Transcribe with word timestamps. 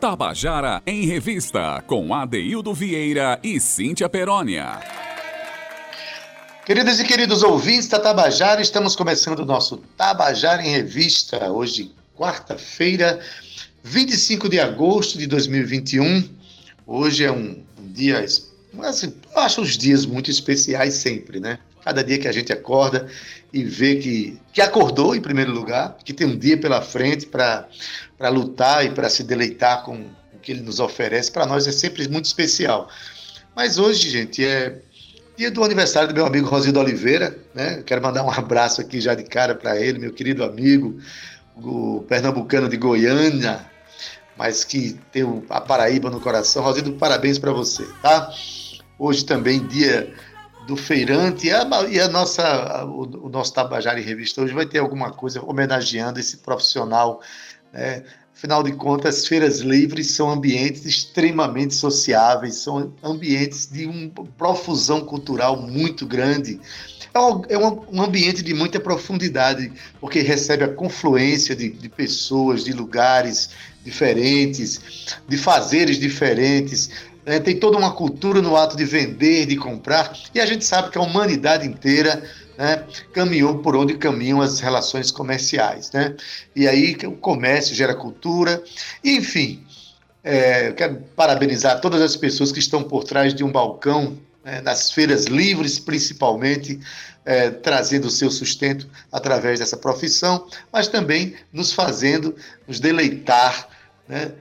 Tabajara 0.00 0.80
em 0.86 1.06
Revista, 1.06 1.82
com 1.84 2.14
Adeildo 2.14 2.72
Vieira 2.72 3.40
e 3.42 3.58
Cíntia 3.58 4.08
Perónia. 4.08 4.78
Queridas 6.64 7.00
e 7.00 7.04
queridos 7.04 7.42
ouvintes 7.42 7.88
da 7.88 7.98
Tabajara, 7.98 8.62
estamos 8.62 8.94
começando 8.94 9.40
o 9.40 9.44
nosso 9.44 9.78
Tabajara 9.96 10.62
em 10.62 10.70
Revista, 10.70 11.50
hoje, 11.50 11.90
quarta-feira, 12.16 13.18
25 13.82 14.48
de 14.48 14.60
agosto 14.60 15.18
de 15.18 15.26
2021. 15.26 16.28
Hoje 16.86 17.24
é 17.24 17.32
um, 17.32 17.60
dia, 17.80 18.20
assim, 18.84 19.12
eu 19.34 19.42
acho 19.42 19.60
os 19.62 19.76
dias 19.76 20.06
muito 20.06 20.30
especiais 20.30 20.94
sempre, 20.94 21.40
né? 21.40 21.58
Cada 21.88 22.04
dia 22.04 22.18
que 22.18 22.28
a 22.28 22.32
gente 22.32 22.52
acorda 22.52 23.06
e 23.50 23.64
vê 23.64 23.96
que, 23.96 24.38
que 24.52 24.60
acordou 24.60 25.16
em 25.16 25.22
primeiro 25.22 25.50
lugar, 25.50 25.96
que 26.04 26.12
tem 26.12 26.26
um 26.26 26.36
dia 26.36 26.60
pela 26.60 26.82
frente 26.82 27.24
para 27.24 28.28
lutar 28.28 28.84
e 28.84 28.90
para 28.90 29.08
se 29.08 29.22
deleitar 29.22 29.84
com 29.84 29.94
o 30.34 30.38
que 30.42 30.52
ele 30.52 30.60
nos 30.60 30.80
oferece, 30.80 31.32
para 31.32 31.46
nós 31.46 31.66
é 31.66 31.72
sempre 31.72 32.06
muito 32.06 32.26
especial. 32.26 32.90
Mas 33.56 33.78
hoje, 33.78 34.10
gente, 34.10 34.44
é 34.44 34.82
dia 35.34 35.50
do 35.50 35.64
aniversário 35.64 36.10
do 36.10 36.14
meu 36.14 36.26
amigo 36.26 36.46
Rosildo 36.46 36.78
Oliveira, 36.78 37.38
né? 37.54 37.82
Quero 37.86 38.02
mandar 38.02 38.22
um 38.22 38.30
abraço 38.30 38.82
aqui 38.82 39.00
já 39.00 39.14
de 39.14 39.24
cara 39.24 39.54
para 39.54 39.80
ele, 39.80 39.98
meu 39.98 40.12
querido 40.12 40.44
amigo, 40.44 40.98
o 41.56 42.04
pernambucano 42.06 42.68
de 42.68 42.76
Goiânia, 42.76 43.64
mas 44.36 44.62
que 44.62 45.00
tem 45.10 45.24
a 45.48 45.60
Paraíba 45.62 46.10
no 46.10 46.20
coração. 46.20 46.62
Rosildo, 46.62 46.92
parabéns 46.92 47.38
para 47.38 47.50
você, 47.50 47.86
tá? 48.02 48.30
Hoje 48.98 49.24
também 49.24 49.66
dia 49.66 50.12
do 50.68 50.76
feirante 50.76 51.46
e 51.46 51.50
a, 51.50 51.66
e 51.88 51.98
a 51.98 52.08
nossa, 52.08 52.84
o, 52.84 53.26
o, 53.26 53.28
nosso 53.30 53.54
Tabajara 53.54 53.98
em 53.98 54.04
Revista 54.04 54.42
hoje 54.42 54.52
vai 54.52 54.66
ter 54.66 54.80
alguma 54.80 55.10
coisa 55.10 55.42
homenageando 55.42 56.20
esse 56.20 56.36
profissional. 56.36 57.22
Né? 57.72 58.04
Afinal 58.36 58.62
de 58.62 58.72
contas, 58.72 59.16
as 59.16 59.26
feiras 59.26 59.60
livres 59.60 60.10
são 60.10 60.30
ambientes 60.30 60.84
extremamente 60.84 61.74
sociáveis, 61.74 62.56
são 62.56 62.92
ambientes 63.02 63.66
de 63.66 63.86
uma 63.86 64.10
profusão 64.36 65.00
cultural 65.00 65.56
muito 65.56 66.06
grande. 66.06 66.60
É 67.14 67.18
um, 67.18 67.42
é 67.48 67.58
um 67.58 68.02
ambiente 68.02 68.42
de 68.42 68.52
muita 68.52 68.78
profundidade, 68.78 69.72
porque 69.98 70.20
recebe 70.20 70.64
a 70.64 70.68
confluência 70.68 71.56
de, 71.56 71.70
de 71.70 71.88
pessoas, 71.88 72.62
de 72.62 72.74
lugares 72.74 73.48
diferentes, 73.82 75.16
de 75.26 75.38
fazeres 75.38 75.98
diferentes, 75.98 76.90
né? 77.28 77.38
tem 77.38 77.60
toda 77.60 77.76
uma 77.76 77.92
cultura 77.92 78.40
no 78.40 78.56
ato 78.56 78.74
de 78.74 78.86
vender, 78.86 79.44
de 79.44 79.56
comprar, 79.56 80.16
e 80.34 80.40
a 80.40 80.46
gente 80.46 80.64
sabe 80.64 80.90
que 80.90 80.96
a 80.96 81.02
humanidade 81.02 81.66
inteira 81.66 82.22
né, 82.56 82.82
caminhou 83.12 83.58
por 83.58 83.76
onde 83.76 83.98
caminham 83.98 84.40
as 84.40 84.60
relações 84.60 85.10
comerciais. 85.10 85.92
Né? 85.92 86.16
E 86.56 86.66
aí 86.66 86.96
o 87.04 87.12
comércio 87.12 87.74
gera 87.74 87.94
cultura, 87.94 88.62
enfim. 89.04 89.62
É, 90.24 90.72
quero 90.72 90.96
parabenizar 91.14 91.80
todas 91.80 92.00
as 92.00 92.16
pessoas 92.16 92.50
que 92.50 92.58
estão 92.58 92.82
por 92.82 93.04
trás 93.04 93.34
de 93.34 93.44
um 93.44 93.52
balcão, 93.52 94.18
né, 94.42 94.62
nas 94.62 94.90
feiras 94.90 95.26
livres, 95.26 95.78
principalmente, 95.78 96.80
é, 97.24 97.50
trazendo 97.50 98.06
o 98.06 98.10
seu 98.10 98.30
sustento 98.30 98.88
através 99.12 99.58
dessa 99.58 99.76
profissão, 99.76 100.46
mas 100.72 100.88
também 100.88 101.36
nos 101.52 101.72
fazendo 101.72 102.34
nos 102.66 102.80
deleitar 102.80 103.68
né, 104.08 104.32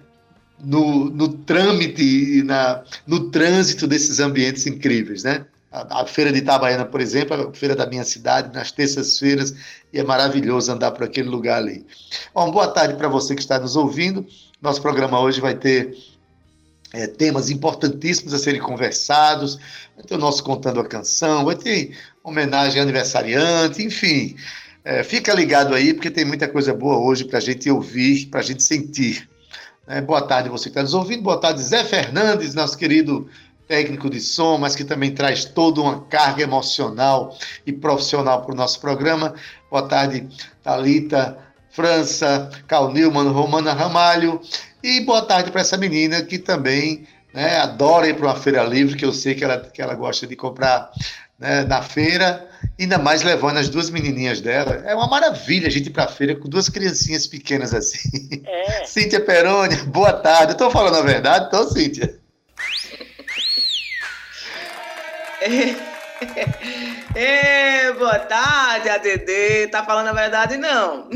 no, 0.60 1.10
no 1.10 1.30
trâmite 1.30 2.02
e 2.02 2.44
na, 2.44 2.84
no 3.06 3.30
trânsito 3.30 3.88
desses 3.88 4.20
ambientes 4.20 4.66
incríveis, 4.66 5.24
né? 5.24 5.46
A, 5.72 6.02
a, 6.02 6.06
feira 6.06 6.32
de 6.32 6.40
Itabaiana, 6.40 6.86
por 6.86 7.02
exemplo, 7.02 7.36
é 7.36 7.48
a 7.48 7.54
feira 7.54 7.76
da 7.76 7.86
minha 7.86 8.04
cidade, 8.04 8.54
nas 8.54 8.72
terças-feiras, 8.72 9.54
e 9.92 10.00
é 10.00 10.04
maravilhoso 10.04 10.72
andar 10.72 10.92
por 10.92 11.04
aquele 11.04 11.30
lugar 11.30 11.58
ali. 11.58 11.86
Bom, 12.34 12.50
boa 12.52 12.68
tarde 12.68 12.96
para 12.96 13.08
você 13.08 13.36
que 13.36 13.42
está 13.42 13.60
nos 13.60 13.76
ouvindo. 13.76 14.26
Nosso 14.62 14.82
programa 14.82 15.20
hoje 15.20 15.42
vai 15.42 15.56
ter 15.56 15.96
é, 16.94 17.06
temas 17.06 17.50
importantíssimos 17.50 18.34
a 18.34 18.40
serem 18.40 18.62
conversados. 18.62 19.60
Vai 19.96 20.06
ter 20.06 20.16
o 20.16 20.18
nosso 20.18 20.44
Contando 20.44 20.80
a 20.80 20.86
Canção, 20.86 21.46
vai 21.46 21.56
ter 21.56 21.96
homenagem 22.24 22.82
aniversariante, 22.82 23.84
enfim. 23.84 24.36
É, 24.84 25.04
fica 25.04 25.34
ligado 25.34 25.76
aí, 25.76 25.94
porque 25.94 26.10
tem 26.10 26.24
muita 26.24 26.48
coisa 26.48 26.74
boa 26.74 26.98
hoje 26.98 27.26
para 27.26 27.40
a 27.40 27.42
gente 27.42 27.70
ouvir, 27.70 28.28
para 28.28 28.40
a 28.40 28.44
gente 28.44 28.64
sentir. 28.64 29.30
É, 29.90 30.02
boa 30.02 30.22
tarde, 30.22 30.50
você 30.50 30.66
que 30.66 30.72
está 30.72 30.82
nos 30.82 30.94
ouvindo. 30.94 31.24
Boa 31.24 31.40
tarde, 31.40 31.64
Zé 31.64 31.82
Fernandes, 31.82 32.54
nosso 32.54 32.78
querido 32.78 33.30
técnico 33.70 34.10
de 34.10 34.20
som, 34.20 34.58
mas 34.58 34.76
que 34.76 34.84
também 34.84 35.14
traz 35.14 35.46
toda 35.46 35.80
uma 35.80 36.02
carga 36.02 36.44
emocional 36.44 37.34
e 37.66 37.72
profissional 37.72 38.42
para 38.42 38.52
o 38.52 38.56
nosso 38.56 38.82
programa. 38.82 39.34
Boa 39.72 39.88
tarde, 39.88 40.28
Talita, 40.62 41.38
França, 41.70 42.50
Cal 42.68 42.92
Newman, 42.92 43.30
Romana 43.30 43.72
Ramalho. 43.72 44.42
E 44.84 45.00
boa 45.00 45.22
tarde 45.22 45.52
para 45.52 45.62
essa 45.62 45.78
menina 45.78 46.22
que 46.22 46.38
também 46.38 47.08
né, 47.34 47.58
adora 47.58 48.10
ir 48.10 48.16
para 48.16 48.28
uma 48.28 48.36
feira 48.36 48.66
livre, 48.66 48.98
que 48.98 49.06
eu 49.06 49.14
sei 49.14 49.36
que 49.36 49.44
ela, 49.46 49.58
que 49.58 49.82
ela 49.82 49.96
gosta 49.96 50.28
de 50.28 50.36
comprar 50.36 50.92
né, 51.40 51.64
na 51.64 51.82
feira, 51.82 52.48
ainda 52.80 52.98
mais 52.98 53.22
levando 53.22 53.58
as 53.58 53.70
duas 53.70 53.90
menininhas 53.90 54.42
dela. 54.42 54.84
É 54.86 54.96
uma 54.96 55.08
maravilha 55.08 55.68
a 55.68 55.72
gente 55.72 55.88
ir 55.88 55.92
para 55.92 56.06
a 56.06 56.08
feira 56.08 56.36
com 56.36 56.50
duas 56.50 56.70
criancinhas 56.70 57.28
pequenas 57.28 57.74
assim. 57.74 58.44
É. 58.46 58.86
Cíntia 58.86 59.20
Peroni, 59.20 59.76
boa 59.84 60.14
tarde. 60.14 60.54
Estou 60.54 60.72
falando 60.72 60.98
a 60.98 61.02
verdade, 61.02 61.46
então, 61.48 61.70
Cíntia? 61.70 62.18
É, 65.42 65.97
boa 67.98 68.20
tarde, 68.20 68.90
ADD. 68.90 69.68
Tá 69.72 69.84
falando 69.84 70.08
a 70.08 70.14
verdade, 70.14 70.58
não. 70.58 71.10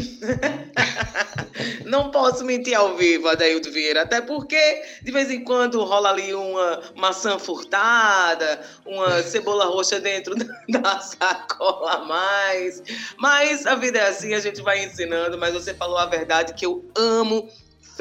não 1.85 2.11
posso 2.11 2.43
mentir 2.43 2.75
ao 2.75 2.95
vivo, 2.95 3.27
Adaildo 3.27 3.71
Vieira, 3.71 4.01
até 4.01 4.21
porque 4.21 4.83
de 5.01 5.11
vez 5.11 5.29
em 5.29 5.43
quando 5.43 5.83
rola 5.83 6.09
ali 6.09 6.33
uma 6.33 6.81
maçã 6.95 7.37
furtada, 7.37 8.61
uma 8.85 9.21
cebola 9.23 9.65
roxa 9.65 9.99
dentro 9.99 10.35
da 10.69 10.99
sacola 10.99 11.93
a 11.93 12.05
mais. 12.05 12.81
Mas 13.17 13.65
a 13.65 13.75
vida 13.75 13.99
é 13.99 14.07
assim, 14.09 14.33
a 14.33 14.39
gente 14.39 14.61
vai 14.61 14.83
ensinando. 14.83 15.37
Mas 15.37 15.53
você 15.53 15.73
falou 15.73 15.97
a 15.97 16.05
verdade 16.05 16.53
que 16.53 16.65
eu 16.65 16.85
amo 16.95 17.49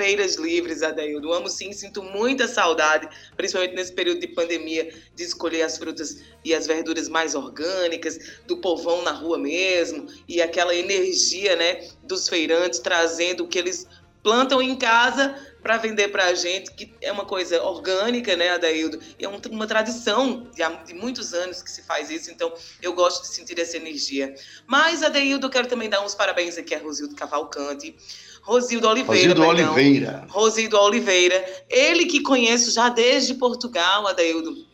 feiras 0.00 0.36
livres, 0.36 0.82
Adaildo. 0.82 1.30
Amo 1.30 1.50
sim, 1.50 1.74
sinto 1.74 2.02
muita 2.02 2.48
saudade, 2.48 3.06
principalmente 3.36 3.74
nesse 3.74 3.92
período 3.92 4.18
de 4.18 4.28
pandemia, 4.28 4.90
de 5.14 5.22
escolher 5.22 5.60
as 5.60 5.76
frutas 5.76 6.22
e 6.42 6.54
as 6.54 6.66
verduras 6.66 7.06
mais 7.06 7.34
orgânicas, 7.34 8.18
do 8.46 8.56
povão 8.56 9.02
na 9.02 9.12
rua 9.12 9.36
mesmo, 9.36 10.06
e 10.26 10.40
aquela 10.40 10.74
energia, 10.74 11.54
né, 11.54 11.86
dos 12.02 12.30
feirantes 12.30 12.78
trazendo 12.78 13.44
o 13.44 13.46
que 13.46 13.58
eles 13.58 13.86
plantam 14.22 14.62
em 14.62 14.74
casa 14.74 15.34
para 15.62 15.76
vender 15.76 16.08
para 16.08 16.26
a 16.26 16.34
gente, 16.34 16.72
que 16.72 16.94
é 17.02 17.12
uma 17.12 17.26
coisa 17.26 17.62
orgânica, 17.62 18.34
né, 18.36 18.50
Adaildo? 18.50 18.98
É 19.18 19.28
um, 19.28 19.38
uma 19.50 19.66
tradição 19.66 20.50
de, 20.54 20.62
de, 20.86 20.94
muitos 20.94 21.34
anos 21.34 21.62
que 21.62 21.70
se 21.70 21.82
faz 21.82 22.10
isso, 22.10 22.30
então 22.30 22.52
eu 22.80 22.94
gosto 22.94 23.22
de 23.22 23.28
sentir 23.28 23.58
essa 23.60 23.76
energia. 23.76 24.34
Mas, 24.66 25.02
Adaildo, 25.02 25.46
eu 25.46 25.50
quero 25.50 25.68
também 25.68 25.90
dar 25.90 26.02
uns 26.02 26.14
parabéns 26.14 26.56
aqui 26.56 26.74
a 26.74 26.78
Rosildo 26.78 27.14
Cavalcante, 27.14 27.94
Rosildo 28.42 28.88
Oliveira. 28.88 29.34
Rosildo 29.34 29.46
Oliveira. 29.46 30.26
Rosildo 30.28 30.78
Oliveira. 30.78 31.64
Ele 31.68 32.06
que 32.06 32.20
conheço 32.22 32.70
já 32.70 32.88
desde 32.88 33.34
Portugal, 33.34 34.06
Adaildo. 34.06 34.70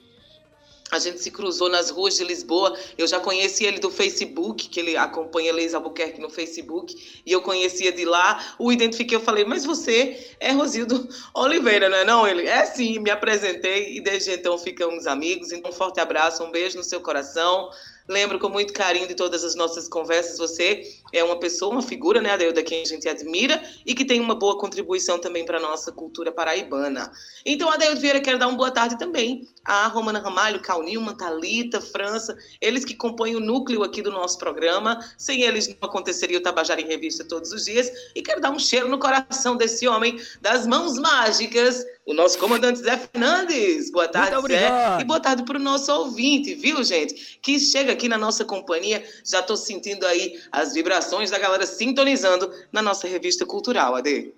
A 0.90 1.00
gente 1.00 1.20
se 1.20 1.32
cruzou 1.32 1.68
nas 1.68 1.90
ruas 1.90 2.14
de 2.14 2.22
Lisboa. 2.22 2.76
Eu 2.96 3.08
já 3.08 3.18
conheci 3.18 3.64
ele 3.64 3.80
do 3.80 3.90
Facebook, 3.90 4.68
que 4.68 4.78
ele 4.78 4.96
acompanha 4.96 5.52
Leis 5.52 5.74
Albuquerque 5.74 6.20
no 6.20 6.30
Facebook, 6.30 7.22
e 7.26 7.32
eu 7.32 7.42
conhecia 7.42 7.90
de 7.90 8.04
lá. 8.04 8.54
O 8.56 8.70
identifiquei, 8.70 9.16
eu 9.16 9.20
falei, 9.20 9.44
mas 9.44 9.64
você 9.64 10.34
é 10.38 10.52
Rosildo 10.52 11.08
Oliveira, 11.34 11.88
não 11.88 11.96
é 11.98 12.04
não? 12.04 12.26
Ele, 12.26 12.46
é 12.46 12.64
sim, 12.66 13.00
me 13.00 13.10
apresentei 13.10 13.96
e 13.96 14.00
desde 14.00 14.30
então 14.30 14.56
ficamos 14.56 15.08
amigos. 15.08 15.50
Então, 15.50 15.70
um 15.70 15.74
forte 15.74 15.98
abraço, 15.98 16.44
um 16.44 16.52
beijo 16.52 16.78
no 16.78 16.84
seu 16.84 17.00
coração. 17.00 17.68
Lembro 18.08 18.38
com 18.38 18.48
muito 18.48 18.72
carinho 18.72 19.08
de 19.08 19.14
todas 19.14 19.44
as 19.44 19.54
nossas 19.54 19.88
conversas. 19.88 20.38
Você 20.38 20.82
é 21.12 21.24
uma 21.24 21.38
pessoa, 21.38 21.72
uma 21.72 21.82
figura, 21.82 22.20
né, 22.20 22.30
Adeuda, 22.30 22.62
quem 22.62 22.82
a 22.82 22.86
gente 22.86 23.08
admira 23.08 23.62
e 23.84 23.94
que 23.94 24.04
tem 24.04 24.20
uma 24.20 24.34
boa 24.34 24.58
contribuição 24.58 25.18
também 25.18 25.44
para 25.44 25.58
a 25.58 25.60
nossa 25.60 25.90
cultura 25.90 26.30
paraibana. 26.30 27.10
Então, 27.44 27.70
Adeuda 27.70 28.00
Vieira, 28.00 28.20
quero 28.20 28.38
dar 28.38 28.48
uma 28.48 28.56
boa 28.56 28.70
tarde 28.70 28.98
também 28.98 29.46
a 29.66 29.88
Romana 29.88 30.20
Ramalho, 30.20 30.60
Cal 30.60 30.82
Nilman, 30.82 31.16
Thalita, 31.16 31.80
França, 31.80 32.36
eles 32.60 32.84
que 32.84 32.94
compõem 32.94 33.34
o 33.34 33.40
núcleo 33.40 33.82
aqui 33.82 34.00
do 34.00 34.12
nosso 34.12 34.38
programa. 34.38 35.00
Sem 35.18 35.42
eles 35.42 35.68
não 35.68 35.88
aconteceria 35.88 36.38
o 36.38 36.42
Tabajara 36.42 36.80
em 36.80 36.86
Revista 36.86 37.24
todos 37.24 37.52
os 37.52 37.64
dias. 37.64 37.90
E 38.14 38.22
quero 38.22 38.40
dar 38.40 38.50
um 38.50 38.58
cheiro 38.58 38.88
no 38.88 38.98
coração 38.98 39.56
desse 39.56 39.88
homem 39.88 40.20
das 40.40 40.66
mãos 40.66 40.96
mágicas, 40.96 41.84
o 42.06 42.14
nosso 42.14 42.38
comandante 42.38 42.78
Zé 42.78 42.96
Fernandes. 42.96 43.90
Boa 43.90 44.06
tarde, 44.06 44.36
Zé. 44.48 45.00
E 45.00 45.04
boa 45.04 45.18
tarde 45.18 45.42
para 45.44 45.58
o 45.58 45.62
nosso 45.62 45.92
ouvinte, 45.92 46.54
viu, 46.54 46.82
gente? 46.84 47.38
Que 47.42 47.58
chega 47.58 47.92
aqui 47.92 48.08
na 48.08 48.16
nossa 48.16 48.44
companhia. 48.44 49.04
Já 49.24 49.40
estou 49.40 49.56
sentindo 49.56 50.06
aí 50.06 50.40
as 50.52 50.72
vibrações 50.72 51.32
da 51.32 51.38
galera 51.38 51.66
sintonizando 51.66 52.48
na 52.70 52.80
nossa 52.80 53.08
revista 53.08 53.44
cultural, 53.44 53.96
Ade. 53.96 54.32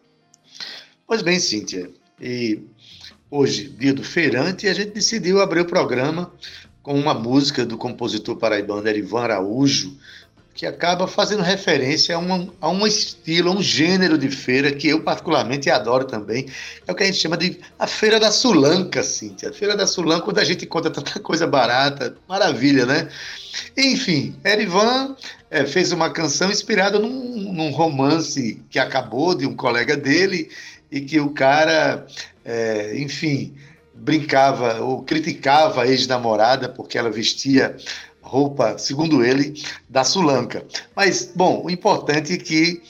Pois 1.07 1.21
bem, 1.21 1.39
Cíntia. 1.39 1.91
E 2.19 2.63
hoje, 3.31 3.69
dia 3.69 3.93
do 3.93 4.03
feirante, 4.03 4.67
a 4.67 4.73
gente 4.73 4.93
decidiu 4.93 5.43
abrir 5.43 5.61
o 5.61 5.67
programa 5.67 6.33
com 6.83 6.99
uma 6.99 7.13
música 7.13 7.67
do 7.67 7.77
compositor 7.77 8.37
paraibano 8.37 8.89
Erivan 8.89 9.25
Araújo, 9.25 9.95
que 10.59 10.67
acaba 10.67 11.07
fazendo 11.07 11.41
referência 11.41 12.17
a, 12.17 12.19
uma, 12.19 12.49
a 12.61 12.69
um 12.69 12.85
estilo, 12.85 13.49
a 13.49 13.55
um 13.55 13.63
gênero 13.63 14.19
de 14.19 14.29
feira 14.29 14.73
que 14.73 14.89
eu 14.89 15.01
particularmente 15.01 15.71
adoro 15.71 16.05
também. 16.05 16.49
É 16.85 16.91
o 16.91 16.97
que 16.97 17.05
a 17.05 17.07
gente 17.07 17.19
chama 17.19 17.37
de 17.37 17.61
a 17.79 17.87
Feira 17.87 18.19
da 18.19 18.33
Sulanca, 18.33 19.05
Cíntia. 19.05 19.51
A 19.51 19.53
Feira 19.53 19.77
da 19.77 19.87
Sulanca, 19.87 20.25
quando 20.25 20.41
a 20.41 20.45
gente 20.45 20.67
conta 20.67 20.91
tanta 20.91 21.21
coisa 21.23 21.47
barata, 21.47 22.17
maravilha, 22.29 22.85
né? 22.85 23.09
Enfim, 23.77 24.35
Erivan 24.45 25.15
é, 25.49 25.65
fez 25.65 25.93
uma 25.93 26.11
canção 26.11 26.51
inspirada 26.51 26.99
num, 26.99 27.53
num, 27.53 27.71
romance 27.71 28.61
que 28.69 28.81
acabou 28.81 29.37
de 29.37 29.47
um 29.47 29.55
colega 29.55 29.97
dele 29.97 30.51
e 30.91 31.01
que 31.01 31.21
o 31.21 31.31
cara, 31.31 32.05
é, 32.45 32.99
enfim, 32.99 33.55
brincava 33.95 34.81
ou 34.81 35.05
criticava 35.05 35.83
a 35.83 35.87
ex-namorada 35.87 36.69
porque 36.69 36.99
ela 36.99 37.11
vestia 37.11 37.77
roupa, 38.29 38.77
segundo 38.77 39.25
ele, 39.25 39.55
da 39.89 40.05
Sulanca. 40.05 40.65
Mas, 40.95 41.33
bom, 41.35 41.63
o 41.65 41.71
importante 41.71 42.35
é 42.35 42.37
que 42.37 42.83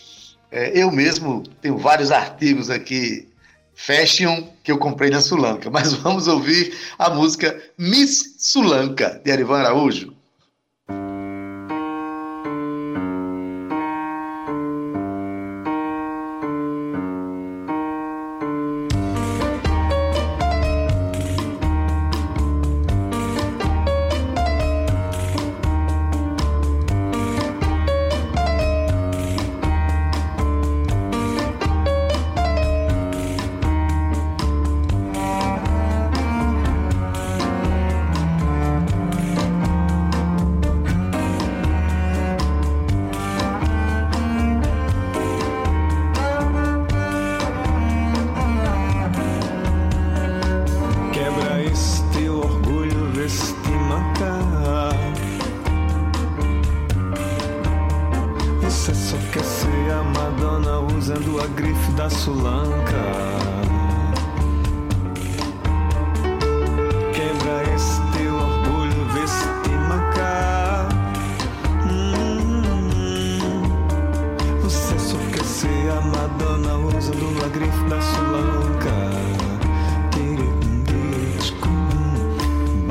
é, 0.50 0.73
eu 0.75 0.90
mesmo 0.90 1.44
tenho 1.62 1.79
vários 1.79 2.11
artigos 2.11 2.70
aqui, 2.70 3.29
fashion, 3.73 4.49
que 4.64 4.73
eu 4.73 4.79
comprei 4.79 5.11
na 5.11 5.20
Sulanca. 5.20 5.70
Mas 5.70 5.93
vamos 5.93 6.26
ouvir 6.26 6.76
a 6.99 7.08
música 7.11 7.56
Miss 7.79 8.35
Sulanca, 8.38 9.20
de 9.25 9.31
Arivan 9.31 9.61
Araújo. 9.61 10.18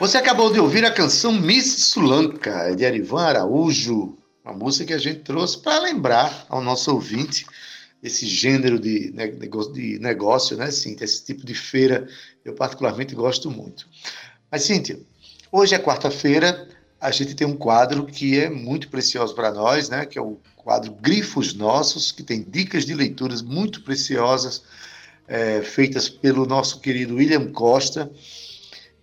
Você 0.00 0.16
acabou 0.16 0.50
de 0.50 0.58
ouvir 0.58 0.82
a 0.86 0.90
canção 0.90 1.30
Miss 1.30 1.90
Sulanca, 1.90 2.74
de 2.74 2.86
Arivan 2.86 3.20
Araújo, 3.20 4.16
uma 4.42 4.54
música 4.54 4.86
que 4.86 4.92
a 4.94 4.98
gente 4.98 5.20
trouxe 5.20 5.58
para 5.58 5.78
lembrar 5.78 6.46
ao 6.48 6.62
nosso 6.62 6.90
ouvinte 6.90 7.44
esse 8.02 8.26
gênero 8.26 8.80
de 8.80 9.12
negócio, 9.12 9.74
de 9.74 9.98
negócio, 9.98 10.56
né, 10.56 10.70
Cíntia? 10.70 11.04
Esse 11.04 11.22
tipo 11.22 11.44
de 11.44 11.54
feira 11.54 12.08
eu 12.42 12.54
particularmente 12.54 13.14
gosto 13.14 13.50
muito. 13.50 13.86
Mas, 14.50 14.62
Cíntia, 14.62 14.98
hoje 15.52 15.74
é 15.74 15.78
quarta-feira, 15.78 16.66
a 16.98 17.10
gente 17.10 17.34
tem 17.34 17.46
um 17.46 17.54
quadro 17.54 18.06
que 18.06 18.40
é 18.40 18.48
muito 18.48 18.88
precioso 18.88 19.34
para 19.34 19.52
nós, 19.52 19.90
né, 19.90 20.06
que 20.06 20.18
é 20.18 20.22
o 20.22 20.38
quadro 20.56 20.92
Grifos 20.92 21.52
Nossos, 21.52 22.10
que 22.10 22.22
tem 22.22 22.42
dicas 22.42 22.86
de 22.86 22.94
leituras 22.94 23.42
muito 23.42 23.82
preciosas, 23.82 24.62
é, 25.28 25.60
feitas 25.60 26.08
pelo 26.08 26.46
nosso 26.46 26.80
querido 26.80 27.16
William 27.16 27.52
Costa, 27.52 28.10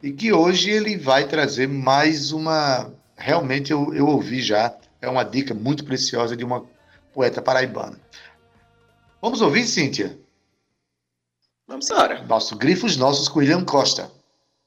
e 0.02 0.12
que 0.12 0.32
hoje 0.32 0.70
ele 0.70 0.98
vai 0.98 1.28
trazer 1.28 1.68
mais 1.68 2.32
uma. 2.32 2.92
Realmente 3.16 3.72
eu, 3.72 3.94
eu 3.94 4.08
ouvi 4.08 4.42
já, 4.42 4.76
é 5.02 5.10
uma 5.10 5.24
dica 5.24 5.54
muito 5.54 5.84
preciosa 5.84 6.36
de 6.36 6.44
uma 6.44 6.66
poeta 7.14 7.42
paraibana. 7.42 8.00
Vamos 9.22 9.42
ouvir, 9.42 9.66
Cíntia? 9.66 10.18
Vamos 11.68 11.90
embora. 11.90 12.24
Nosso 12.24 12.56
Grifos 12.56 12.96
Nossos 12.96 13.28
com 13.28 13.40
William 13.40 13.66
Costa. 13.66 14.12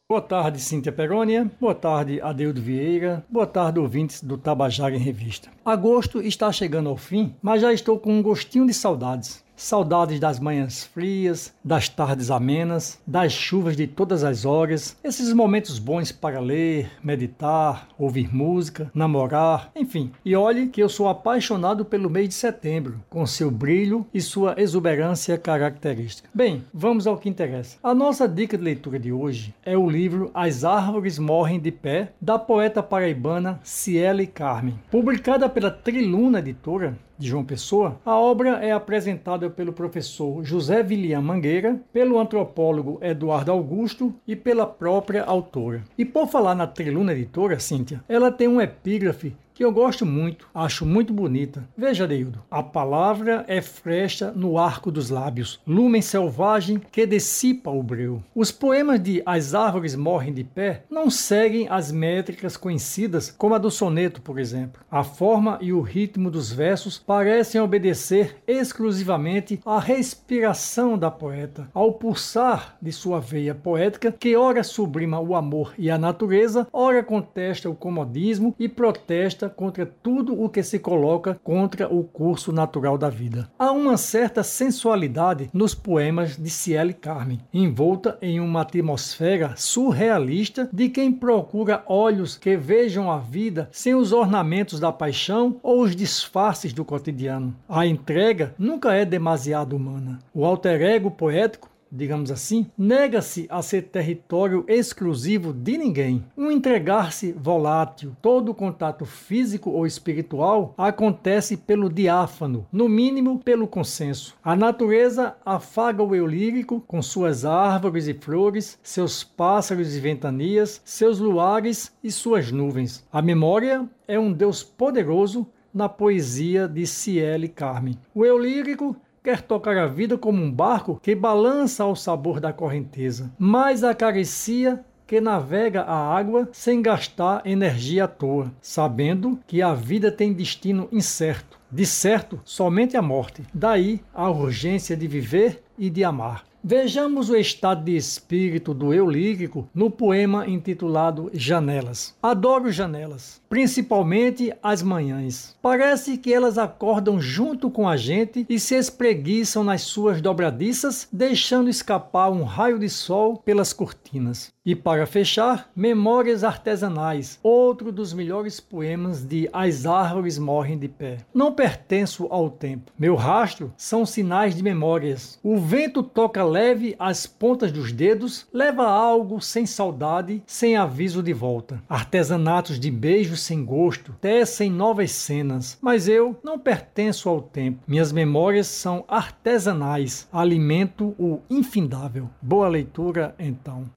Boa 0.08 0.20
tarde, 0.20 0.60
Cíntia 0.60 0.90
Perônia. 0.90 1.48
Boa 1.60 1.74
tarde, 1.74 2.20
Adeudo 2.20 2.60
Vieira. 2.60 3.24
Boa 3.30 3.46
tarde, 3.46 3.78
ouvintes 3.78 4.20
do 4.20 4.36
Tabajara 4.36 4.96
em 4.96 4.98
Revista. 4.98 5.48
Agosto 5.64 6.20
está 6.20 6.50
chegando 6.50 6.88
ao 6.88 6.96
fim, 6.96 7.32
mas 7.40 7.62
já 7.62 7.72
estou 7.72 7.96
com 7.96 8.12
um 8.12 8.20
gostinho 8.20 8.66
de 8.66 8.74
saudades. 8.74 9.44
Saudades 9.60 10.18
das 10.18 10.40
manhãs 10.40 10.84
frias, 10.84 11.54
das 11.62 11.86
tardes 11.86 12.30
amenas, 12.30 12.98
das 13.06 13.30
chuvas 13.30 13.76
de 13.76 13.86
todas 13.86 14.24
as 14.24 14.46
horas, 14.46 14.96
esses 15.04 15.34
momentos 15.34 15.78
bons 15.78 16.10
para 16.10 16.40
ler, 16.40 16.90
meditar, 17.04 17.86
ouvir 17.98 18.34
música, 18.34 18.90
namorar, 18.94 19.70
enfim. 19.76 20.12
E 20.24 20.34
olhe 20.34 20.68
que 20.68 20.82
eu 20.82 20.88
sou 20.88 21.10
apaixonado 21.10 21.84
pelo 21.84 22.08
mês 22.08 22.30
de 22.30 22.34
setembro, 22.34 23.02
com 23.10 23.26
seu 23.26 23.50
brilho 23.50 24.06
e 24.14 24.20
sua 24.22 24.54
exuberância 24.56 25.36
característica. 25.36 26.30
Bem, 26.32 26.64
vamos 26.72 27.06
ao 27.06 27.18
que 27.18 27.28
interessa. 27.28 27.76
A 27.82 27.94
nossa 27.94 28.26
dica 28.26 28.56
de 28.56 28.64
leitura 28.64 28.98
de 28.98 29.12
hoje 29.12 29.54
é 29.62 29.76
o 29.76 29.90
livro 29.90 30.30
As 30.32 30.64
Árvores 30.64 31.18
Morrem 31.18 31.60
de 31.60 31.70
Pé, 31.70 32.14
da 32.18 32.38
poeta 32.38 32.82
paraibana 32.82 33.60
Ciele 33.62 34.26
Carmen. 34.26 34.80
Publicada 34.90 35.50
pela 35.50 35.70
Triluna 35.70 36.38
Editora, 36.38 36.96
de 37.20 37.28
João 37.28 37.44
Pessoa, 37.44 38.00
a 38.04 38.16
obra 38.16 38.64
é 38.64 38.72
apresentada 38.72 39.50
pelo 39.50 39.72
professor 39.72 40.42
José 40.42 40.82
Vilian 40.82 41.20
Mangueira, 41.20 41.78
pelo 41.92 42.18
antropólogo 42.18 42.98
Eduardo 43.02 43.52
Augusto 43.52 44.14
e 44.26 44.34
pela 44.34 44.66
própria 44.66 45.22
autora. 45.24 45.84
E 45.98 46.04
por 46.04 46.26
falar 46.26 46.54
na 46.54 46.66
Triluna 46.66 47.12
Editora, 47.12 47.60
Cíntia, 47.60 48.02
ela 48.08 48.32
tem 48.32 48.48
um 48.48 48.60
epígrafe 48.60 49.36
que 49.60 49.64
eu 49.64 49.70
gosto 49.70 50.06
muito, 50.06 50.48
acho 50.54 50.86
muito 50.86 51.12
bonita. 51.12 51.68
Veja, 51.76 52.08
Deildo, 52.08 52.42
a 52.50 52.62
palavra 52.62 53.44
é 53.46 53.60
frecha 53.60 54.32
no 54.34 54.56
arco 54.56 54.90
dos 54.90 55.10
lábios, 55.10 55.60
lumen 55.66 56.00
selvagem 56.00 56.80
que 56.90 57.04
dissipa 57.04 57.68
o 57.70 57.82
breu. 57.82 58.22
Os 58.34 58.50
poemas 58.50 59.02
de 59.02 59.22
As 59.26 59.52
Árvores 59.52 59.94
Morrem 59.94 60.32
de 60.32 60.44
Pé 60.44 60.84
não 60.88 61.10
seguem 61.10 61.68
as 61.68 61.92
métricas 61.92 62.56
conhecidas, 62.56 63.34
como 63.36 63.54
a 63.54 63.58
do 63.58 63.70
soneto, 63.70 64.22
por 64.22 64.38
exemplo. 64.38 64.80
A 64.90 65.04
forma 65.04 65.58
e 65.60 65.74
o 65.74 65.82
ritmo 65.82 66.30
dos 66.30 66.50
versos 66.50 66.96
parecem 66.96 67.60
obedecer 67.60 68.38
exclusivamente 68.48 69.60
à 69.66 69.78
respiração 69.78 70.96
da 70.96 71.10
poeta, 71.10 71.68
ao 71.74 71.92
pulsar 71.92 72.78
de 72.80 72.92
sua 72.92 73.20
veia 73.20 73.54
poética, 73.54 74.10
que 74.10 74.34
ora 74.34 74.64
sublima 74.64 75.20
o 75.20 75.36
amor 75.36 75.74
e 75.76 75.90
a 75.90 75.98
natureza, 75.98 76.66
ora 76.72 77.02
contesta 77.02 77.68
o 77.68 77.74
comodismo 77.74 78.54
e 78.58 78.66
protesta 78.66 79.49
contra 79.50 79.84
tudo 79.84 80.40
o 80.40 80.48
que 80.48 80.62
se 80.62 80.78
coloca 80.78 81.38
contra 81.42 81.92
o 81.92 82.02
curso 82.04 82.52
natural 82.52 82.96
da 82.96 83.10
vida. 83.10 83.50
Há 83.58 83.72
uma 83.72 83.96
certa 83.96 84.42
sensualidade 84.42 85.50
nos 85.52 85.74
poemas 85.74 86.36
de 86.36 86.50
Ciele 86.50 86.92
Carmen, 86.92 87.40
envolta 87.52 88.18
em 88.22 88.40
uma 88.40 88.62
atmosfera 88.62 89.54
surrealista 89.56 90.68
de 90.72 90.88
quem 90.88 91.12
procura 91.12 91.82
olhos 91.86 92.36
que 92.36 92.56
vejam 92.56 93.10
a 93.10 93.18
vida 93.18 93.68
sem 93.72 93.94
os 93.94 94.12
ornamentos 94.12 94.80
da 94.80 94.92
paixão 94.92 95.56
ou 95.62 95.82
os 95.82 95.94
disfarces 95.94 96.72
do 96.72 96.84
cotidiano. 96.84 97.54
A 97.68 97.86
entrega 97.86 98.54
nunca 98.58 98.92
é 98.94 99.04
demasiado 99.04 99.76
humana. 99.76 100.18
O 100.34 100.44
alter 100.44 100.82
ego 100.82 101.10
poético 101.10 101.69
digamos 101.90 102.30
assim, 102.30 102.66
nega-se 102.76 103.46
a 103.50 103.62
ser 103.62 103.82
território 103.82 104.64
exclusivo 104.68 105.52
de 105.52 105.76
ninguém. 105.76 106.24
Um 106.36 106.50
entregar-se 106.50 107.32
volátil, 107.32 108.16
todo 108.22 108.54
contato 108.54 109.04
físico 109.04 109.70
ou 109.70 109.86
espiritual 109.86 110.74
acontece 110.76 111.56
pelo 111.56 111.88
diáfano, 111.88 112.66
no 112.72 112.88
mínimo 112.88 113.38
pelo 113.40 113.66
consenso. 113.66 114.36
A 114.42 114.54
natureza 114.54 115.36
afaga 115.44 116.02
o 116.02 116.14
eu 116.14 116.26
lírico 116.26 116.80
com 116.86 117.02
suas 117.02 117.44
árvores 117.44 118.06
e 118.06 118.14
flores, 118.14 118.78
seus 118.82 119.24
pássaros 119.24 119.96
e 119.96 120.00
ventanias, 120.00 120.80
seus 120.84 121.18
luares 121.18 121.92
e 122.02 122.10
suas 122.10 122.50
nuvens. 122.52 123.06
A 123.12 123.20
memória 123.20 123.88
é 124.06 124.18
um 124.18 124.32
Deus 124.32 124.62
poderoso 124.62 125.46
na 125.72 125.88
poesia 125.88 126.66
de 126.66 126.86
Ciele 126.86 127.48
Carmen. 127.48 127.98
O 128.14 128.24
eu 128.24 128.38
lírico 128.38 128.96
quer 129.22 129.42
tocar 129.42 129.76
a 129.76 129.86
vida 129.86 130.16
como 130.16 130.42
um 130.42 130.50
barco 130.50 130.98
que 131.02 131.14
balança 131.14 131.84
ao 131.84 131.94
sabor 131.94 132.40
da 132.40 132.52
correnteza, 132.52 133.32
mas 133.38 133.84
acaricia 133.84 134.84
que 135.06 135.20
navega 135.20 135.82
a 135.82 136.16
água 136.16 136.48
sem 136.52 136.80
gastar 136.80 137.42
energia 137.44 138.04
à 138.04 138.08
toa, 138.08 138.52
sabendo 138.62 139.40
que 139.46 139.60
a 139.60 139.74
vida 139.74 140.12
tem 140.12 140.32
destino 140.32 140.88
incerto. 140.92 141.58
De 141.68 141.84
certo, 141.84 142.40
somente 142.44 142.96
a 142.96 143.02
morte. 143.02 143.42
Daí 143.52 144.00
a 144.14 144.30
urgência 144.30 144.96
de 144.96 145.06
viver 145.06 145.62
e 145.76 145.90
de 145.90 146.04
amar. 146.04 146.44
Vejamos 146.62 147.30
o 147.30 147.36
estado 147.36 147.84
de 147.84 147.96
espírito 147.96 148.74
do 148.74 148.92
eu 148.92 149.08
lírico 149.08 149.66
no 149.74 149.90
poema 149.90 150.46
intitulado 150.46 151.30
Janelas. 151.32 152.14
Adoro 152.22 152.70
janelas, 152.70 153.40
principalmente 153.48 154.52
as 154.62 154.82
manhãs. 154.82 155.56
Parece 155.62 156.18
que 156.18 156.32
elas 156.32 156.58
acordam 156.58 157.18
junto 157.18 157.70
com 157.70 157.88
a 157.88 157.96
gente 157.96 158.44
e 158.46 158.60
se 158.60 158.74
espreguiçam 158.74 159.64
nas 159.64 159.82
suas 159.82 160.20
dobradiças, 160.20 161.08
deixando 161.10 161.70
escapar 161.70 162.30
um 162.30 162.44
raio 162.44 162.78
de 162.78 162.90
sol 162.90 163.38
pelas 163.38 163.72
cortinas. 163.72 164.52
E 164.64 164.76
para 164.76 165.06
fechar, 165.06 165.70
Memórias 165.74 166.44
Artesanais, 166.44 167.38
outro 167.42 167.90
dos 167.90 168.12
melhores 168.12 168.60
poemas 168.60 169.24
de 169.24 169.48
As 169.54 169.86
Árvores 169.86 170.38
Morrem 170.38 170.78
de 170.78 170.86
Pé. 170.86 171.16
Não 171.32 171.50
pertenço 171.50 172.26
ao 172.30 172.50
tempo. 172.50 172.92
Meu 172.98 173.14
rastro 173.14 173.72
são 173.76 174.04
sinais 174.04 174.54
de 174.54 174.62
memórias. 174.62 175.38
O 175.42 175.56
vento 175.56 176.02
toca 176.02 176.44
leve 176.50 176.94
as 176.98 177.26
pontas 177.26 177.70
dos 177.70 177.92
dedos, 177.92 178.46
leva 178.52 178.86
algo 178.86 179.40
sem 179.40 179.64
saudade, 179.64 180.42
sem 180.46 180.76
aviso 180.76 181.22
de 181.22 181.32
volta. 181.32 181.82
Artesanatos 181.88 182.78
de 182.78 182.90
beijos 182.90 183.40
sem 183.40 183.64
gosto 183.64 184.12
tecem 184.20 184.70
novas 184.70 185.12
cenas, 185.12 185.78
mas 185.80 186.08
eu 186.08 186.38
não 186.42 186.58
pertenço 186.58 187.28
ao 187.28 187.40
tempo. 187.40 187.82
Minhas 187.86 188.12
memórias 188.12 188.66
são 188.66 189.04
artesanais, 189.06 190.28
alimento 190.32 191.14
o 191.18 191.40
infindável. 191.48 192.28
Boa 192.42 192.68
leitura, 192.68 193.34
então. 193.38 193.88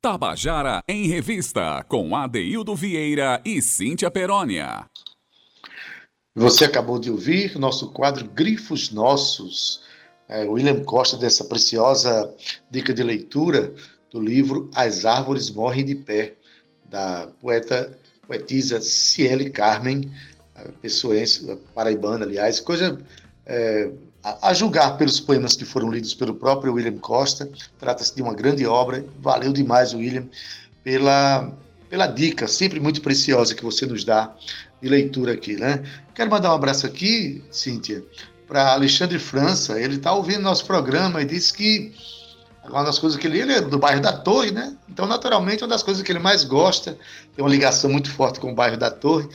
Tabajara 0.00 0.82
em 0.86 1.08
Revista, 1.08 1.82
com 1.88 2.14
Adeildo 2.14 2.76
Vieira 2.76 3.40
e 3.44 3.62
Cíntia 3.62 4.10
Perónia. 4.10 4.84
Você 6.36 6.64
acabou 6.64 6.98
de 6.98 7.10
ouvir 7.10 7.56
nosso 7.58 7.92
quadro 7.92 8.28
Grifos 8.28 8.90
Nossos. 8.90 9.82
É, 10.28 10.44
William 10.44 10.82
Costa, 10.84 11.16
dessa 11.16 11.44
preciosa 11.44 12.34
dica 12.70 12.94
de 12.94 13.02
leitura 13.02 13.74
do 14.10 14.20
livro 14.20 14.70
As 14.74 15.04
Árvores 15.04 15.50
Morrem 15.50 15.84
de 15.84 15.94
Pé, 15.94 16.34
da 16.88 17.28
poeta, 17.40 17.98
poetisa 18.26 18.80
Ciele 18.80 19.50
Carmen, 19.50 20.10
pessoense, 20.80 21.58
paraibana, 21.74 22.24
aliás, 22.24 22.60
coisa 22.60 22.98
é, 23.44 23.90
a, 24.22 24.54
julgar 24.54 24.96
pelos 24.96 25.20
poemas 25.20 25.56
que 25.56 25.64
foram 25.64 25.90
lidos 25.90 26.14
pelo 26.14 26.34
próprio 26.34 26.72
William 26.72 26.96
Costa. 26.98 27.48
Trata-se 27.78 28.14
de 28.14 28.22
uma 28.22 28.34
grande 28.34 28.64
obra. 28.66 29.04
Valeu 29.20 29.52
demais, 29.52 29.92
William, 29.92 30.26
pela, 30.82 31.52
pela 31.90 32.06
dica 32.06 32.48
sempre 32.48 32.80
muito 32.80 33.02
preciosa 33.02 33.54
que 33.54 33.62
você 33.62 33.84
nos 33.84 34.04
dá 34.04 34.34
de 34.80 34.88
leitura 34.88 35.32
aqui, 35.32 35.56
né? 35.56 35.82
Quero 36.14 36.30
mandar 36.30 36.52
um 36.52 36.54
abraço 36.54 36.86
aqui, 36.86 37.42
Cíntia, 37.50 38.02
para 38.54 38.70
Alexandre 38.70 39.18
França. 39.18 39.80
Ele 39.80 39.96
está 39.96 40.12
ouvindo 40.12 40.42
nosso 40.42 40.64
programa 40.64 41.20
e 41.20 41.24
disse 41.24 41.52
que 41.52 41.92
Uma 42.68 42.84
das 42.84 43.00
coisas 43.00 43.18
que 43.18 43.26
ele, 43.26 43.40
ele 43.40 43.52
é 43.52 43.60
do 43.60 43.78
bairro 43.78 44.00
da 44.00 44.12
Torre, 44.12 44.52
né? 44.52 44.76
Então, 44.88 45.06
naturalmente, 45.06 45.64
uma 45.64 45.68
das 45.68 45.82
coisas 45.82 46.04
que 46.04 46.12
ele 46.12 46.20
mais 46.20 46.44
gosta, 46.44 46.96
tem 47.34 47.44
uma 47.44 47.50
ligação 47.50 47.90
muito 47.90 48.08
forte 48.10 48.38
com 48.38 48.52
o 48.52 48.54
bairro 48.54 48.76
da 48.76 48.92
Torre, 48.92 49.28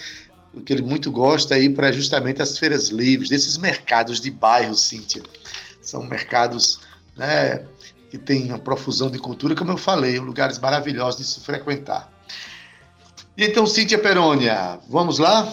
o 0.53 0.61
que 0.61 0.71
ele 0.71 0.81
muito 0.81 1.11
gosta 1.11 1.55
é 1.55 1.61
ir 1.61 1.71
para 1.71 1.91
justamente 1.91 2.41
as 2.41 2.57
feiras 2.57 2.87
livres, 2.87 3.29
desses 3.29 3.57
mercados 3.57 4.21
de 4.21 4.31
bairro, 4.31 4.73
Cíntia. 4.73 5.21
São 5.81 6.01
mercados 6.03 6.79
né, 7.17 7.65
que 8.09 8.17
têm 8.17 8.45
uma 8.45 8.57
profusão 8.57 9.11
de 9.11 9.19
cultura, 9.19 9.53
como 9.53 9.71
eu 9.71 9.77
falei, 9.77 10.17
lugares 10.17 10.57
maravilhosos 10.57 11.19
de 11.19 11.27
se 11.27 11.41
frequentar. 11.41 12.09
Então, 13.37 13.67
Cíntia 13.67 13.99
Perônia, 13.99 14.79
vamos 14.89 15.19
lá? 15.19 15.45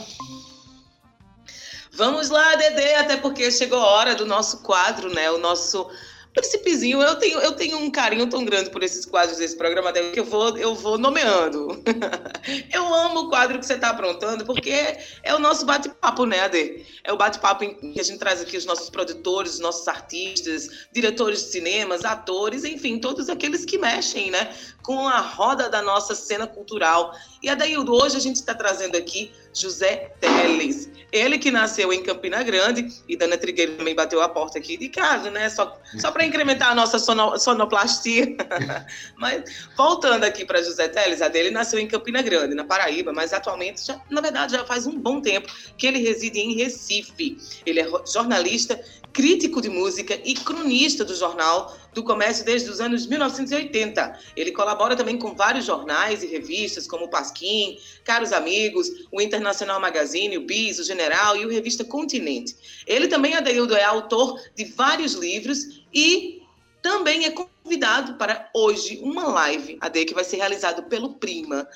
Vamos 1.96 2.28
lá, 2.28 2.54
Dedê, 2.56 2.94
até 2.94 3.16
porque 3.16 3.50
chegou 3.50 3.78
a 3.78 3.86
hora 3.86 4.14
do 4.14 4.26
nosso 4.26 4.58
quadro, 4.58 5.12
né? 5.12 5.30
O 5.30 5.38
nosso 5.38 5.90
Príncipezinho, 6.36 7.00
eu 7.00 7.14
tenho, 7.14 7.38
eu 7.38 7.52
tenho 7.52 7.78
um 7.78 7.90
carinho 7.90 8.28
tão 8.28 8.44
grande 8.44 8.68
por 8.68 8.82
esses 8.82 9.06
quadros 9.06 9.38
desse 9.38 9.56
programa 9.56 9.90
que 9.90 10.20
eu 10.20 10.24
vou, 10.26 10.54
eu 10.58 10.74
vou 10.74 10.98
nomeando. 10.98 11.82
eu 12.70 12.94
amo 12.94 13.20
o 13.20 13.28
quadro 13.30 13.58
que 13.58 13.64
você 13.64 13.72
está 13.72 13.88
aprontando, 13.88 14.44
porque 14.44 14.98
é 15.22 15.34
o 15.34 15.38
nosso 15.38 15.64
bate-papo, 15.64 16.26
né, 16.26 16.40
Ade? 16.40 16.84
É 17.02 17.10
o 17.10 17.16
bate-papo 17.16 17.66
que 17.66 17.98
a 17.98 18.02
gente 18.02 18.18
traz 18.18 18.42
aqui 18.42 18.54
os 18.54 18.66
nossos 18.66 18.90
produtores, 18.90 19.54
os 19.54 19.60
nossos 19.60 19.88
artistas, 19.88 20.68
diretores 20.92 21.42
de 21.42 21.52
cinemas, 21.52 22.04
atores, 22.04 22.64
enfim, 22.64 22.98
todos 22.98 23.30
aqueles 23.30 23.64
que 23.64 23.78
mexem, 23.78 24.30
né, 24.30 24.54
com 24.82 25.08
a 25.08 25.20
roda 25.20 25.70
da 25.70 25.80
nossa 25.80 26.14
cena 26.14 26.46
cultural. 26.46 27.16
E 27.42 27.48
Adaildo, 27.48 27.94
hoje 27.94 28.14
a 28.14 28.20
gente 28.20 28.36
está 28.36 28.54
trazendo 28.54 28.94
aqui 28.94 29.32
José 29.56 30.12
Teles. 30.20 30.90
Ele 31.12 31.38
que 31.38 31.50
nasceu 31.50 31.92
em 31.92 32.02
Campina 32.02 32.42
Grande, 32.42 32.88
e 33.08 33.16
Dana 33.16 33.38
Trigueiro 33.38 33.76
também 33.76 33.94
bateu 33.94 34.20
a 34.20 34.28
porta 34.28 34.58
aqui 34.58 34.76
de 34.76 34.88
casa, 34.88 35.30
né? 35.30 35.48
Só, 35.48 35.80
só 35.98 36.10
para 36.10 36.26
incrementar 36.26 36.72
a 36.72 36.74
nossa 36.74 36.98
sono, 36.98 37.38
sonoplastia. 37.38 38.36
mas 39.16 39.44
voltando 39.76 40.24
aqui 40.24 40.44
para 40.44 40.62
José 40.62 40.88
Teles, 40.88 41.22
a 41.22 41.28
dele 41.28 41.50
nasceu 41.50 41.78
em 41.78 41.86
Campina 41.86 42.20
Grande, 42.20 42.54
na 42.54 42.64
Paraíba, 42.64 43.12
mas 43.12 43.32
atualmente, 43.32 43.86
já, 43.86 43.98
na 44.10 44.20
verdade, 44.20 44.52
já 44.52 44.64
faz 44.64 44.86
um 44.86 44.98
bom 44.98 45.20
tempo 45.20 45.50
que 45.78 45.86
ele 45.86 46.00
reside 46.00 46.40
em 46.40 46.54
Recife. 46.54 47.38
Ele 47.64 47.80
é 47.80 47.88
jornalista, 48.12 48.78
crítico 49.12 49.62
de 49.62 49.70
música 49.70 50.20
e 50.22 50.34
cronista 50.34 51.02
do 51.02 51.14
jornal 51.14 51.74
do 51.96 52.04
comércio 52.04 52.44
desde 52.44 52.68
os 52.68 52.78
anos 52.78 53.06
1980. 53.06 54.20
Ele 54.36 54.52
colabora 54.52 54.94
também 54.94 55.18
com 55.18 55.34
vários 55.34 55.64
jornais 55.64 56.22
e 56.22 56.26
revistas, 56.26 56.86
como 56.86 57.06
o 57.06 57.08
Pasquim, 57.08 57.78
Caros 58.04 58.34
Amigos, 58.34 58.88
o 59.10 59.18
Internacional 59.18 59.80
Magazine, 59.80 60.36
o 60.36 60.42
Bis, 60.42 60.78
o 60.78 60.84
General 60.84 61.34
e 61.38 61.46
o 61.46 61.48
Revista 61.48 61.84
Continente. 61.84 62.54
Ele 62.86 63.08
também, 63.08 63.34
Adeildo, 63.34 63.74
é 63.74 63.82
autor 63.82 64.38
de 64.54 64.66
vários 64.66 65.14
livros 65.14 65.80
e 65.92 66.42
também 66.82 67.24
é 67.24 67.30
convidado 67.30 68.14
para 68.14 68.50
hoje 68.54 69.00
uma 69.02 69.26
live, 69.28 69.78
AD, 69.80 70.04
que 70.04 70.14
vai 70.14 70.22
ser 70.22 70.36
realizado 70.36 70.82
pelo 70.82 71.14
Prima. 71.14 71.66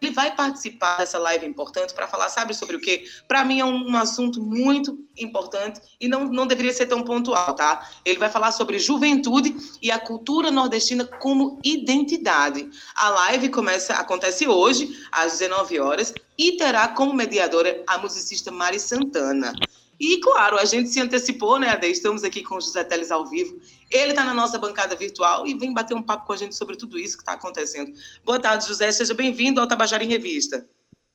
Ele 0.00 0.12
vai 0.12 0.34
participar 0.34 0.98
dessa 0.98 1.18
live 1.18 1.46
importante 1.46 1.92
para 1.92 2.08
falar, 2.08 2.28
sabe 2.28 2.54
sobre 2.54 2.76
o 2.76 2.80
quê? 2.80 3.04
Para 3.28 3.44
mim 3.44 3.60
é 3.60 3.64
um, 3.64 3.90
um, 3.90 3.96
assunto 3.96 4.42
muito 4.42 4.98
importante 5.18 5.80
e 6.00 6.08
não, 6.08 6.24
não 6.24 6.46
deveria 6.46 6.72
ser 6.72 6.86
tão 6.86 7.02
pontual, 7.02 7.54
tá? 7.54 7.86
Ele 8.04 8.18
vai 8.18 8.30
falar 8.30 8.50
sobre 8.52 8.78
juventude 8.78 9.54
e 9.82 9.90
a 9.90 9.98
cultura 9.98 10.50
nordestina 10.50 11.04
como 11.04 11.58
identidade. 11.62 12.70
A 12.94 13.10
live 13.10 13.50
começa, 13.50 13.94
acontece 13.94 14.48
hoje, 14.48 15.06
às 15.12 15.32
19 15.32 15.78
horas, 15.78 16.14
e 16.38 16.52
terá 16.52 16.88
como 16.88 17.12
mediadora 17.12 17.82
a 17.86 17.98
musicista 17.98 18.50
Mari 18.50 18.80
Santana. 18.80 19.52
E, 20.00 20.16
claro, 20.16 20.58
a 20.58 20.64
gente 20.64 20.88
se 20.88 20.98
antecipou, 20.98 21.58
né, 21.58 21.68
Ade? 21.68 21.86
Estamos 21.86 22.24
aqui 22.24 22.42
com 22.42 22.54
o 22.54 22.60
José 22.60 22.82
Teles 22.82 23.10
ao 23.10 23.26
vivo. 23.26 23.60
Ele 23.90 24.10
está 24.10 24.24
na 24.24 24.32
nossa 24.32 24.58
bancada 24.58 24.94
virtual 24.94 25.46
e 25.46 25.54
vem 25.54 25.74
bater 25.74 25.94
um 25.94 26.02
papo 26.02 26.26
com 26.26 26.32
a 26.32 26.36
gente 26.36 26.54
sobre 26.54 26.76
tudo 26.76 26.98
isso 26.98 27.16
que 27.16 27.22
está 27.22 27.32
acontecendo. 27.32 27.92
Boa 28.24 28.38
tarde, 28.38 28.66
José. 28.66 28.92
Seja 28.92 29.14
bem-vindo 29.14 29.60
ao 29.60 29.66
Tabajara 29.66 30.04
em 30.04 30.08
Revista. 30.08 30.64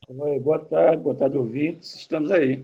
Oi, 0.08 0.40
boa 0.40 0.60
tarde, 0.60 1.02
boa 1.02 1.16
tarde, 1.16 1.38
ouvintes. 1.38 1.96
Estamos 1.96 2.30
aí. 2.32 2.64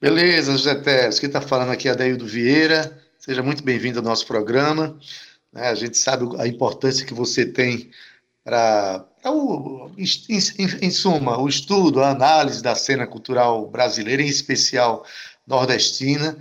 Beleza, 0.00 0.52
José 0.52 0.74
Teles. 0.76 1.18
Quem 1.18 1.28
está 1.28 1.40
falando 1.40 1.72
aqui 1.72 1.88
é 1.88 1.92
Adaildo 1.92 2.26
Vieira. 2.26 2.96
Seja 3.18 3.42
muito 3.42 3.64
bem-vindo 3.64 3.98
ao 3.98 4.04
nosso 4.04 4.26
programa. 4.26 4.96
Né, 5.52 5.68
a 5.68 5.74
gente 5.74 5.98
sabe 5.98 6.24
a 6.38 6.46
importância 6.46 7.06
que 7.06 7.14
você 7.14 7.44
tem 7.46 7.90
para 8.44 9.04
em, 9.96 10.04
em, 10.86 10.90
suma, 10.90 11.38
o 11.38 11.48
estudo, 11.48 12.00
a 12.00 12.10
análise 12.10 12.62
da 12.62 12.74
cena 12.74 13.06
cultural 13.06 13.66
brasileira, 13.66 14.22
em 14.22 14.28
especial 14.28 15.04
nordestina. 15.46 16.38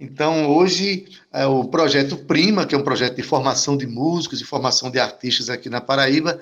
Então, 0.00 0.48
hoje, 0.48 1.06
é, 1.32 1.44
o 1.46 1.64
projeto 1.64 2.16
Prima, 2.16 2.64
que 2.64 2.74
é 2.74 2.78
um 2.78 2.84
projeto 2.84 3.16
de 3.16 3.22
formação 3.22 3.76
de 3.76 3.86
músicos 3.86 4.40
e 4.40 4.44
formação 4.44 4.90
de 4.90 5.00
artistas 5.00 5.50
aqui 5.50 5.68
na 5.68 5.80
Paraíba, 5.80 6.40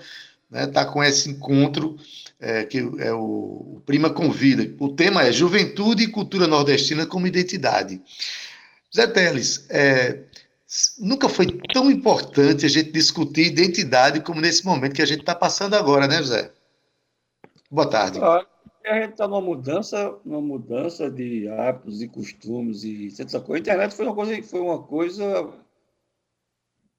está 0.50 0.60
né, 0.60 0.66
tá 0.66 0.84
com 0.84 1.02
esse 1.02 1.30
encontro 1.30 1.96
é, 2.38 2.64
que 2.64 2.78
é 2.98 3.12
o, 3.12 3.76
o, 3.76 3.82
Prima 3.86 4.10
Convida. 4.10 4.70
O 4.78 4.90
tema 4.90 5.22
é 5.22 5.32
Juventude 5.32 6.04
e 6.04 6.08
Cultura 6.08 6.46
Nordestina 6.46 7.06
como 7.06 7.26
Identidade. 7.26 8.00
Zé 8.94 9.06
Teles, 9.06 9.64
é, 9.70 10.20
nunca 10.98 11.28
foi 11.28 11.46
tão 11.72 11.90
importante 11.90 12.66
a 12.66 12.68
gente 12.68 12.92
discutir 12.92 13.46
identidade 13.46 14.20
como 14.20 14.40
nesse 14.40 14.64
momento 14.64 14.94
que 14.94 15.02
a 15.02 15.06
gente 15.06 15.20
está 15.20 15.34
passando 15.34 15.74
agora, 15.74 16.06
né, 16.06 16.18
José? 16.18 16.50
Boa 17.70 17.88
tarde. 17.88 18.18
Ah, 18.22 18.44
a 18.87 19.01
gente 19.01 19.12
está 19.12 19.27
numa 19.27 19.40
mudança, 19.40 20.11
uma 20.25 20.40
mudança 20.40 21.11
de 21.11 21.49
hábitos 21.49 22.03
e 22.03 22.09
costumes 22.09 22.85
e 22.85 23.09
essa 23.09 23.40
coisa. 23.40 23.59
A 23.59 23.61
internet 23.61 23.94
foi 23.94 24.07
uma 24.07 24.14
coisa, 24.14 24.42
foi 24.42 24.61
uma 24.61 24.83
coisa 24.83 25.53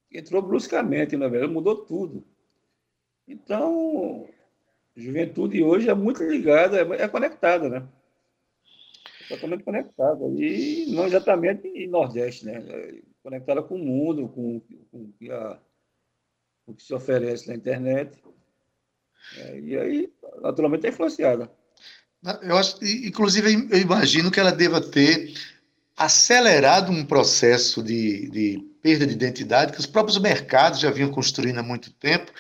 que 0.10 0.18
entrou 0.18 0.42
bruscamente, 0.42 1.16
na 1.16 1.28
verdade, 1.28 1.54
mudou 1.54 1.86
tudo. 1.86 2.24
Então, 3.28 4.28
a 4.96 5.00
juventude 5.00 5.64
hoje 5.64 5.90
é 5.90 5.94
muito 5.94 6.24
ligada, 6.24 6.82
é, 6.82 7.04
é 7.04 7.08
conectada, 7.08 7.70
né? 7.70 7.88
Totalmente 9.30 9.64
conectada. 9.64 10.26
E 10.26 10.86
não 10.94 11.06
exatamente 11.06 11.68
em 11.68 11.88
Nordeste, 11.88 12.46
né? 12.46 12.64
conectada 13.22 13.62
com 13.62 13.76
o 13.76 13.80
mundo, 13.80 14.30
com, 14.30 14.62
com, 14.90 15.14
a, 15.32 15.60
o 16.66 16.74
que 16.74 16.82
se 16.82 16.94
oferece 16.94 17.50
na 17.50 17.56
internet. 17.56 18.18
É, 19.38 19.60
e 19.60 19.78
aí, 19.78 20.14
naturalmente, 20.42 20.86
é 20.86 20.90
influenciada. 20.90 21.52
Eu 22.42 22.58
acho, 22.58 22.78
inclusive, 22.84 23.68
eu 23.72 23.80
imagino 23.80 24.30
que 24.30 24.40
ela 24.40 24.52
deva 24.52 24.82
ter 24.82 25.34
acelerado 25.96 26.92
um 26.92 27.06
processo 27.06 27.82
de, 27.82 28.30
de 28.30 28.66
perda 28.82 29.08
de 29.08 29.14
identidade 29.14 29.74
que 29.74 29.80
os 29.80 29.86
próprios 29.86 30.18
mercados 30.20 30.80
já 30.80 30.92
vinham 30.92 31.10
construindo 31.10 31.60
há 31.60 31.64
muito 31.64 31.92
tempo. 31.92 32.32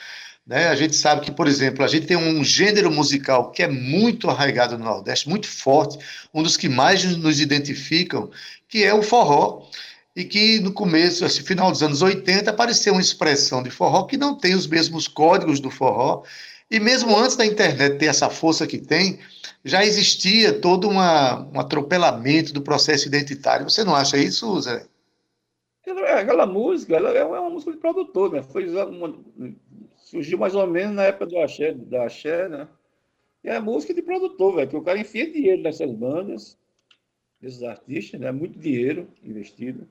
Né? 0.45 0.67
A 0.67 0.75
gente 0.75 0.95
sabe 0.95 1.21
que, 1.21 1.31
por 1.31 1.47
exemplo, 1.47 1.83
a 1.83 1.87
gente 1.87 2.05
tem 2.05 2.17
um 2.17 2.43
gênero 2.43 2.91
musical 2.91 3.51
que 3.51 3.63
é 3.63 3.67
muito 3.67 4.29
arraigado 4.29 4.77
no 4.77 4.85
Nordeste, 4.85 5.27
muito 5.27 5.47
forte, 5.47 5.97
um 6.33 6.43
dos 6.43 6.55
que 6.55 6.69
mais 6.69 7.03
nos 7.17 7.39
identificam, 7.39 8.29
que 8.67 8.83
é 8.83 8.93
o 8.93 9.01
forró 9.01 9.69
e 10.15 10.23
que 10.23 10.59
no 10.59 10.71
começo, 10.71 11.25
assim, 11.25 11.43
final 11.43 11.71
dos 11.71 11.83
anos 11.83 12.01
80, 12.01 12.49
apareceu 12.49 12.93
uma 12.93 13.01
expressão 13.01 13.61
de 13.61 13.69
forró 13.69 14.03
que 14.03 14.17
não 14.17 14.35
tem 14.35 14.55
os 14.55 14.67
mesmos 14.67 15.07
códigos 15.07 15.59
do 15.59 15.69
forró, 15.69 16.23
e 16.69 16.79
mesmo 16.79 17.15
antes 17.17 17.35
da 17.35 17.45
internet 17.45 17.97
ter 17.97 18.07
essa 18.07 18.29
força 18.29 18.67
que 18.67 18.77
tem, 18.77 19.19
já 19.63 19.85
existia 19.85 20.59
todo 20.59 20.89
uma, 20.89 21.45
um 21.53 21.59
atropelamento 21.59 22.53
do 22.53 22.61
processo 22.61 23.07
identitário. 23.07 23.69
Você 23.69 23.83
não 23.83 23.95
acha 23.95 24.17
isso, 24.17 24.59
Zé? 24.61 24.85
Aquela 26.19 26.45
música, 26.45 26.95
ela 26.95 27.09
é 27.11 27.23
uma 27.23 27.49
música 27.49 27.71
de 27.71 27.77
produtor, 27.77 28.33
né? 28.33 28.43
Foi 28.43 28.67
uma, 28.67 29.17
surgiu 29.97 30.37
mais 30.37 30.55
ou 30.55 30.67
menos 30.67 30.95
na 30.95 31.03
época 31.03 31.27
do 31.27 31.39
axé, 31.39 31.73
da 31.73 32.05
axé, 32.05 32.49
né? 32.49 32.67
E 33.43 33.49
é 33.49 33.59
música 33.59 33.93
de 33.93 34.01
produtor, 34.01 34.55
velho, 34.55 34.69
que 34.69 34.75
o 34.75 34.81
cara 34.81 34.99
enfia 34.99 35.31
dinheiro 35.31 35.61
nessas 35.61 35.91
bandas, 35.91 36.57
desses 37.39 37.63
artistas, 37.63 38.19
né? 38.19 38.31
Muito 38.31 38.59
dinheiro 38.59 39.07
investido. 39.23 39.87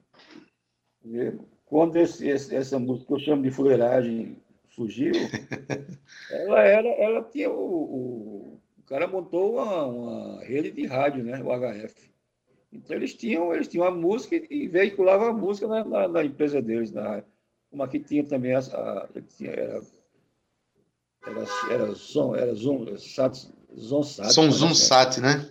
Quando 1.65 1.97
esse, 1.97 2.29
esse, 2.29 2.55
essa 2.55 2.79
música 2.79 3.07
que 3.07 3.13
eu 3.15 3.19
chamo 3.19 3.43
de 3.43 3.51
fuleiragem 3.51 4.37
surgiu, 4.77 5.13
ela 6.31 6.63
era, 6.63 6.89
ela 6.89 7.23
tinha 7.23 7.51
o, 7.51 7.55
o, 7.55 8.61
o 8.79 8.83
cara 8.87 9.09
montou 9.09 9.55
uma, 9.55 9.87
uma, 9.87 10.45
rede 10.45 10.71
de 10.71 10.87
rádio, 10.87 11.25
né, 11.25 11.43
o 11.43 11.49
HF. 11.49 11.95
Então 12.71 12.95
eles 12.95 13.15
tinham, 13.15 13.55
eles 13.55 13.69
tinham 13.69 13.87
a 13.87 13.91
música 13.91 14.37
e 14.51 14.69
veiculavam 14.69 15.29
a 15.29 15.33
música 15.33 15.67
na, 15.67 15.83
na, 15.83 16.09
na 16.09 16.25
empresa 16.25 16.61
deles, 16.61 16.93
na, 16.93 17.25
como 17.71 17.83
aqui 17.83 17.99
tinha 17.99 18.23
também 18.23 18.55
a, 18.55 18.59
a 18.59 19.09
tinha, 19.37 19.51
era, 19.51 19.81
era, 21.27 21.47
era 21.71 22.39
era 22.39 22.55
Zoom, 22.55 22.97
Sat, 22.99 23.49
Zonsat. 23.79 24.33
Som 24.33 24.51
Zoom 24.51 24.75
Sat, 24.75 25.21
né? 25.21 25.49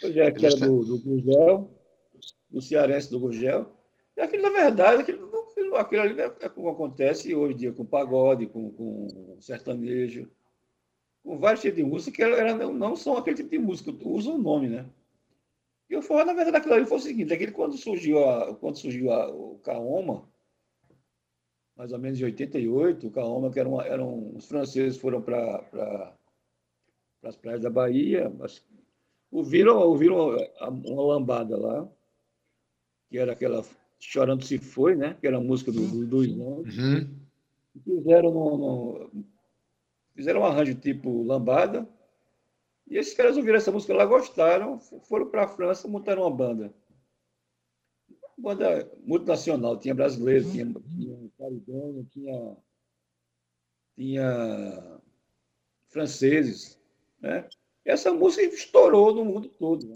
Pois 0.00 0.16
é, 0.16 0.30
que 0.30 0.46
era 0.46 0.56
do, 0.56 0.84
do 0.84 0.98
Gurgel, 0.98 1.70
do 2.50 2.62
cearense 2.62 3.10
do 3.10 3.20
Gurgel. 3.20 3.70
E 4.16 4.20
aquilo, 4.20 4.42
na 4.42 4.50
verdade, 4.50 5.02
aquilo, 5.02 5.30
aquilo, 5.54 5.76
aquilo 5.76 6.02
ali 6.02 6.20
é, 6.20 6.24
é 6.40 6.48
como 6.48 6.68
acontece 6.68 7.34
hoje 7.34 7.54
em 7.54 7.56
dia 7.56 7.72
com 7.72 7.84
pagode, 7.84 8.46
com, 8.46 8.70
com 8.70 9.36
sertanejo, 9.40 10.30
com 11.22 11.38
vários 11.38 11.62
tipos 11.62 11.76
de 11.76 11.84
música 11.84 12.16
que 12.16 12.22
era, 12.22 12.54
não 12.54 12.96
são 12.96 13.16
aquele 13.16 13.36
tipo 13.36 13.50
de 13.50 13.58
música, 13.58 13.92
usam 14.02 14.34
o 14.34 14.42
nome, 14.42 14.68
né? 14.68 14.86
E 15.88 15.96
o 15.96 16.02
forró, 16.02 16.24
na 16.24 16.32
verdade, 16.32 16.56
aquilo 16.56 16.74
ali 16.74 16.86
foi 16.86 16.98
o 16.98 17.00
seguinte, 17.00 17.32
aquele, 17.32 17.52
quando 17.52 17.76
surgiu, 17.76 18.28
a, 18.28 18.54
quando 18.56 18.76
surgiu 18.76 19.12
a, 19.12 19.30
o 19.30 19.58
Kaoma, 19.58 20.28
mais 21.76 21.92
ou 21.92 21.98
menos 21.98 22.20
em 22.20 22.24
88, 22.24 23.06
o 23.06 23.10
Kaoma, 23.10 23.50
que 23.50 23.60
eram, 23.60 23.80
eram 23.80 24.34
os 24.34 24.46
franceses 24.46 24.98
foram 24.98 25.20
para 25.20 25.58
pra, 25.64 26.16
as 27.22 27.36
praias 27.36 27.60
da 27.60 27.70
Bahia, 27.70 28.32
mas 28.38 28.64
ouviram, 29.30 29.78
ouviram 29.78 30.36
uma 30.60 31.02
lambada 31.02 31.56
lá, 31.56 31.88
que 33.08 33.18
era 33.18 33.32
aquela 33.32 33.62
Chorando 34.06 34.44
Se 34.44 34.58
Foi, 34.58 34.94
né? 34.94 35.16
que 35.18 35.26
era 35.26 35.38
a 35.38 35.40
música 35.40 35.72
do, 35.72 35.86
do, 35.86 36.06
do 36.06 36.16
Uhum. 36.18 37.18
Fizeram, 37.82 38.30
no, 38.30 38.58
no, 38.58 39.24
fizeram 40.14 40.40
um 40.42 40.44
arranjo 40.44 40.74
tipo 40.74 41.22
lambada, 41.22 41.88
e 42.86 42.98
esses 42.98 43.14
caras 43.14 43.36
ouviram 43.36 43.56
essa 43.56 43.72
música 43.72 43.94
lá, 43.94 44.04
gostaram, 44.04 44.78
foram 44.78 45.30
para 45.30 45.44
a 45.44 45.48
França, 45.48 45.88
montaram 45.88 46.22
uma 46.22 46.30
banda. 46.30 46.72
Uma 48.36 48.54
banda 48.54 48.92
multinacional, 49.04 49.78
tinha 49.80 49.94
brasileiro, 49.94 50.48
tinha, 50.50 50.66
tinha 50.66 51.30
caribenho, 51.38 52.06
tinha, 52.12 52.56
tinha 53.96 55.00
franceses. 55.88 56.78
Né? 57.20 57.48
Essa 57.84 58.12
música 58.12 58.42
estourou 58.42 59.14
no 59.14 59.24
mundo 59.24 59.48
todo. 59.48 59.86
Né? 59.88 59.94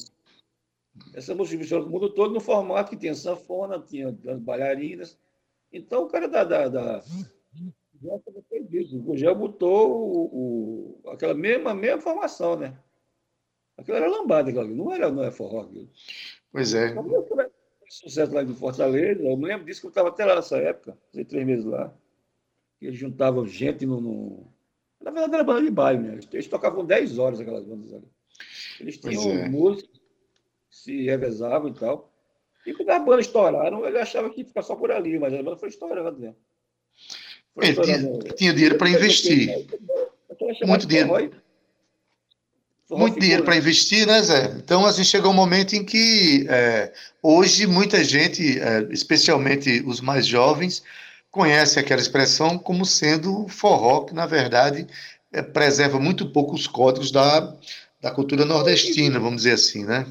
Essa 1.15 1.35
música 1.35 1.63
estourou 1.63 1.87
no 1.87 1.93
mundo 1.93 2.11
todo 2.11 2.35
no 2.35 2.41
formato 2.41 2.91
que 2.91 2.97
tinha 2.97 3.15
sanfona, 3.15 3.81
tinha 3.81 4.09
as 4.09 4.39
bailarinas. 4.41 5.19
Então, 5.73 6.05
o 6.05 6.09
cara 6.09 6.29
da, 6.29 6.45
da, 6.45 6.69
da 6.69 7.03
o 8.03 9.03
Gugel 9.03 9.35
botou 9.35 9.91
o, 9.91 11.01
o, 11.05 11.11
aquela 11.11 11.35
mesma, 11.35 11.75
mesma 11.75 12.01
formação, 12.01 12.57
né? 12.57 12.79
Aquilo 13.77 13.97
era 13.97 14.09
lambada, 14.09 14.51
aquilo, 14.51 14.75
não 14.75 14.93
era, 14.93 15.11
não 15.11 15.25
é 15.25 15.31
forró. 15.31 15.63
Aquilo. 15.63 15.89
Pois 16.53 16.75
é. 16.75 16.95
Sucesso 17.89 18.35
lá 18.35 18.43
de 18.43 18.53
Fortaleza, 18.55 19.23
eu 19.23 19.37
me 19.37 19.47
lembro 19.47 19.65
disso 19.65 19.81
que 19.81 19.87
eu 19.87 19.91
estava 19.91 20.09
até 20.11 20.25
lá 20.25 20.37
nessa 20.37 20.59
época, 20.59 20.97
fazia 21.11 21.25
três 21.25 21.47
meses 21.47 21.65
lá. 21.65 21.93
Eles 22.81 22.99
juntavam 22.99 23.47
gente 23.47 23.87
no, 23.87 24.01
no... 24.01 24.53
Na 25.01 25.11
verdade, 25.11 25.35
era 25.35 25.45
banda 25.45 25.63
de 25.63 25.71
baile, 25.71 26.03
né? 26.03 26.21
Eles 26.33 26.47
tocavam 26.47 26.85
10 26.85 27.19
horas 27.19 27.41
aquelas 27.41 27.65
bandas 27.65 27.93
ali. 27.93 28.09
Eles 28.79 28.99
tinham 28.99 29.31
é. 29.31 29.49
música, 29.49 29.89
se 30.88 31.05
revezavam 31.05 31.68
e 31.68 31.74
tal. 31.74 32.11
E 32.66 32.72
quando 32.72 32.90
as 32.90 33.05
bandas 33.05 33.27
estouraram, 33.27 33.87
ele 33.87 33.98
achava 33.98 34.31
que 34.31 34.40
ia 34.40 34.46
ficar 34.46 34.62
só 34.62 34.74
por 34.74 34.90
ali, 34.90 35.18
mas 35.18 35.35
a 35.35 35.42
banda 35.42 35.57
foi 35.57 35.68
estourando, 35.68 36.18
né? 36.18 36.35
Ele 37.61 37.81
tinha, 37.81 38.18
tinha 38.35 38.55
dinheiro 38.55 38.79
para 38.79 38.88
investir. 38.88 39.66
Muito 40.64 40.87
dinheiro. 40.87 41.31
Muito 42.90 43.20
dinheiro 43.20 43.44
para 43.44 43.57
investir, 43.57 44.07
né, 44.07 44.22
Zé? 44.22 44.46
Então, 44.57 44.87
assim, 44.87 45.05
chegou 45.05 45.31
um 45.31 45.35
momento 45.35 45.74
em 45.74 45.85
que 45.85 46.46
é, 46.48 46.92
hoje 47.22 47.66
muita 47.66 48.03
gente, 48.03 48.59
é, 48.59 48.88
especialmente 48.90 49.83
os 49.87 50.01
mais 50.01 50.27
jovens, 50.27 50.83
conhece 51.31 51.79
aquela 51.79 52.01
expressão 52.01 52.59
como 52.59 52.87
sendo 52.87 53.46
forró, 53.48 54.05
que 54.05 54.14
na 54.14 54.24
verdade 54.24 54.87
é, 55.31 55.42
preserva 55.42 56.01
muito 56.01 56.31
pouco 56.33 56.55
os 56.55 56.66
códigos 56.66 57.11
da, 57.11 57.55
da 58.01 58.11
cultura 58.11 58.46
nordestina, 58.46 59.20
vamos 59.20 59.42
dizer 59.42 59.53
assim, 59.53 59.85
né? 59.85 60.07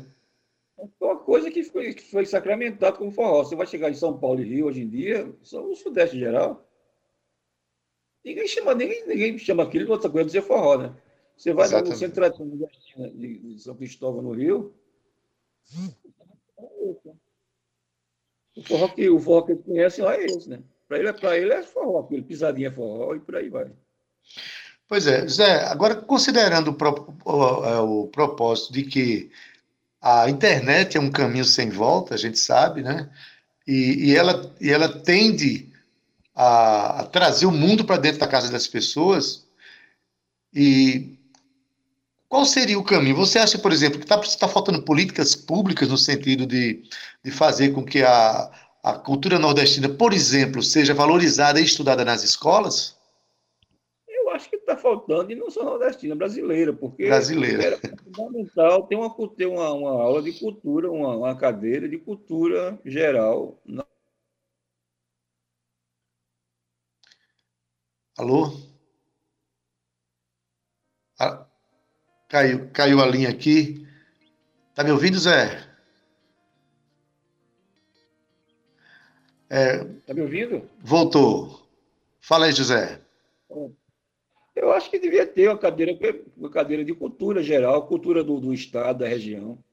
É 0.79 0.85
uma 1.03 1.17
coisa 1.17 1.49
que 1.49 1.63
foi, 1.63 1.93
que 1.93 2.03
foi 2.03 2.25
sacramentado 2.25 2.97
como 2.97 3.11
forró. 3.11 3.43
Você 3.43 3.55
vai 3.55 3.65
chegar 3.65 3.89
em 3.89 3.95
São 3.95 4.17
Paulo 4.17 4.41
e 4.41 4.43
Rio 4.43 4.67
hoje 4.67 4.81
em 4.81 4.89
dia, 4.89 5.33
são 5.43 5.71
o 5.71 5.75
Sudeste 5.75 6.15
em 6.15 6.19
geral, 6.19 6.67
Ninguém 8.27 8.45
chama, 8.45 8.75
ninguém, 8.75 9.07
ninguém 9.07 9.37
chama 9.37 9.63
aquilo 9.63 9.85
de 9.85 9.91
outra 9.91 10.09
coisa 10.09 10.25
dizer 10.25 10.41
forró, 10.41 10.77
né? 10.77 10.93
Você 11.37 11.53
vai 11.53 11.65
Exatamente. 11.65 11.93
no 11.93 11.97
centro 11.97 12.29
de, 13.15 13.37
de 13.55 13.59
São 13.61 13.73
Cristóvão, 13.73 14.21
no 14.21 14.33
Rio. 14.33 14.75
O 18.57 18.63
forró 18.63 18.87
que, 18.89 19.09
o 19.09 19.19
forró 19.19 19.43
que 19.43 19.53
eles 19.53 19.63
conhecem 19.63 20.03
lá 20.03 20.15
é 20.15 20.25
esse, 20.25 20.49
né? 20.49 20.59
Para 20.89 20.99
ele, 20.99 21.07
é, 21.07 21.37
ele 21.37 21.53
é 21.53 21.63
forró, 21.63 21.99
aquele 21.99 22.23
pisadinha 22.23 22.67
é 22.67 22.71
forró 22.71 23.15
e 23.15 23.19
por 23.21 23.37
aí 23.37 23.47
vai. 23.47 23.71
Pois 24.89 25.07
é, 25.07 25.25
Zé, 25.27 25.63
agora 25.65 25.95
considerando 25.95 26.71
o, 26.71 27.31
o, 27.31 27.65
é, 27.65 27.79
o, 27.79 28.07
propósito 28.07 28.73
de 28.73 28.83
que 28.83 29.31
a 30.07 30.29
internet 30.29 30.95
é 30.95 30.99
um 31.01 31.11
caminho 31.11 31.43
sem 31.43 31.69
volta, 31.69 32.15
a 32.15 32.17
gente 32.17 32.39
sabe, 32.39 32.81
né? 32.81 33.09
E, 33.67 34.09
e 34.11 34.15
ela, 34.15 34.55
e 34.61 34.71
ela 34.71 34.87
tende 34.87 35.69
a, 36.33 37.01
a 37.01 37.03
trazer 37.05 37.45
o 37.45 37.51
mundo 37.51 37.83
para 37.83 37.97
dentro 37.97 38.19
da 38.19 38.27
casa 38.27 38.49
das 38.49 38.67
pessoas. 38.67 39.45
E 40.53 41.17
qual 42.29 42.45
seria 42.45 42.79
o 42.79 42.83
caminho? 42.83 43.17
Você 43.17 43.37
acha, 43.37 43.57
por 43.57 43.73
exemplo, 43.73 43.99
que 43.99 44.05
está 44.05 44.17
tá 44.17 44.47
faltando 44.47 44.81
políticas 44.83 45.35
públicas 45.35 45.89
no 45.89 45.97
sentido 45.97 46.45
de, 46.45 46.83
de 47.21 47.31
fazer 47.31 47.73
com 47.73 47.83
que 47.83 48.01
a, 48.01 48.49
a 48.81 48.93
cultura 48.93 49.37
nordestina, 49.37 49.89
por 49.89 50.13
exemplo, 50.13 50.63
seja 50.63 50.93
valorizada 50.93 51.59
e 51.59 51.65
estudada 51.65 52.05
nas 52.05 52.23
escolas? 52.23 52.96
Está 54.67 54.75
faltando, 54.75 55.31
e 55.31 55.35
não 55.35 55.49
só 55.49 55.63
nordestina, 55.63 56.13
brasileira, 56.13 56.73
porque 56.73 57.05
brasileira. 57.05 57.79
é 57.81 58.11
fundamental 58.13 58.85
ter 58.85 58.97
uma, 58.97 59.15
ter 59.29 59.45
uma, 59.45 59.71
uma 59.71 59.91
aula 59.91 60.21
de 60.21 60.33
cultura, 60.33 60.91
uma, 60.91 61.15
uma 61.15 61.37
cadeira 61.37 61.87
de 61.87 61.97
cultura 61.97 62.77
geral 62.83 63.57
Alô? 68.17 68.51
Ah, 71.17 71.47
caiu, 72.27 72.69
caiu 72.71 73.01
a 73.01 73.05
linha 73.05 73.29
aqui. 73.29 73.87
Tá 74.75 74.83
me 74.83 74.91
ouvindo, 74.91 75.17
Zé? 75.17 75.65
É, 79.49 79.85
tá 80.05 80.13
me 80.13 80.21
ouvindo? 80.21 80.69
Voltou. 80.81 81.69
Fala 82.19 82.47
aí, 82.47 82.51
José. 82.51 83.06
Eu 84.57 84.71
acho 84.71 84.89
que 84.89 84.99
devia 84.99 85.25
ter 85.25 85.49
uma 85.49 85.57
cadeira, 85.57 85.97
uma 86.35 86.49
cadeira 86.49 86.83
de 86.83 86.93
cultura 86.93 87.43
geral, 87.43 87.87
cultura 87.87 88.23
do, 88.23 88.39
do 88.39 88.53
estado, 88.53 88.99
da 88.99 89.07
região. 89.07 89.63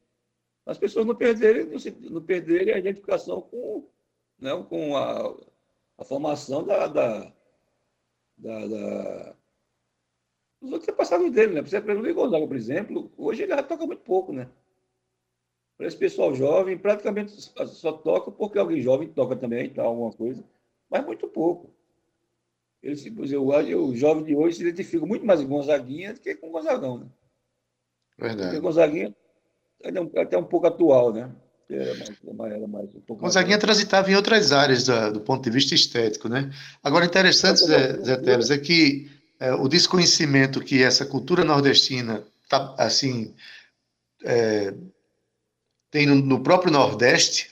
As 0.66 0.78
pessoas 0.78 1.06
não 1.06 1.14
perderem, 1.14 1.66
não 2.10 2.22
perderem 2.22 2.74
a 2.74 2.78
identificação 2.78 3.40
com, 3.40 3.88
né, 4.38 4.50
com 4.68 4.96
a, 4.96 5.34
a 5.98 6.04
formação 6.04 6.64
da, 6.64 6.86
da 6.86 7.32
da, 8.36 8.66
da... 8.66 9.36
os 10.60 10.72
outros 10.72 10.88
antepassados 10.88 11.30
dele, 11.32 11.54
né? 11.54 11.62
Você 11.62 11.80
pega 11.80 12.00
o 12.00 12.14
Gonzaga, 12.14 12.46
por 12.46 12.56
exemplo, 12.56 13.12
hoje 13.16 13.42
ele 13.42 13.54
já 13.54 13.62
toca 13.62 13.86
muito 13.86 14.02
pouco, 14.02 14.32
né? 14.32 14.48
Para 15.76 15.86
esse 15.86 15.96
pessoal 15.96 16.34
jovem, 16.34 16.78
praticamente 16.78 17.32
só 17.32 17.92
toca 17.92 18.30
porque 18.30 18.58
alguém 18.58 18.80
jovem 18.80 19.08
toca 19.08 19.34
também, 19.34 19.72
tá, 19.72 19.82
alguma 19.82 20.12
coisa, 20.12 20.44
mas 20.88 21.04
muito 21.04 21.26
pouco. 21.26 21.70
Ele, 22.84 23.00
eu, 23.32 23.86
o 23.86 23.96
jovem 23.96 24.24
de 24.24 24.36
hoje 24.36 24.56
se 24.56 24.62
identifica 24.62 25.06
muito 25.06 25.24
mais 25.24 25.40
com 25.40 25.48
Gonzaguinha 25.48 26.12
do 26.12 26.20
que 26.20 26.34
com 26.34 26.50
Gonzagão, 26.50 26.98
né? 26.98 27.06
Verdade. 28.18 28.50
Porque 28.50 28.60
Gonzaguinha 28.60 29.16
é 29.82 30.20
até 30.20 30.36
um 30.36 30.44
pouco 30.44 30.66
atual, 30.66 31.10
né? 31.10 31.30
Era 31.70 31.94
mais, 31.94 32.52
era 32.52 32.68
mais, 32.68 32.94
um 32.94 33.14
Gonzaguinha 33.16 33.58
transitava 33.58 34.10
em 34.10 34.14
outras 34.14 34.52
áreas 34.52 34.84
da, 34.84 35.08
do 35.08 35.20
ponto 35.20 35.42
de 35.42 35.50
vista 35.50 35.74
estético, 35.74 36.28
né? 36.28 36.52
Agora, 36.82 37.06
interessante, 37.06 37.60
Zé, 37.60 37.94
Zé 38.02 38.16
Teles, 38.18 38.50
é 38.50 38.58
que 38.58 39.10
é, 39.40 39.54
o 39.54 39.66
desconhecimento 39.66 40.60
que 40.60 40.82
essa 40.82 41.06
cultura 41.06 41.42
nordestina 41.42 42.22
tá, 42.50 42.74
assim, 42.76 43.34
é, 44.22 44.74
tem 45.90 46.06
no, 46.06 46.16
no, 46.16 46.42
próprio 46.42 46.70
Nordeste, 46.70 47.50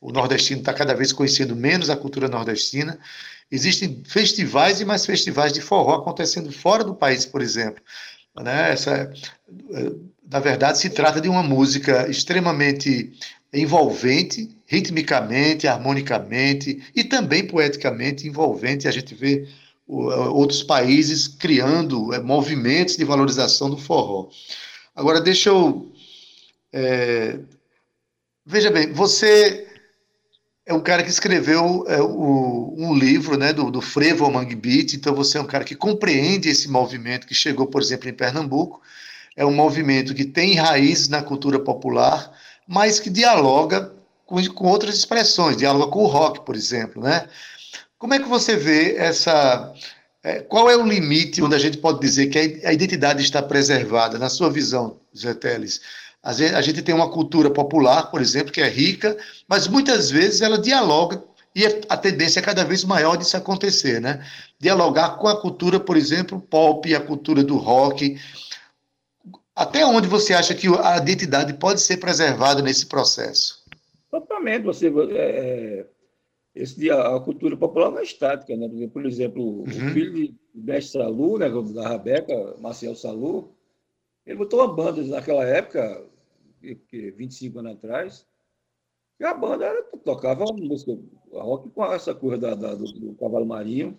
o 0.00 0.10
nordestino 0.10 0.58
está 0.58 0.74
cada 0.74 0.92
vez 0.92 1.12
conhecendo 1.12 1.54
menos 1.54 1.88
a 1.88 1.96
cultura 1.96 2.28
nordestina. 2.28 2.98
Existem 3.52 4.02
festivais 4.06 4.80
e 4.80 4.84
mais 4.86 5.04
festivais 5.04 5.52
de 5.52 5.60
forró 5.60 5.96
acontecendo 5.96 6.50
fora 6.50 6.82
do 6.82 6.94
país, 6.94 7.26
por 7.26 7.42
exemplo. 7.42 7.84
Né? 8.34 8.72
Essa, 8.72 9.12
é, 9.74 9.92
na 10.30 10.40
verdade, 10.40 10.78
se 10.78 10.88
trata 10.88 11.20
de 11.20 11.28
uma 11.28 11.42
música 11.42 12.08
extremamente 12.08 13.12
envolvente, 13.52 14.48
ritmicamente, 14.66 15.68
harmonicamente 15.68 16.82
e 16.96 17.04
também 17.04 17.46
poeticamente 17.46 18.26
envolvente. 18.26 18.88
A 18.88 18.90
gente 18.90 19.14
vê 19.14 19.46
outros 19.86 20.62
países 20.62 21.28
criando 21.28 22.14
é, 22.14 22.20
movimentos 22.20 22.96
de 22.96 23.04
valorização 23.04 23.68
do 23.68 23.76
forró. 23.76 24.30
Agora, 24.96 25.20
deixa 25.20 25.50
eu. 25.50 25.92
É, 26.72 27.38
veja 28.46 28.70
bem, 28.70 28.90
você 28.94 29.71
é 30.64 30.72
um 30.72 30.80
cara 30.80 31.02
que 31.02 31.10
escreveu 31.10 31.84
é, 31.88 32.00
o, 32.00 32.74
um 32.76 32.94
livro 32.94 33.36
né, 33.36 33.52
do, 33.52 33.70
do 33.70 33.80
Frevo 33.80 34.24
ao 34.24 34.30
Mangue 34.30 34.54
Beat, 34.54 34.94
então 34.94 35.14
você 35.14 35.38
é 35.38 35.40
um 35.40 35.46
cara 35.46 35.64
que 35.64 35.74
compreende 35.74 36.48
esse 36.48 36.68
movimento 36.68 37.26
que 37.26 37.34
chegou, 37.34 37.66
por 37.66 37.82
exemplo, 37.82 38.08
em 38.08 38.14
Pernambuco. 38.14 38.80
É 39.36 39.44
um 39.44 39.52
movimento 39.52 40.14
que 40.14 40.24
tem 40.24 40.54
raízes 40.54 41.08
na 41.08 41.22
cultura 41.22 41.58
popular, 41.58 42.32
mas 42.66 43.00
que 43.00 43.10
dialoga 43.10 43.92
com, 44.24 44.44
com 44.48 44.68
outras 44.68 44.94
expressões, 44.94 45.56
dialoga 45.56 45.90
com 45.90 46.04
o 46.04 46.06
rock, 46.06 46.44
por 46.44 46.54
exemplo, 46.54 47.02
né? 47.02 47.28
Como 47.98 48.14
é 48.14 48.18
que 48.18 48.28
você 48.28 48.56
vê 48.56 48.96
essa... 48.96 49.72
É, 50.24 50.40
qual 50.40 50.70
é 50.70 50.76
o 50.76 50.86
limite 50.86 51.42
onde 51.42 51.56
a 51.56 51.58
gente 51.58 51.78
pode 51.78 52.00
dizer 52.00 52.28
que 52.28 52.64
a 52.64 52.72
identidade 52.72 53.22
está 53.22 53.42
preservada, 53.42 54.20
na 54.20 54.28
sua 54.28 54.48
visão, 54.48 55.00
Zé 55.16 55.34
Teles? 55.34 55.80
A 56.22 56.62
gente 56.62 56.82
tem 56.82 56.94
uma 56.94 57.10
cultura 57.10 57.50
popular, 57.50 58.10
por 58.10 58.20
exemplo, 58.20 58.52
que 58.52 58.60
é 58.60 58.68
rica, 58.68 59.16
mas 59.48 59.66
muitas 59.66 60.08
vezes 60.08 60.40
ela 60.40 60.56
dialoga 60.56 61.22
e 61.54 61.66
a 61.88 61.96
tendência 61.96 62.40
é 62.40 62.42
cada 62.42 62.64
vez 62.64 62.84
maior 62.84 63.16
disso 63.16 63.36
acontecer, 63.36 64.00
né? 64.00 64.24
Dialogar 64.58 65.18
com 65.18 65.28
a 65.28 65.38
cultura, 65.38 65.78
por 65.78 65.96
exemplo, 65.96 66.40
pop, 66.40 66.94
a 66.94 67.00
cultura 67.00 67.42
do 67.42 67.56
rock. 67.56 68.18
Até 69.54 69.84
onde 69.84 70.08
você 70.08 70.32
acha 70.32 70.54
que 70.54 70.66
a 70.68 70.96
identidade 70.96 71.52
pode 71.54 71.80
ser 71.80 71.98
preservada 71.98 72.62
nesse 72.62 72.86
processo? 72.86 73.62
Totalmente. 74.10 74.62
Você, 74.62 74.90
é, 75.10 75.86
esse 76.54 76.78
dia, 76.78 76.94
a 76.94 77.20
cultura 77.20 77.56
popular 77.56 77.90
não 77.90 77.98
é 77.98 78.02
estática, 78.02 78.56
né? 78.56 78.68
Por 78.90 79.04
exemplo, 79.04 79.42
uhum. 79.42 79.64
o 79.64 79.92
filho 79.92 80.12
de 80.14 80.34
Mestre 80.54 81.02
Salu, 81.02 81.38
né, 81.38 81.50
da 81.74 81.88
Rabeca, 81.88 82.54
Marcel 82.60 82.94
Salu, 82.94 83.52
ele 84.24 84.36
botou 84.36 84.60
uma 84.60 84.72
banda 84.72 85.02
naquela 85.02 85.44
época, 85.44 86.02
25 86.62 87.58
anos 87.58 87.72
atrás, 87.72 88.26
e 89.22 89.24
a 89.24 89.34
banda 89.34 89.66
era, 89.66 89.82
tocava 90.04 90.44
música 90.52 90.98
rock 91.32 91.70
com 91.70 91.84
essa 91.84 92.14
coisa 92.14 92.38
da, 92.38 92.54
da 92.54 92.74
do, 92.74 92.84
do, 92.84 93.14
cavalo 93.14 93.46
marinho. 93.46 93.96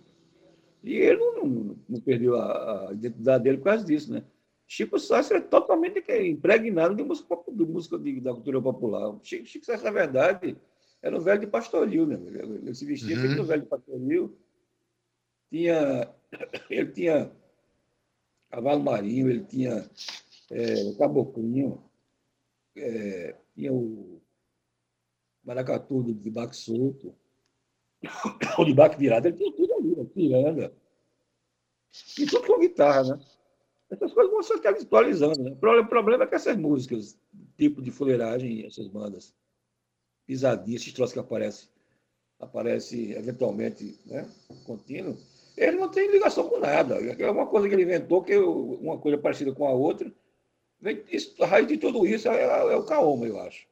E 0.84 0.96
ele 0.96 1.18
não, 1.18 1.46
não, 1.46 1.78
não 1.88 2.02
perdeu 2.02 2.36
a, 2.36 2.90
a, 2.90 2.94
identidade 2.94 3.44
dele 3.46 3.58
por 3.58 3.64
causa 3.64 3.86
disso, 3.86 4.12
né? 4.12 4.24
Chico 4.68 5.00
Sainz 5.00 5.32
é 5.32 5.40
totalmente 5.40 6.04
impregnado 6.28 6.96
de 6.96 7.04
música, 7.04 7.38
de 7.48 7.66
música 7.66 7.98
de, 7.98 8.20
da 8.20 8.34
cultura 8.34 8.62
popular. 8.62 9.18
Chico, 9.24 9.46
Chico 9.46 9.66
Sainz, 9.66 9.84
na 9.84 9.92
verdade, 9.92 10.58
era 11.02 11.18
um 11.18 11.22
velho 11.22 11.40
de 11.40 11.48
pastoril, 11.48 12.06
né? 12.06 12.20
Ele 12.62 12.74
se 12.74 12.86
vestia 12.86 13.16
uhum. 13.16 13.42
um 13.42 13.46
velho 13.46 13.62
de 13.62 13.70
pastoril. 13.70 14.38
Tinha, 15.50 16.10
ele 16.70 16.92
tinha 16.92 17.32
cavalo 18.50 18.84
marinho, 18.84 19.30
ele 19.30 19.44
tinha 19.46 19.90
é, 20.52 20.94
caboclinho, 20.98 21.82
é, 22.76 23.36
tinha 23.54 23.74
o 23.74 24.22
maracatu 25.44 26.04
de 26.14 26.30
baque 26.30 26.56
solto, 26.56 27.16
o 28.58 28.66
de 28.66 28.74
baque 28.74 28.98
virado, 28.98 29.28
ele 29.28 29.38
tinha 29.38 29.52
tudo 29.52 29.74
ali, 29.74 29.96
né? 29.96 30.06
piranga. 30.06 30.74
E 32.18 32.26
tudo 32.26 32.48
com 32.48 32.60
guitarra, 32.60 33.04
né? 33.04 33.20
Essas 33.90 34.12
coisas 34.12 34.32
vão 34.32 34.42
se 34.42 34.54
atualizando. 34.54 35.44
Né? 35.44 35.52
O 35.52 35.86
problema 35.86 36.24
é 36.24 36.28
que 36.28 36.34
essas 36.34 36.58
músicas, 36.58 37.20
tipo 37.56 37.82
de 37.82 37.92
fuleiragem, 37.92 38.66
essas 38.66 38.88
bandas, 38.88 39.36
pisadinhas, 40.26 40.82
esses 40.82 40.94
troços 40.94 41.14
que 41.14 41.20
aparecem, 41.20 41.70
aparece 42.40 43.12
eventualmente, 43.14 44.00
né, 44.06 44.28
contínuo, 44.66 45.18
ele 45.56 45.78
não 45.78 45.90
tem 45.90 46.12
ligação 46.12 46.50
com 46.50 46.60
nada. 46.60 46.96
É 46.96 47.30
uma 47.30 47.46
coisa 47.46 47.68
que 47.68 47.76
ele 47.76 47.84
inventou, 47.84 48.24
que 48.24 48.36
uma 48.36 48.98
coisa 48.98 49.18
parecida 49.18 49.54
com 49.54 49.68
a 49.68 49.72
outra. 49.72 50.12
Isso, 51.12 51.42
a 51.44 51.48
raiz 51.48 51.68
de 51.68 51.78
tudo 51.78 52.06
isso 52.06 52.28
é, 52.30 52.44
é 52.44 52.76
o 52.76 52.84
caoma, 52.84 53.26
eu 53.26 53.40
acho. 53.40 53.66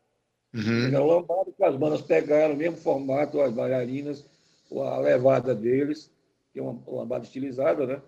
Uhum. 0.53 0.93
É 0.93 0.99
o 0.99 1.05
lambado 1.05 1.53
que 1.53 1.63
as 1.63 1.75
bandas 1.75 2.01
pegaram, 2.01 2.53
o 2.53 2.57
mesmo 2.57 2.77
formato, 2.77 3.41
as 3.41 3.53
bailarinas, 3.53 4.25
a 4.71 4.99
levada 4.99 5.55
deles, 5.55 6.11
que 6.51 6.59
é 6.59 6.61
uma, 6.61 6.79
lambada 6.87 7.23
estilizada, 7.23 7.85
né? 7.85 8.01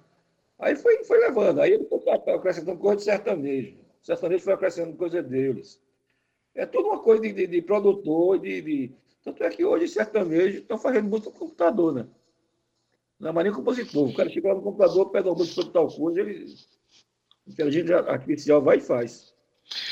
Aí 0.59 0.75
foi, 0.75 1.03
foi 1.03 1.19
levando. 1.19 1.61
Aí 1.61 1.73
ele 1.73 1.85
foi 1.85 1.99
acrescentando 2.33 2.79
coisa 2.79 2.97
de 2.97 3.03
sertanejo. 3.03 3.75
O 4.01 4.05
sertanejo 4.05 4.43
foi 4.43 4.53
acrescentando 4.53 4.97
coisa 4.97 5.21
deles. 5.21 5.81
É 6.55 6.65
tudo 6.65 6.89
uma 6.89 6.99
coisa 6.99 7.21
de, 7.21 7.33
de, 7.33 7.47
de 7.47 7.61
produtor, 7.61 8.39
de, 8.39 8.61
de, 8.61 8.91
Tanto 9.23 9.43
é 9.43 9.49
que 9.49 9.63
hoje 9.63 9.87
sertanejo 9.87 10.59
estão 10.59 10.77
fazendo 10.77 11.09
muito 11.09 11.31
com 11.31 11.39
computador, 11.39 11.93
né? 11.93 12.07
Não 13.19 13.29
é 13.29 13.31
mais 13.31 13.45
nem 13.45 13.55
compositor. 13.55 14.09
O 14.09 14.13
cara 14.13 14.29
chega 14.29 14.49
lá 14.49 14.55
no 14.55 14.61
computador, 14.61 15.09
pede 15.09 15.29
uma 15.29 15.35
música 15.35 15.65
tal 15.71 15.87
coisa, 15.87 16.19
ele. 16.19 16.53
Inteligência 17.47 17.97
artificial 17.99 18.61
vai 18.61 18.77
e 18.77 18.81
faz. 18.81 19.33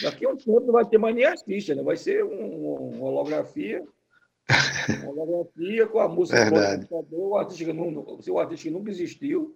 Daqui 0.02 0.26
a 0.26 0.30
um 0.30 0.38
tempo 0.38 0.60
não 0.62 0.74
vai 0.74 0.86
ter 0.86 0.98
mais 0.98 1.16
nem 1.16 1.26
artista, 1.26 1.76
né? 1.76 1.84
vai 1.84 1.98
ser 1.98 2.24
um, 2.24 2.98
uma 2.98 3.06
holografia, 3.08 3.84
uma 5.04 5.12
holografia 5.12 5.88
com 5.88 6.00
a 6.00 6.08
música 6.08 6.46
do 6.46 6.52
computador, 6.52 7.30
o 7.30 7.38
artista 7.38 7.66
que 7.66 7.74
não, 7.74 8.22
se 8.22 8.32
o 8.32 8.40
artista 8.40 8.64
que 8.68 8.74
nunca 8.74 8.90
existiu, 8.90 9.56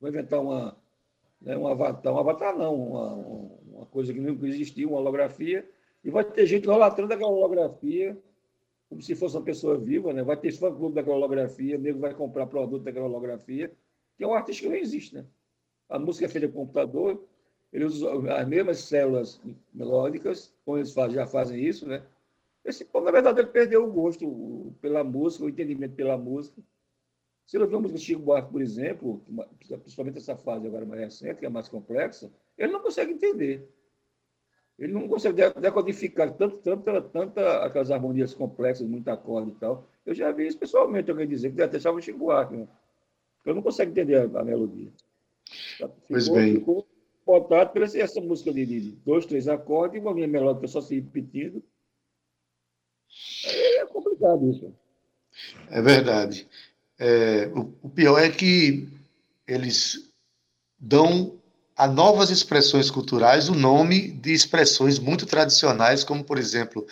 vai 0.00 0.10
inventar 0.10 0.40
uma, 0.40 0.76
né, 1.40 1.56
um 1.56 1.66
avatar, 1.66 2.12
um 2.12 2.18
avatar 2.18 2.56
não, 2.56 2.74
uma, 2.74 3.14
uma 3.14 3.86
coisa 3.86 4.12
que 4.12 4.20
nunca 4.20 4.46
existiu, 4.46 4.90
uma 4.90 4.98
holografia, 4.98 5.68
e 6.04 6.10
vai 6.10 6.24
ter 6.24 6.46
gente 6.46 6.64
idolatrando 6.64 7.12
aquela 7.12 7.30
holografia, 7.30 8.16
como 8.88 9.02
se 9.02 9.14
fosse 9.14 9.36
uma 9.36 9.44
pessoa 9.44 9.76
viva, 9.76 10.12
né? 10.12 10.22
vai 10.22 10.36
ter 10.36 10.52
fã-clube 10.52 10.94
daquela 10.94 11.16
holografia, 11.16 11.76
o 11.76 11.80
nego 11.80 11.98
vai 11.98 12.14
comprar 12.14 12.46
produto 12.46 12.82
daquela 12.82 13.06
holografia, 13.06 13.72
que 14.16 14.22
é 14.22 14.26
um 14.26 14.34
artista 14.34 14.62
que 14.62 14.68
não 14.68 14.76
existe. 14.76 15.14
Né? 15.14 15.24
A 15.88 15.98
música 15.98 16.26
é 16.26 16.28
feita 16.28 16.48
com 16.48 16.60
computador, 16.60 17.22
ele 17.72 17.84
usa 17.84 18.10
as 18.34 18.48
mesmas 18.48 18.78
células 18.80 19.40
melódicas, 19.72 20.52
como 20.64 20.78
eles 20.78 20.92
já 20.92 21.26
fazem 21.26 21.62
isso, 21.62 21.86
né? 21.86 22.02
Esse 22.64 22.88
na 22.92 23.10
verdade, 23.12 23.40
ele 23.40 23.48
perdeu 23.48 23.84
o 23.84 23.92
gosto 23.92 24.74
pela 24.80 25.04
música, 25.04 25.44
o 25.44 25.48
entendimento 25.48 25.94
pela 25.94 26.18
música. 26.18 26.60
Se 27.46 27.56
ele 27.56 27.62
ouvir 27.62 27.76
uma 27.76 27.82
música 27.82 28.00
Chico 28.00 28.22
Buarque, 28.22 28.50
por 28.50 28.60
exemplo, 28.60 29.22
principalmente 29.78 30.18
essa 30.18 30.36
fase 30.36 30.66
agora 30.66 30.84
mais 30.84 31.00
recente, 31.00 31.38
que 31.38 31.46
é 31.46 31.48
mais 31.48 31.68
complexa, 31.68 32.28
ele 32.58 32.72
não 32.72 32.80
consegue 32.80 33.12
entender. 33.12 33.68
Ele 34.76 34.92
não 34.92 35.06
consegue 35.06 35.40
decodificar 35.60 36.32
tanto, 36.34 36.56
tanto, 36.58 37.02
tanto 37.02 37.38
aquelas 37.38 37.90
harmonias 37.92 38.34
complexas, 38.34 38.86
muito 38.86 39.08
acorde 39.08 39.50
e 39.50 39.54
tal. 39.54 39.86
Eu 40.04 40.14
já 40.14 40.32
vi 40.32 40.48
isso 40.48 40.58
pessoalmente, 40.58 41.10
alguém 41.10 41.28
dizer 41.28 41.54
que 41.54 41.62
até 41.62 41.76
estava 41.76 41.96
o 41.96 42.02
Chico 42.02 42.18
Buarque. 42.18 42.56
Né? 42.56 42.68
Eu 43.44 43.54
não 43.54 43.62
consigo 43.62 43.90
entender 43.90 44.16
a, 44.16 44.40
a 44.40 44.44
melodia. 44.44 44.90
Ficou, 45.50 45.96
pois 46.08 46.28
bem. 46.28 46.54
Ficou, 46.54 46.86
botado 47.24 47.70
por 47.70 47.82
essa 47.82 48.20
música 48.20 48.52
de, 48.52 48.64
de 48.64 48.80
dois, 49.04 49.26
três 49.26 49.48
acordes, 49.48 50.00
uma 50.00 50.12
linha 50.12 50.28
melódica 50.28 50.68
só 50.68 50.80
se 50.80 50.94
repetindo. 50.94 51.62
É 53.44 53.86
complicado 53.86 54.50
isso. 54.50 54.72
É 55.70 55.82
verdade. 55.82 56.46
É, 56.98 57.48
o, 57.48 57.72
o 57.82 57.90
pior 57.90 58.18
é 58.18 58.30
que 58.30 58.88
eles 59.46 60.10
dão 60.78 61.36
a 61.76 61.86
novas 61.86 62.30
expressões 62.30 62.90
culturais 62.90 63.48
o 63.48 63.54
nome 63.54 64.10
de 64.10 64.32
expressões 64.32 64.98
muito 64.98 65.26
tradicionais, 65.26 66.02
como, 66.02 66.24
por 66.24 66.38
exemplo, 66.38 66.86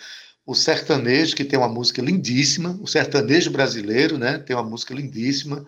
o 0.45 0.53
sertanejo, 0.53 1.35
que 1.35 1.43
tem 1.43 1.57
uma 1.57 1.67
música 1.67 2.01
lindíssima, 2.01 2.77
o 2.81 2.87
sertanejo 2.87 3.49
brasileiro, 3.49 4.17
né, 4.17 4.37
tem 4.37 4.55
uma 4.55 4.63
música 4.63 4.93
lindíssima, 4.93 5.65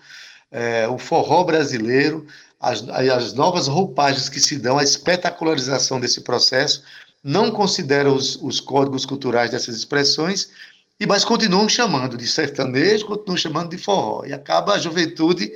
é, 0.51 0.87
o 0.87 0.99
forró 0.99 1.43
brasileiro, 1.43 2.27
as, 2.59 2.87
as 2.89 3.33
novas 3.33 3.67
roupagens 3.67 4.29
que 4.29 4.39
se 4.39 4.57
dão, 4.57 4.77
a 4.77 4.83
espetacularização 4.83 5.99
desse 5.99 6.21
processo, 6.21 6.83
não 7.23 7.51
consideram 7.51 8.15
os, 8.15 8.35
os 8.41 8.59
códigos 8.59 9.05
culturais 9.05 9.51
dessas 9.51 9.75
expressões, 9.75 10.51
e 10.99 11.05
mas 11.05 11.23
continuam 11.23 11.69
chamando 11.69 12.17
de 12.17 12.27
sertanejo, 12.27 13.05
continuam 13.05 13.37
chamando 13.37 13.69
de 13.69 13.77
forró, 13.77 14.25
e 14.25 14.33
acaba 14.33 14.73
a 14.73 14.79
juventude 14.79 15.51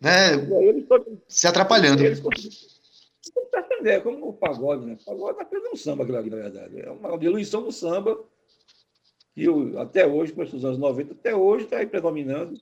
né, 0.00 0.30
se 1.28 1.46
atrapalhando. 1.46 2.04
Eles, 2.04 2.20
é 3.84 4.00
como 4.00 4.28
o 4.28 4.32
pagode, 4.32 4.84
né? 4.84 4.96
O 5.00 5.04
pagode 5.04 5.38
é 5.38 5.42
apenas 5.42 5.72
um 5.72 5.76
samba, 5.76 6.02
aquilo 6.02 6.18
ali, 6.18 6.30
na 6.30 6.36
verdade. 6.36 6.80
É 6.80 6.90
uma 6.90 7.18
diluição 7.18 7.62
do 7.62 7.72
samba, 7.72 8.18
que 9.34 9.44
eu, 9.44 9.78
até 9.78 10.06
hoje, 10.06 10.32
com 10.32 10.42
os 10.42 10.64
anos 10.64 10.78
90, 10.78 11.12
até 11.12 11.34
hoje 11.34 11.64
está 11.64 11.78
aí 11.78 11.86
predominando. 11.86 12.60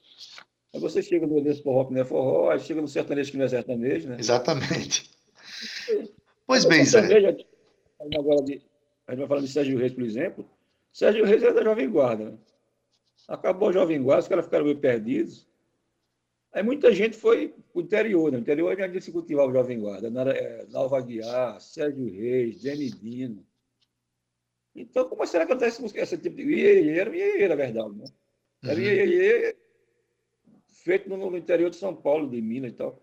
Aí 0.74 0.80
você 0.80 1.02
chega 1.02 1.26
no 1.26 1.42
desse 1.42 1.62
forró 1.62 1.86
que 1.86 1.94
não 1.94 2.02
é 2.02 2.04
forró, 2.04 2.50
aí 2.50 2.60
chega 2.60 2.80
no 2.80 2.88
sertanejo 2.88 3.30
que 3.30 3.38
não 3.38 3.46
é 3.46 3.48
sertanejo, 3.48 4.08
né? 4.08 4.16
Exatamente. 4.18 5.10
Pois 6.46 6.64
bem, 6.64 6.82
Zé. 6.82 7.00
Agora 8.00 8.42
de, 8.42 8.62
a 9.06 9.12
gente 9.12 9.18
vai 9.18 9.28
falar 9.28 9.40
de 9.42 9.48
Sérgio 9.48 9.78
Reis, 9.78 9.92
por 9.92 10.02
exemplo. 10.02 10.48
Sérgio 10.90 11.26
Reis 11.26 11.42
é 11.42 11.52
da 11.52 11.62
Jovem 11.62 11.90
Guarda. 11.90 12.30
Né? 12.30 12.38
Acabou 13.28 13.68
a 13.68 13.72
Jovem 13.72 14.02
Guarda, 14.02 14.22
os 14.22 14.28
caras 14.28 14.46
ficaram 14.46 14.64
meio 14.64 14.78
perdidos. 14.78 15.46
Aí 16.52 16.62
muita 16.62 16.90
gente 16.94 17.18
foi 17.18 17.48
para 17.48 17.78
o 17.78 17.82
interior. 17.82 18.32
Né? 18.32 18.38
O 18.38 18.40
interior 18.40 18.80
ainda 18.80 18.98
se 18.98 19.12
cultivava 19.12 19.52
Jovem 19.52 19.78
Guarda. 19.78 20.08
É, 20.30 20.66
Nalva 20.70 21.00
Guiar, 21.02 21.60
Sérgio 21.60 22.10
Reis, 22.10 22.62
Jenny 22.62 22.90
Dino. 22.90 23.44
Então, 24.74 25.08
como 25.08 25.26
será 25.26 25.44
que 25.44 25.52
acontece 25.52 25.84
esse 25.84 26.16
tipo 26.16 26.36
de. 26.36 26.44
Iê, 26.44 26.98
era 26.98 27.14
Iê, 27.14 27.46
na 27.46 27.56
verdade. 27.56 27.94
Né? 27.94 28.04
Era 28.62 28.74
uhum. 28.74 28.80
Iê, 28.80 29.56
feito 30.88 31.06
no, 31.06 31.18
no, 31.18 31.36
interior 31.36 31.68
de 31.68 31.76
São 31.76 31.94
Paulo, 31.94 32.30
de 32.30 32.40
Minas 32.40 32.72
e 32.72 32.74
tal. 32.74 32.98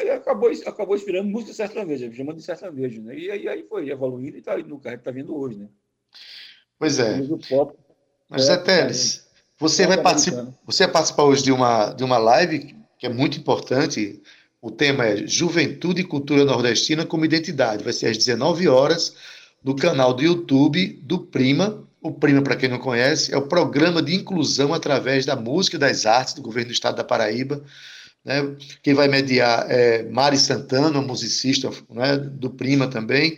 Aí, 0.00 0.08
acabou, 0.08 0.50
acabou 0.64 0.96
inspirando 0.96 1.28
música 1.28 1.52
sertaneja, 1.52 2.10
chamando 2.10 2.38
de 2.38 2.42
sertanejo, 2.42 3.02
né? 3.02 3.14
E 3.14 3.30
aí, 3.30 3.46
aí 3.46 3.62
foi 3.64 3.90
evoluindo 3.90 4.36
e 4.36 4.38
está 4.38 4.56
no 4.56 4.80
carro 4.80 4.96
que 4.96 5.02
está 5.02 5.10
vindo 5.10 5.36
hoje, 5.36 5.58
né? 5.58 5.68
Pois 6.78 6.98
é. 6.98 7.20
Pop, 7.46 7.76
Mas, 8.30 8.44
Zé 8.44 8.56
Teles, 8.56 9.28
você 9.58 9.86
vai, 9.86 10.00
participar, 10.00 10.48
você 10.64 10.84
vai 10.84 10.92
participar 10.94 11.24
hoje 11.24 11.42
de 11.42 11.52
uma, 11.52 11.92
de 11.92 12.02
uma 12.02 12.16
live 12.16 12.74
que 12.98 13.04
é 13.04 13.10
muito 13.10 13.38
importante. 13.38 14.22
O 14.62 14.70
tema 14.70 15.04
é 15.04 15.26
Juventude 15.26 16.00
e 16.00 16.04
Cultura 16.04 16.46
Nordestina 16.46 17.04
como 17.04 17.26
Identidade. 17.26 17.84
Vai 17.84 17.92
ser 17.92 18.06
às 18.06 18.16
19 18.16 18.66
horas 18.66 19.14
no 19.62 19.76
canal 19.76 20.14
do 20.14 20.22
YouTube 20.22 20.86
do 21.02 21.18
Prima, 21.18 21.86
o 22.00 22.12
Prima, 22.12 22.42
para 22.42 22.56
quem 22.56 22.68
não 22.68 22.78
conhece, 22.78 23.32
é 23.32 23.36
o 23.36 23.46
programa 23.46 24.02
de 24.02 24.14
inclusão 24.14 24.72
através 24.72 25.26
da 25.26 25.36
música 25.36 25.76
e 25.76 25.80
das 25.80 26.06
artes 26.06 26.34
do 26.34 26.42
governo 26.42 26.68
do 26.68 26.74
estado 26.74 26.96
da 26.96 27.04
Paraíba. 27.04 27.62
Né? 28.24 28.56
Quem 28.82 28.94
vai 28.94 29.08
mediar 29.08 29.66
é 29.68 30.02
Mari 30.04 30.38
Santana, 30.38 31.00
musicista 31.00 31.70
né, 31.90 32.16
do 32.16 32.50
Prima 32.50 32.88
também. 32.88 33.36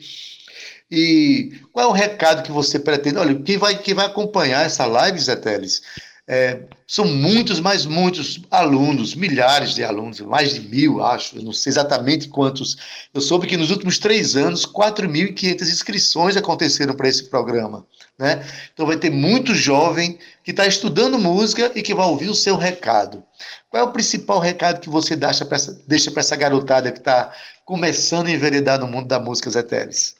E 0.90 1.52
qual 1.72 1.86
é 1.86 1.88
o 1.88 1.92
recado 1.92 2.42
que 2.42 2.50
você 2.50 2.78
pretende? 2.78 3.16
Olha, 3.16 3.40
quem 3.40 3.56
vai, 3.56 3.78
quem 3.78 3.94
vai 3.94 4.06
acompanhar 4.06 4.66
essa 4.66 4.84
live, 4.86 5.20
Zé 5.20 5.36
Teles, 5.36 5.82
É, 6.32 6.60
são 6.86 7.06
muitos, 7.06 7.58
mas 7.58 7.84
muitos 7.84 8.40
alunos, 8.52 9.16
milhares 9.16 9.74
de 9.74 9.82
alunos, 9.82 10.20
mais 10.20 10.54
de 10.54 10.60
mil, 10.60 11.02
acho, 11.02 11.36
eu 11.36 11.42
não 11.42 11.52
sei 11.52 11.70
exatamente 11.70 12.28
quantos. 12.28 12.76
Eu 13.12 13.20
soube 13.20 13.48
que 13.48 13.56
nos 13.56 13.72
últimos 13.72 13.98
três 13.98 14.36
anos, 14.36 14.64
4.500 14.64 15.62
inscrições 15.62 16.36
aconteceram 16.36 16.94
para 16.94 17.08
esse 17.08 17.28
programa. 17.28 17.84
Né? 18.16 18.46
Então 18.72 18.86
vai 18.86 18.96
ter 18.96 19.10
muito 19.10 19.56
jovem 19.56 20.20
que 20.44 20.52
está 20.52 20.64
estudando 20.68 21.18
música 21.18 21.72
e 21.74 21.82
que 21.82 21.92
vai 21.92 22.06
ouvir 22.06 22.28
o 22.28 22.34
seu 22.34 22.56
recado. 22.56 23.24
Qual 23.68 23.82
é 23.82 23.84
o 23.84 23.92
principal 23.92 24.38
recado 24.38 24.78
que 24.78 24.88
você 24.88 25.16
deixa 25.16 25.44
para 25.44 25.56
essa, 25.56 25.82
essa 26.16 26.36
garotada 26.36 26.92
que 26.92 27.00
está 27.00 27.34
começando 27.64 28.28
a 28.28 28.30
enveredar 28.30 28.78
no 28.78 28.86
mundo 28.86 29.08
da 29.08 29.18
música, 29.18 29.50
Zé 29.50 29.64
Teles? 29.64 30.14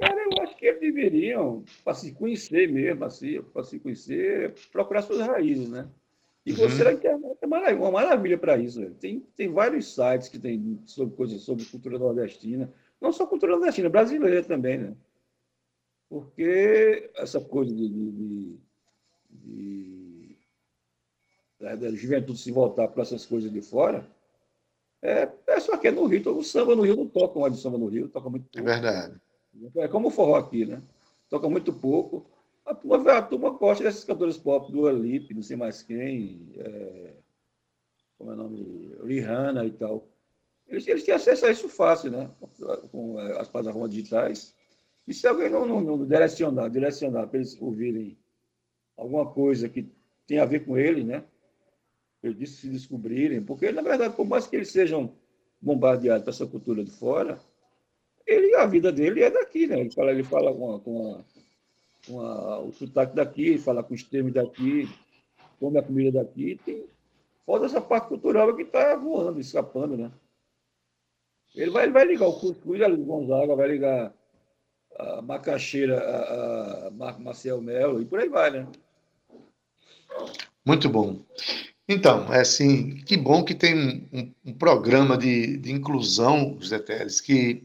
Cara, 0.00 0.14
eu 0.14 0.43
deveriam, 0.94 1.64
para 1.84 1.94
se 1.94 2.12
conhecer 2.12 2.70
mesmo, 2.70 3.04
assim, 3.04 3.42
para 3.42 3.64
se 3.64 3.78
conhecer, 3.80 4.54
procurar 4.72 5.02
suas 5.02 5.20
raízes, 5.26 5.68
né? 5.68 5.88
E 6.46 6.50
Uhum. 6.52 6.58
você 6.58 6.84
na 6.84 6.92
internet 6.92 7.38
é 7.40 7.46
uma 7.74 7.90
maravilha 7.90 8.36
para 8.38 8.56
isso. 8.58 8.78
velho. 8.80 8.94
Tem, 8.94 9.20
tem 9.34 9.48
vários 9.48 9.94
sites 9.94 10.28
que 10.28 10.38
tem 10.38 10.78
sobre 10.86 11.16
coisas 11.16 11.40
sobre 11.42 11.64
cultura 11.64 11.98
nordestina, 11.98 12.72
não 13.00 13.12
só 13.12 13.26
cultura 13.26 13.52
nordestina, 13.52 13.88
brasileira 13.88 14.42
também, 14.44 14.78
né? 14.78 14.96
Porque 16.08 17.10
essa 17.16 17.40
coisa 17.40 17.74
de, 17.74 17.88
de, 17.88 18.10
de- 18.12 18.58
de- 19.30 20.36
da, 21.58 21.90
juventude 21.92 22.38
se 22.38 22.52
voltar 22.52 22.88
para 22.88 23.02
essas 23.02 23.24
coisas 23.24 23.50
de 23.50 23.62
fora, 23.62 24.06
é, 25.02 25.28
é 25.46 25.60
só 25.60 25.76
que 25.76 25.88
é 25.88 25.90
no 25.90 26.06
Rio. 26.06 26.18
Então, 26.18 26.36
o 26.36 26.44
samba 26.44 26.76
no 26.76 26.82
Rio 26.82 26.96
não 26.96 27.06
toca 27.08 27.38
mais 27.40 27.54
de 27.54 27.60
samba 27.60 27.78
no 27.78 27.86
Rio, 27.86 28.08
toca 28.08 28.28
muito 28.28 28.46
É 28.54 28.60
pouco. 28.60 28.66
verdade. 28.68 29.20
É 29.76 29.88
como 29.88 30.08
o 30.08 30.10
forró 30.10 30.36
aqui, 30.36 30.64
né? 30.66 30.82
Toca 31.28 31.48
muito 31.48 31.72
pouco. 31.72 32.26
A 32.64 32.74
turma, 32.74 33.12
a 33.12 33.22
turma 33.22 33.50
gosta 33.50 33.84
desses 33.84 34.04
cantores 34.04 34.38
pop, 34.38 34.72
do 34.72 34.86
Alip, 34.86 35.34
não 35.34 35.42
sei 35.42 35.56
mais 35.56 35.82
quem, 35.82 36.54
é, 36.56 37.14
como 38.18 38.30
é 38.30 38.34
o 38.34 38.36
nome? 38.36 38.96
Rihanna 39.04 39.64
e 39.66 39.70
tal. 39.70 40.08
Eles, 40.66 40.86
eles 40.88 41.04
têm 41.04 41.14
acesso 41.14 41.46
a 41.46 41.50
isso 41.50 41.68
fácil, 41.68 42.10
né? 42.10 42.30
Com 42.90 43.20
é, 43.20 43.38
as 43.38 43.48
plataformas 43.48 43.90
digitais. 43.90 44.54
E 45.06 45.12
se 45.12 45.26
alguém 45.26 45.50
não, 45.50 45.66
não, 45.66 45.80
não 45.80 46.06
direcionar, 46.06 46.68
direcionar 46.70 47.26
para 47.26 47.38
eles 47.38 47.60
ouvirem 47.60 48.16
alguma 48.96 49.30
coisa 49.30 49.68
que 49.68 49.90
tem 50.26 50.38
a 50.38 50.46
ver 50.46 50.64
com 50.64 50.78
ele, 50.78 51.04
né? 51.04 51.22
Eles 52.22 52.50
se 52.50 52.68
descobrirem, 52.68 53.42
porque, 53.42 53.70
na 53.70 53.82
verdade, 53.82 54.16
por 54.16 54.26
mais 54.26 54.46
que 54.46 54.56
eles 54.56 54.70
sejam 54.70 55.14
bombardeados 55.60 56.22
para 56.22 56.32
essa 56.32 56.46
cultura 56.46 56.82
de 56.82 56.90
fora, 56.90 57.38
ele, 58.26 58.54
a 58.54 58.66
vida 58.66 58.90
dele 58.92 59.22
é 59.22 59.30
daqui, 59.30 59.66
né? 59.66 59.80
Ele 59.80 59.90
fala, 59.90 60.10
ele 60.10 60.22
fala 60.24 60.52
com, 60.54 60.74
a, 60.74 60.80
com, 60.80 61.14
a, 61.14 61.24
com 62.06 62.20
a- 62.20 62.58
o 62.60 62.72
sotaque 62.72 63.14
daqui, 63.14 63.58
fala 63.58 63.82
com 63.82 63.94
os 63.94 64.02
termos 64.02 64.32
daqui, 64.32 64.88
come 65.58 65.78
a 65.78 65.82
comida 65.82 66.22
daqui. 66.22 66.58
Tem, 66.64 66.84
falta 67.46 67.66
essa 67.66 67.80
parte 67.80 68.08
cultural 68.08 68.54
que 68.56 68.62
está 68.62 68.96
voando, 68.96 69.40
escapando, 69.40 69.96
né? 69.96 70.10
Ele 71.54 71.70
vai, 71.70 71.84
ele 71.84 71.92
vai 71.92 72.04
ligar 72.04 72.26
o 72.26 72.38
Cuscuz, 72.38 72.80
a 72.82 72.88
Gonzaga, 72.88 73.54
vai 73.54 73.68
ligar 73.68 74.12
a 74.98 75.22
Macaxeira, 75.22 75.98
a, 75.98 76.86
a 76.86 76.90
Mar- 76.90 77.20
Marcel 77.20 77.60
Melo, 77.60 78.00
e 78.00 78.04
por 78.04 78.18
aí 78.20 78.28
vai, 78.28 78.50
né? 78.50 78.66
Muito 80.64 80.88
bom. 80.88 81.20
Então, 81.88 82.32
é 82.32 82.40
assim, 82.40 82.96
que 83.04 83.16
bom 83.16 83.44
que 83.44 83.54
tem 83.54 84.08
um, 84.12 84.32
um 84.46 84.54
programa 84.54 85.18
de, 85.18 85.58
de 85.58 85.70
inclusão, 85.70 86.56
José 86.58 86.78
Teles, 86.78 87.20
que, 87.20 87.62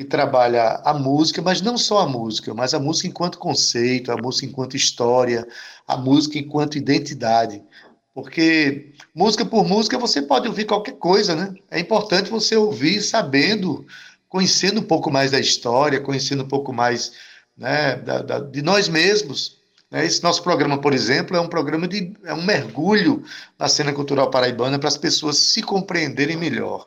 que 0.00 0.04
trabalha 0.06 0.80
a 0.82 0.94
música, 0.94 1.42
mas 1.42 1.60
não 1.60 1.76
só 1.76 1.98
a 1.98 2.08
música, 2.08 2.54
mas 2.54 2.72
a 2.72 2.78
música 2.80 3.06
enquanto 3.06 3.36
conceito, 3.38 4.10
a 4.10 4.16
música 4.16 4.46
enquanto 4.46 4.74
história, 4.74 5.46
a 5.86 5.94
música 5.94 6.38
enquanto 6.38 6.78
identidade. 6.78 7.62
Porque 8.14 8.94
música 9.14 9.44
por 9.44 9.62
música 9.62 9.98
você 9.98 10.22
pode 10.22 10.48
ouvir 10.48 10.64
qualquer 10.64 10.94
coisa, 10.94 11.36
né? 11.36 11.52
É 11.70 11.78
importante 11.78 12.30
você 12.30 12.56
ouvir 12.56 13.02
sabendo, 13.02 13.86
conhecendo 14.26 14.80
um 14.80 14.84
pouco 14.84 15.10
mais 15.10 15.32
da 15.32 15.38
história, 15.38 16.00
conhecendo 16.00 16.44
um 16.44 16.48
pouco 16.48 16.72
mais 16.72 17.12
né, 17.54 17.96
da- 17.96 18.22
da- 18.22 18.40
de 18.40 18.62
nós 18.62 18.88
mesmos. 18.88 19.58
né? 19.90 20.06
Esse 20.06 20.22
nosso 20.22 20.42
programa, 20.42 20.78
por 20.80 20.94
exemplo, 20.94 21.36
é 21.36 21.40
um 21.42 21.48
programa 21.48 21.86
de 21.86 22.14
é 22.24 22.32
um 22.32 22.42
mergulho 22.42 23.22
na 23.58 23.68
cena 23.68 23.92
cultural 23.92 24.30
paraibana 24.30 24.78
para 24.78 24.88
as 24.88 24.96
pessoas 24.96 25.36
se 25.36 25.60
compreenderem 25.62 26.38
melhor. 26.38 26.86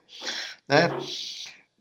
Né? 0.68 0.90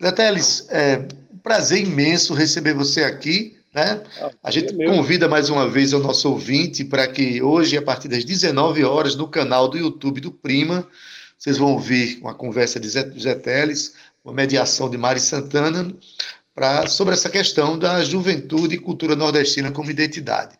Zé 0.02 0.10
Teles, 0.12 0.66
é 0.68 1.06
prazer 1.42 1.80
imenso 1.82 2.34
receber 2.34 2.74
você 2.74 3.04
aqui. 3.04 3.56
Né? 3.74 4.02
A 4.42 4.50
gente 4.50 4.80
é 4.80 4.86
convida 4.86 5.28
mais 5.28 5.48
uma 5.48 5.68
vez 5.68 5.92
o 5.92 5.98
nosso 5.98 6.30
ouvinte 6.30 6.84
para 6.84 7.08
que 7.08 7.42
hoje, 7.42 7.76
a 7.76 7.82
partir 7.82 8.08
das 8.08 8.24
19 8.24 8.84
horas, 8.84 9.16
no 9.16 9.26
canal 9.28 9.66
do 9.68 9.78
YouTube 9.78 10.20
do 10.20 10.30
Prima, 10.30 10.86
vocês 11.38 11.56
vão 11.56 11.72
ouvir 11.72 12.18
uma 12.20 12.34
conversa 12.34 12.78
de 12.78 12.88
Zé, 12.88 13.10
Zé 13.18 13.34
Teles, 13.34 13.94
uma 14.24 14.34
mediação 14.34 14.90
de 14.90 14.98
Mari 14.98 15.20
Santana, 15.20 15.92
pra, 16.54 16.86
sobre 16.86 17.14
essa 17.14 17.30
questão 17.30 17.78
da 17.78 18.04
juventude 18.04 18.74
e 18.74 18.78
cultura 18.78 19.16
nordestina 19.16 19.72
como 19.72 19.90
identidade. 19.90 20.54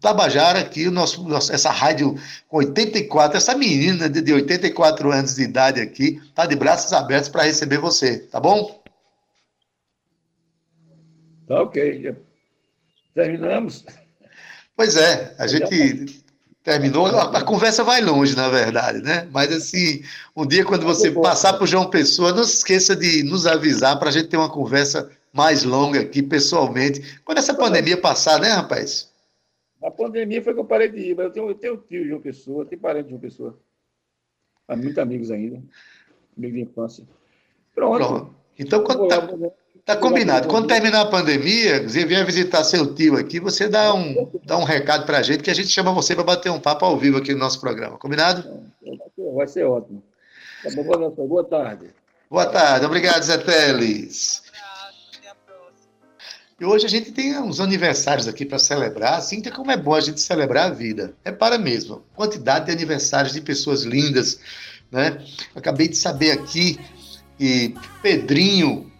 Tabajara 0.00 0.58
aqui, 0.60 0.86
o 0.86 0.90
nosso, 0.90 1.22
nosso- 1.26 1.52
essa 1.52 1.70
rádio 1.70 2.14
com 2.48 2.58
84, 2.58 3.38
essa 3.38 3.54
menina 3.54 4.08
de, 4.08 4.20
de 4.20 4.32
84 4.34 5.10
anos 5.10 5.36
de 5.36 5.42
idade 5.42 5.80
aqui, 5.80 6.20
está 6.26 6.44
de 6.44 6.54
braços 6.56 6.92
abertos 6.92 7.28
para 7.30 7.44
receber 7.44 7.78
você, 7.78 8.18
tá 8.18 8.38
bom? 8.38 8.83
Tá 11.46 11.62
ok. 11.62 12.02
Já 12.02 12.14
Terminamos. 13.14 13.84
Pois 14.76 14.96
é, 14.96 15.34
a 15.38 15.46
gente 15.46 16.24
terminou, 16.64 17.06
a, 17.06 17.44
conversa 17.44 17.84
vai 17.84 18.00
longe, 18.00 18.34
na 18.34 18.48
verdade, 18.48 19.02
né? 19.02 19.28
Mas 19.30 19.52
assim, 19.52 20.02
um 20.34 20.44
dia 20.46 20.64
quando 20.64 20.84
você 20.84 21.12
passar 21.12 21.52
por 21.58 21.68
João 21.68 21.88
Pessoa, 21.88 22.32
não 22.32 22.42
se 22.42 22.56
esqueça 22.56 22.96
de 22.96 23.22
nos 23.22 23.46
avisar 23.46 23.98
para 23.98 24.08
a 24.08 24.12
gente 24.12 24.28
ter 24.28 24.36
uma 24.36 24.50
conversa 24.50 25.10
mais 25.32 25.62
longa 25.62 26.00
aqui, 26.00 26.22
pessoalmente. 26.22 27.20
Quando 27.24 27.38
essa 27.38 27.54
pandemia 27.54 27.96
passar, 27.96 28.40
né, 28.40 28.48
rapaz? 28.48 29.12
A 29.82 29.90
pandemia 29.90 30.42
foi 30.42 30.54
que 30.54 30.60
eu 30.60 30.64
parei 30.64 30.88
de 30.88 31.10
ir, 31.10 31.16
mas 31.16 31.26
eu 31.26 31.32
tenho, 31.32 31.50
eu 31.50 31.54
tenho 31.54 31.76
tio 31.76 32.04
de 32.04 32.12
uma 32.12 32.20
pessoa, 32.20 32.64
tenho 32.64 32.80
parente 32.80 33.08
de 33.08 33.14
uma 33.14 33.20
pessoa. 33.20 33.58
Há 34.66 34.74
muitos 34.74 34.98
amigos 34.98 35.30
ainda. 35.30 35.62
Amigo 36.36 36.54
de 36.54 36.62
infância. 36.62 37.04
Pronto. 37.74 37.98
Pronto. 37.98 38.34
Então, 38.58 38.82
quando 38.82 39.06
tá, 39.08 39.18
lá. 39.18 39.50
Tá 39.84 39.96
combinado. 39.96 40.48
Quando 40.48 40.66
terminar 40.66 41.02
a 41.02 41.06
pandemia, 41.06 41.86
você 41.86 42.04
vier 42.04 42.24
visitar 42.24 42.64
seu 42.64 42.94
tio 42.94 43.16
aqui, 43.16 43.38
você 43.38 43.68
dá 43.68 43.92
um, 43.94 44.30
dá 44.44 44.56
um 44.56 44.64
recado 44.64 45.04
para 45.04 45.18
a 45.18 45.22
gente, 45.22 45.42
que 45.42 45.50
a 45.50 45.54
gente 45.54 45.68
chama 45.68 45.92
você 45.92 46.14
para 46.14 46.24
bater 46.24 46.50
um 46.50 46.60
papo 46.60 46.84
ao 46.84 46.96
vivo 46.98 47.18
aqui 47.18 47.32
no 47.32 47.38
nosso 47.38 47.60
programa. 47.60 47.98
Combinado? 47.98 48.44
Vai 49.34 49.46
ser- 49.46 49.64
ótimo. 49.64 50.02
Tá 50.62 50.70
bom, 50.74 50.84
boa 50.84 50.98
noite, 50.98 51.16
boa 51.16 51.44
tarde. 51.44 51.90
Boa 52.30 52.46
tarde. 52.46 52.86
Obrigado, 52.86 53.22
Zé 53.22 53.36
Teles. 53.38 54.42
E 56.58 56.64
hoje 56.64 56.86
a 56.86 56.88
gente 56.88 57.10
tem 57.10 57.36
uns 57.38 57.58
aniversários 57.60 58.28
aqui 58.28 58.46
para 58.46 58.58
celebrar. 58.60 59.20
Cíntia, 59.20 59.50
como 59.50 59.70
é 59.72 59.76
bom 59.76 59.94
a 59.94 60.00
gente 60.00 60.20
celebrar 60.20 60.70
a 60.70 60.74
vida. 60.74 61.12
Repara 61.24 61.58
mesmo, 61.58 62.02
quantidade 62.14 62.66
de 62.66 62.72
aniversários 62.72 63.32
de 63.32 63.40
pessoas 63.40 63.82
lindas, 63.82 64.38
né? 64.90 65.18
Acabei 65.54 65.88
de 65.88 65.96
saber 65.96 66.30
aqui 66.30 66.78
que 67.36 67.74
Pedrinho, 68.00 68.90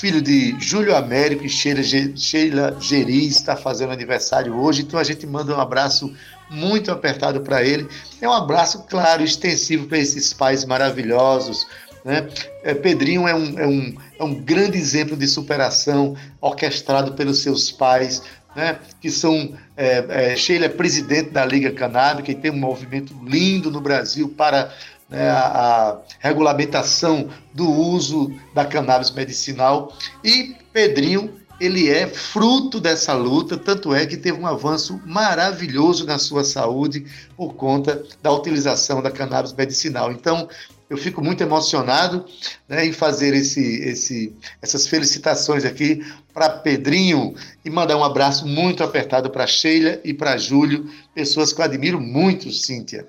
filho 0.00 0.22
de 0.22 0.56
Júlio 0.58 0.96
Américo 0.96 1.44
e 1.44 1.48
Sheila, 1.48 1.82
Sheila 2.16 2.76
Geriz, 2.80 3.36
está 3.36 3.54
fazendo 3.54 3.92
aniversário 3.92 4.56
hoje. 4.56 4.80
Então 4.80 4.98
a 4.98 5.04
gente 5.04 5.26
manda 5.26 5.54
um 5.54 5.60
abraço 5.60 6.10
muito 6.48 6.90
apertado 6.90 7.42
para 7.42 7.62
ele. 7.62 7.86
É 8.18 8.26
um 8.26 8.32
abraço, 8.32 8.86
claro, 8.88 9.22
extensivo 9.22 9.86
para 9.86 9.98
esses 9.98 10.32
pais 10.32 10.64
maravilhosos, 10.64 11.66
né? 12.02 12.26
É, 12.62 12.72
Pedrinho 12.72 13.28
é 13.28 13.34
um, 13.34 13.58
é, 13.58 13.66
um, 13.66 13.94
é 14.18 14.24
um 14.24 14.34
grande 14.42 14.78
exemplo 14.78 15.14
de 15.14 15.28
superação 15.28 16.16
orquestrado 16.40 17.12
pelos 17.12 17.42
seus 17.42 17.70
pais, 17.70 18.22
né? 18.56 18.78
que 19.02 19.10
são. 19.10 19.52
É, 19.76 20.32
é, 20.32 20.36
Sheila 20.36 20.64
é 20.64 20.70
presidente 20.70 21.28
da 21.28 21.44
Liga 21.44 21.72
Canábica 21.72 22.30
e 22.30 22.34
tem 22.34 22.50
um 22.50 22.56
movimento 22.56 23.14
lindo 23.22 23.70
no 23.70 23.82
Brasil 23.82 24.30
para 24.30 24.72
né, 25.10 25.28
a, 25.30 25.98
regulamentação 26.20 27.28
do 27.52 27.68
uso 27.68 28.32
da 28.54 28.64
cannabis 28.64 29.10
medicinal. 29.10 29.92
E 30.24 30.56
Pedrinho. 30.72 31.38
Ele 31.60 31.90
é 31.90 32.06
fruto 32.06 32.80
dessa 32.80 33.12
luta, 33.12 33.54
tanto 33.54 33.94
é 33.94 34.06
que 34.06 34.16
teve 34.16 34.40
um 34.40 34.46
avanço 34.46 34.98
maravilhoso 35.04 36.06
na 36.06 36.18
sua 36.18 36.42
saúde 36.42 37.04
por 37.36 37.52
conta 37.52 38.02
da 38.22 38.32
utilização 38.32 39.02
da 39.02 39.10
cannabis 39.10 39.52
medicinal. 39.52 40.10
Então, 40.10 40.48
eu 40.90 40.96
fico 40.96 41.22
muito 41.22 41.40
emocionado 41.40 42.24
né, 42.68 42.84
em 42.84 42.92
fazer 42.92 43.32
esse, 43.32 43.62
esse, 43.84 44.34
essas 44.60 44.88
felicitações 44.88 45.64
aqui 45.64 46.04
para 46.34 46.48
Pedrinho 46.48 47.32
e 47.64 47.70
mandar 47.70 47.96
um 47.96 48.02
abraço 48.02 48.44
muito 48.44 48.82
apertado 48.82 49.30
para 49.30 49.46
Sheila 49.46 50.00
e 50.02 50.12
para 50.12 50.36
Júlio, 50.36 50.90
pessoas 51.14 51.52
que 51.52 51.60
eu 51.60 51.64
admiro 51.64 52.00
muito, 52.00 52.50
Cíntia. 52.50 53.06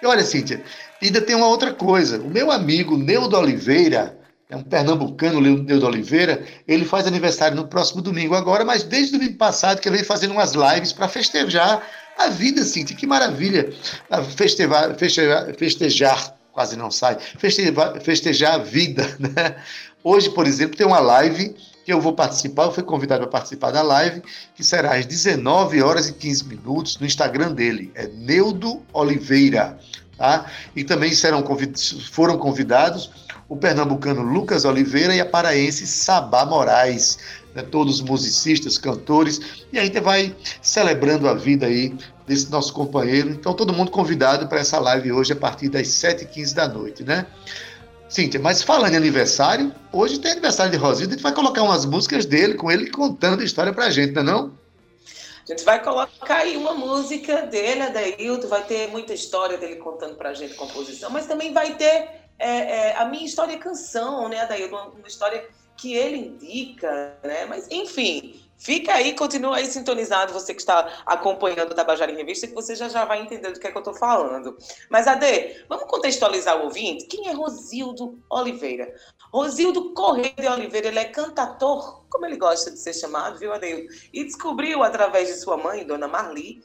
E 0.00 0.06
olha, 0.06 0.22
Cíntia, 0.22 0.62
ainda 1.06 1.20
tem 1.20 1.34
uma 1.36 1.48
outra 1.48 1.72
coisa. 1.72 2.20
O 2.20 2.28
meu 2.28 2.50
amigo 2.50 2.96
Neudo 2.96 3.36
Oliveira, 3.36 4.18
é 4.48 4.56
um 4.56 4.62
pernambucano, 4.62 5.40
Leonildo 5.40 5.86
Oliveira, 5.86 6.44
ele 6.68 6.84
faz 6.84 7.06
aniversário 7.06 7.56
no 7.56 7.66
próximo 7.66 8.02
domingo 8.02 8.34
agora, 8.34 8.64
mas 8.64 8.82
desde 8.82 9.16
o 9.16 9.18
domingo 9.18 9.36
passado 9.36 9.80
que 9.80 9.88
ele 9.88 9.96
vem 9.96 10.04
fazendo 10.04 10.32
umas 10.32 10.52
lives 10.52 10.92
para 10.92 11.08
festejar 11.08 11.82
a 12.16 12.28
vida, 12.28 12.62
Cintia, 12.62 12.96
que 12.96 13.06
maravilha. 13.06 13.72
Festejar, 14.36 14.94
festejar, 14.94 15.54
festejar, 15.56 16.34
quase 16.52 16.76
não 16.76 16.90
sai, 16.90 17.18
festejar, 17.38 18.00
festejar 18.00 18.54
a 18.54 18.58
vida, 18.58 19.02
né? 19.18 19.56
Hoje, 20.02 20.30
por 20.30 20.46
exemplo, 20.46 20.76
tem 20.76 20.86
uma 20.86 21.00
live 21.00 21.56
que 21.84 21.92
eu 21.92 22.00
vou 22.00 22.12
participar, 22.12 22.64
eu 22.64 22.72
fui 22.72 22.82
convidado 22.82 23.22
para 23.22 23.30
participar 23.30 23.70
da 23.70 23.82
live, 23.82 24.22
que 24.54 24.62
será 24.62 24.94
às 24.94 25.04
19 25.04 25.82
horas 25.82 26.08
e 26.08 26.12
15 26.12 26.44
minutos 26.44 26.98
no 26.98 27.06
Instagram 27.06 27.52
dele, 27.52 27.90
é 27.94 28.06
Neudo 28.06 28.82
Oliveira, 28.92 29.78
tá? 30.16 30.46
E 30.74 30.84
também 30.84 31.12
serão 31.12 31.42
convid 31.42 31.74
foram 32.10 32.36
convidados 32.38 33.10
o 33.48 33.56
pernambucano 33.56 34.22
Lucas 34.22 34.64
Oliveira 34.64 35.14
e 35.14 35.20
a 35.20 35.26
paraense 35.26 35.86
Sabá 35.86 36.44
Moraes, 36.46 37.18
né? 37.54 37.62
todos 37.62 38.00
musicistas, 38.00 38.78
cantores, 38.78 39.40
e 39.72 39.78
a 39.78 39.84
gente 39.84 40.00
vai 40.00 40.34
celebrando 40.62 41.28
a 41.28 41.34
vida 41.34 41.66
aí 41.66 41.94
desse 42.26 42.50
nosso 42.50 42.72
companheiro. 42.72 43.30
Então, 43.30 43.52
todo 43.52 43.72
mundo 43.72 43.90
convidado 43.90 44.48
para 44.48 44.60
essa 44.60 44.78
live 44.78 45.12
hoje 45.12 45.32
a 45.32 45.36
partir 45.36 45.68
das 45.68 45.88
7h15 45.88 46.54
da 46.54 46.68
noite, 46.68 47.02
né? 47.02 47.26
Cíntia, 48.08 48.40
mas 48.40 48.62
falando 48.62 48.94
em 48.94 48.96
aniversário, 48.96 49.74
hoje 49.92 50.18
tem 50.18 50.32
aniversário 50.32 50.70
de 50.70 50.78
Rosildo, 50.78 51.12
a 51.12 51.16
gente 51.16 51.22
vai 51.22 51.32
colocar 51.32 51.62
umas 51.62 51.84
músicas 51.84 52.24
dele, 52.24 52.54
com 52.54 52.70
ele 52.70 52.90
contando 52.90 53.40
a 53.40 53.44
história 53.44 53.72
pra 53.72 53.90
gente, 53.90 54.12
não 54.12 54.22
é 54.22 54.24
não? 54.24 54.63
A 55.44 55.52
gente 55.52 55.64
vai 55.64 55.82
colocar 55.82 56.36
aí 56.36 56.56
uma 56.56 56.72
música 56.72 57.42
dele, 57.42 57.82
Adaildo, 57.82 58.48
vai 58.48 58.64
ter 58.64 58.88
muita 58.88 59.12
história 59.12 59.58
dele 59.58 59.76
contando 59.76 60.16
pra 60.16 60.32
gente 60.32 60.54
composição, 60.54 61.10
mas 61.10 61.26
também 61.26 61.52
vai 61.52 61.74
ter 61.76 62.24
é, 62.38 62.48
é, 62.48 62.96
a 62.96 63.04
minha 63.04 63.26
história 63.26 63.58
canção, 63.58 64.26
né, 64.28 64.40
Adaildo? 64.40 64.74
Uma, 64.74 64.86
uma 64.86 65.06
história 65.06 65.46
que 65.84 65.92
ele 65.92 66.16
indica, 66.16 67.18
né? 67.22 67.44
Mas, 67.44 67.68
enfim, 67.70 68.40
Fica 68.56 68.94
aí, 68.94 69.14
continua 69.14 69.56
aí 69.56 69.66
sintonizado, 69.66 70.32
você 70.32 70.54
que 70.54 70.60
está 70.60 71.02
acompanhando 71.04 71.72
o 71.72 71.74
Tabajara 71.74 72.10
em 72.10 72.16
Revista, 72.16 72.46
que 72.46 72.54
você 72.54 72.74
já, 72.74 72.88
já 72.88 73.04
vai 73.04 73.20
entender 73.20 73.50
do 73.50 73.60
que 73.60 73.66
é 73.66 73.70
que 73.70 73.76
eu 73.76 73.80
estou 73.80 73.92
falando. 73.92 74.56
Mas, 74.88 75.06
Ade, 75.06 75.66
vamos 75.68 75.86
contextualizar 75.86 76.56
o 76.56 76.64
ouvinte? 76.64 77.04
Quem 77.06 77.28
é 77.28 77.32
Rosildo 77.32 78.18
Oliveira? 78.30 78.94
Rosildo 79.30 79.92
Correia 79.92 80.32
de 80.38 80.46
Oliveira, 80.46 80.86
ele 80.86 81.00
é 81.00 81.04
cantator, 81.04 82.06
como 82.08 82.24
ele 82.24 82.36
gosta 82.36 82.70
de 82.70 82.78
ser 82.78 82.94
chamado, 82.94 83.38
viu, 83.38 83.52
Ade? 83.52 83.86
E 84.12 84.24
descobriu, 84.24 84.82
através 84.82 85.28
de 85.28 85.34
sua 85.34 85.58
mãe, 85.58 85.84
Dona 85.84 86.08
Marli, 86.08 86.62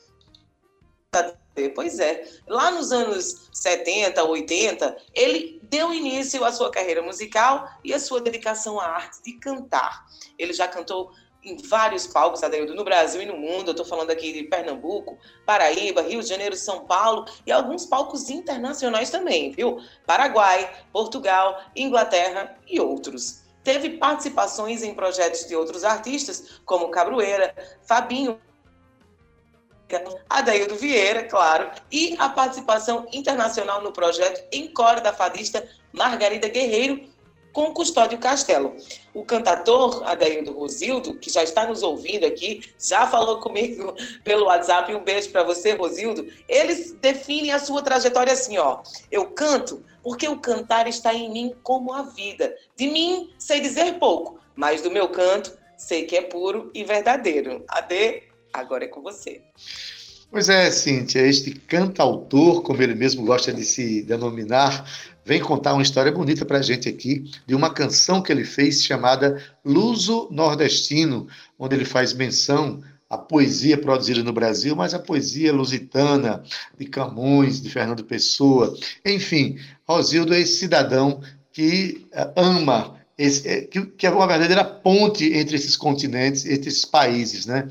Pois 1.67 1.99
é, 1.99 2.23
lá 2.47 2.71
nos 2.71 2.93
anos 2.93 3.49
70, 3.51 4.23
80, 4.23 4.95
ele 5.13 5.59
deu 5.63 5.93
início 5.93 6.45
à 6.45 6.51
sua 6.53 6.71
carreira 6.71 7.01
musical 7.01 7.67
e 7.83 7.93
à 7.93 7.99
sua 7.99 8.21
dedicação 8.21 8.79
à 8.79 8.85
arte 8.85 9.21
de 9.23 9.33
cantar. 9.33 10.05
Ele 10.37 10.53
já 10.53 10.67
cantou 10.67 11.11
em 11.43 11.57
vários 11.67 12.05
palcos, 12.07 12.43
Adaildo, 12.43 12.75
no 12.75 12.83
Brasil 12.83 13.21
e 13.21 13.25
no 13.25 13.37
mundo. 13.37 13.67
Eu 13.67 13.71
estou 13.71 13.85
falando 13.85 14.11
aqui 14.11 14.31
de 14.33 14.43
Pernambuco, 14.43 15.17
Paraíba, 15.45 16.01
Rio 16.01 16.21
de 16.21 16.27
Janeiro, 16.27 16.55
São 16.55 16.85
Paulo 16.85 17.25
e 17.45 17.51
alguns 17.51 17.85
palcos 17.85 18.29
internacionais 18.29 19.09
também, 19.09 19.51
viu? 19.51 19.79
Paraguai, 20.05 20.71
Portugal, 20.91 21.61
Inglaterra 21.75 22.57
e 22.67 22.79
outros. 22.79 23.43
Teve 23.63 23.97
participações 23.97 24.83
em 24.83 24.93
projetos 24.93 25.45
de 25.45 25.55
outros 25.55 25.83
artistas, 25.83 26.61
como 26.65 26.89
Cabroeira, 26.89 27.53
Fabinho, 27.83 28.39
Adaildo 30.29 30.75
Vieira, 30.75 31.23
claro, 31.23 31.71
e 31.91 32.15
a 32.19 32.29
participação 32.29 33.07
internacional 33.11 33.81
no 33.81 33.91
projeto 33.91 34.43
Encore 34.51 35.01
da 35.01 35.13
fadista 35.13 35.67
Margarida 35.91 36.47
Guerreiro, 36.47 37.09
com 37.51 37.73
Custódio 37.73 38.17
Castelo. 38.19 38.75
O 39.13 39.25
cantator 39.25 40.03
Adaildo 40.07 40.53
Rosildo, 40.53 41.15
que 41.15 41.29
já 41.29 41.43
está 41.43 41.65
nos 41.65 41.83
ouvindo 41.83 42.25
aqui, 42.25 42.61
já 42.79 43.07
falou 43.07 43.39
comigo 43.39 43.95
pelo 44.23 44.45
WhatsApp, 44.45 44.93
um 44.93 45.03
beijo 45.03 45.29
para 45.31 45.43
você, 45.43 45.73
Rosildo. 45.73 46.27
Eles 46.47 46.93
definem 46.93 47.51
a 47.51 47.59
sua 47.59 47.81
trajetória 47.81 48.33
assim, 48.33 48.57
ó. 48.57 48.81
Eu 49.11 49.31
canto 49.31 49.83
porque 50.03 50.27
o 50.27 50.39
cantar 50.39 50.87
está 50.87 51.13
em 51.13 51.31
mim 51.31 51.55
como 51.63 51.93
a 51.93 52.03
vida. 52.03 52.55
De 52.75 52.87
mim 52.87 53.33
sei 53.37 53.59
dizer 53.59 53.97
pouco, 53.99 54.39
mas 54.55 54.81
do 54.81 54.91
meu 54.91 55.09
canto 55.09 55.57
sei 55.77 56.05
que 56.05 56.15
é 56.15 56.21
puro 56.21 56.69
e 56.73 56.83
verdadeiro. 56.83 57.63
Ade, 57.67 58.23
agora 58.53 58.85
é 58.85 58.87
com 58.87 59.01
você. 59.01 59.41
Pois 60.31 60.47
é, 60.47 60.69
Cíntia, 60.69 61.25
este 61.25 61.51
cantautor, 61.51 62.61
como 62.61 62.81
ele 62.83 62.93
mesmo 62.93 63.25
gosta 63.25 63.51
de 63.51 63.63
se 63.63 64.03
denominar, 64.03 64.87
vem 65.25 65.41
contar 65.41 65.73
uma 65.73 65.81
história 65.81 66.11
bonita 66.11 66.45
para 66.45 66.59
a 66.59 66.61
gente 66.61 66.87
aqui 66.87 67.23
de 67.47 67.55
uma 67.55 67.73
canção 67.73 68.21
que 68.21 68.31
ele 68.31 68.43
fez 68.43 68.83
chamada 68.83 69.43
Luso 69.65 70.27
Nordestino, 70.29 71.27
onde 71.57 71.75
ele 71.75 71.85
faz 71.85 72.13
menção 72.13 72.81
à 73.09 73.17
poesia 73.17 73.75
produzida 73.75 74.21
no 74.21 74.31
Brasil, 74.31 74.75
mas 74.75 74.93
a 74.93 74.99
poesia 74.99 75.51
lusitana, 75.51 76.43
de 76.77 76.85
Camões, 76.85 77.59
de 77.59 77.69
Fernando 77.69 78.03
Pessoa. 78.03 78.77
Enfim, 79.03 79.57
Rosildo 79.87 80.33
é 80.35 80.41
esse 80.41 80.59
cidadão 80.59 81.21
que 81.51 82.07
eh, 82.11 82.33
ama, 82.35 82.99
esse, 83.17 83.47
eh, 83.47 83.61
que, 83.61 83.83
que 83.85 84.05
é 84.05 84.11
uma 84.11 84.27
verdadeira 84.27 84.63
ponte 84.63 85.33
entre 85.33 85.55
esses 85.55 85.75
continentes, 85.75 86.45
entre 86.45 86.69
esses 86.69 86.85
países, 86.85 87.47
né? 87.47 87.67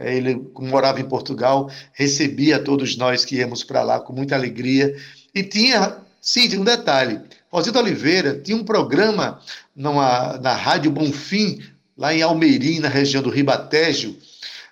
Eh, 0.00 0.16
ele, 0.16 0.50
morava 0.58 1.00
em 1.00 1.08
Portugal, 1.08 1.70
recebia 1.92 2.58
todos 2.58 2.96
nós 2.96 3.24
que 3.24 3.36
íamos 3.36 3.62
para 3.62 3.82
lá 3.82 4.00
com 4.00 4.12
muita 4.12 4.34
alegria 4.34 4.96
e 5.32 5.44
tinha 5.44 6.00
Sim, 6.20 6.50
tem 6.50 6.58
um 6.58 6.64
detalhe. 6.64 7.20
Rosildo 7.50 7.78
Oliveira 7.78 8.38
tinha 8.38 8.56
um 8.56 8.64
programa 8.64 9.40
numa, 9.74 10.36
na 10.38 10.52
Rádio 10.52 10.90
Bonfim, 10.90 11.62
lá 11.96 12.12
em 12.12 12.20
Almeirim, 12.20 12.78
na 12.78 12.88
região 12.88 13.22
do 13.22 13.30
Ribatejo, 13.30 14.16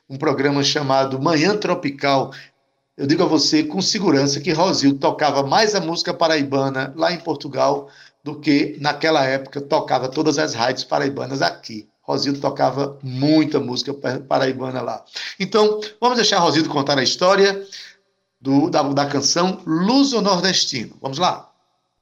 um 0.09 0.19
programa 0.19 0.63
chamado 0.63 1.21
Manhã 1.21 1.57
Tropical. 1.57 2.33
Eu 2.97 3.07
digo 3.07 3.23
a 3.23 3.27
você 3.27 3.65
com 3.65 3.81
segurança 3.81 4.41
que 4.41 4.53
Rosildo 4.53 4.99
tocava 4.99 5.43
mais 5.43 5.75
a 5.75 5.81
música 5.81 6.13
paraibana 6.13 6.93
lá 6.97 7.13
em 7.13 7.19
Portugal 7.19 7.89
do 8.23 8.39
que 8.39 8.77
naquela 8.79 9.25
época 9.25 9.61
tocava 9.61 10.09
todas 10.09 10.39
as 10.39 10.53
rádios 10.53 10.85
paraibanas 10.85 11.41
aqui. 11.41 11.89
Rosildo 12.09 12.41
tocava 12.41 12.99
muita 13.03 13.61
música 13.61 13.93
paraibana 14.27 14.81
lá. 14.81 15.05
Então, 15.39 15.79
vamos 16.01 16.17
deixar 16.17 16.39
Rosildo 16.39 16.71
contar 16.71 16.99
a 16.99 17.03
história 17.03 17.63
do, 18.41 18.71
da, 18.71 18.83
da 18.83 19.05
canção 19.05 19.61
Luso 19.67 20.23
Nordestino. 20.23 20.97
Vamos 21.03 21.19
lá. 21.19 21.51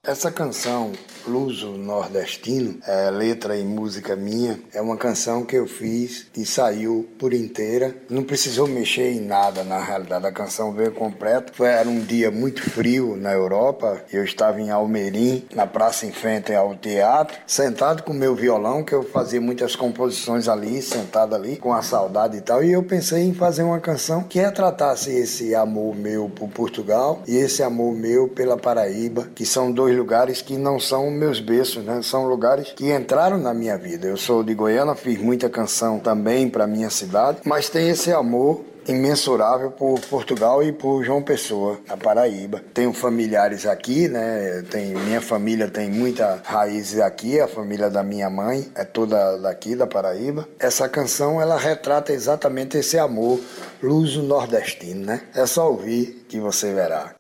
Essa 0.05 0.31
canção, 0.31 0.93
Luso 1.27 1.73
Nordestino, 1.73 2.79
é 2.87 3.11
letra 3.11 3.57
e 3.57 3.65
música 3.65 4.15
minha, 4.15 4.61
é 4.73 4.81
uma 4.81 4.97
canção 4.97 5.45
que 5.45 5.57
eu 5.57 5.67
fiz 5.67 6.27
e 6.37 6.47
saiu 6.47 7.09
por 7.19 7.33
inteira. 7.33 7.97
Não 8.09 8.23
precisou 8.23 8.67
mexer 8.69 9.13
em 9.13 9.21
nada, 9.21 9.65
na 9.65 9.83
realidade. 9.83 10.27
A 10.27 10.33
canção 10.33 10.73
veio 10.73 10.93
completa. 10.93 11.53
Foi, 11.53 11.69
era 11.69 11.89
um 11.89 12.01
dia 12.01 12.31
muito 12.31 12.63
frio 12.71 13.17
na 13.17 13.33
Europa. 13.33 14.05
Eu 14.13 14.25
estava 14.25 14.61
em 14.61 14.71
Almerim, 14.71 15.45
na 15.55 15.67
praça 15.67 16.07
em 16.07 16.13
frente 16.13 16.55
ao 16.55 16.75
teatro, 16.77 17.37
sentado 17.47 18.03
com 18.03 18.13
meu 18.13 18.35
violão, 18.35 18.85
que 18.85 18.95
eu 18.95 19.03
fazia 19.03 19.41
muitas 19.41 19.75
composições 19.75 20.49
ali, 20.49 20.81
sentado 20.81 21.35
ali, 21.35 21.57
com 21.57 21.73
a 21.73 21.83
saudade 21.83 22.37
e 22.37 22.41
tal. 22.41 22.63
E 22.63 22.73
eu 22.73 22.83
pensei 22.83 23.25
em 23.25 23.35
fazer 23.35 23.63
uma 23.63 23.81
canção 23.81 24.23
que 24.23 24.39
retratasse 24.39 25.11
esse 25.11 25.55
amor 25.55 25.95
meu 25.97 26.29
por 26.29 26.49
Portugal 26.49 27.23
e 27.27 27.37
esse 27.37 27.63
amor 27.63 27.95
meu 27.95 28.29
pela 28.29 28.57
Paraíba, 28.57 29.29
que 29.35 29.45
são 29.45 29.73
dois 29.73 29.97
lugares 29.97 30.41
que 30.41 30.57
não 30.57 30.79
são 30.79 31.16
meus 31.17 31.41
berços, 31.41 31.85
né? 31.85 32.01
São 32.03 32.27
lugares 32.27 32.73
que 32.73 32.93
entraram 32.93 33.39
na 33.39 33.53
minha 33.53 33.77
vida. 33.77 34.07
Eu 34.07 34.17
sou 34.17 34.45
de 34.45 34.55
Goiânia, 34.55 34.95
fiz 34.95 35.21
muita 35.21 35.49
canção 35.49 35.99
também 35.99 36.49
para 36.49 36.67
minha 36.67 36.91
cidade, 36.91 37.39
mas 37.45 37.69
tem 37.69 37.89
esse 37.89 38.13
amor 38.13 38.65
imensurável 38.89 39.71
por 39.71 39.99
Portugal 40.01 40.63
e 40.63 40.73
por 40.73 41.03
João 41.05 41.23
Pessoa, 41.23 41.79
na 41.89 41.97
Paraíba. 41.97 42.63
Tenho 42.73 42.93
familiares 42.93 43.67
aqui, 43.67 44.09
né? 44.09 44.63
Tem, 44.71 44.95
minha 44.95 45.21
família 45.21 45.69
tem 45.69 45.91
muita 45.91 46.41
raízes 46.45 47.01
aqui, 47.01 47.41
a 47.41 47.49
família 47.49 47.91
da 47.91 48.03
minha 48.03 48.31
mãe 48.31 48.71
é 48.75 48.85
toda 48.85 49.37
daqui 49.39 49.75
da 49.75 49.87
Paraíba. 49.87 50.49
Essa 50.59 50.89
canção 50.89 51.41
ela 51.41 51.59
retrata 51.59 52.13
exatamente 52.13 52.79
esse 52.79 52.99
amor 52.99 53.41
luso 53.83 54.23
nordestino, 54.23 55.05
né? 55.05 55.23
É 55.35 55.47
só 55.47 55.71
ouvir 55.71 56.25
que 56.29 56.39
você 56.39 56.73
verá. 56.73 57.15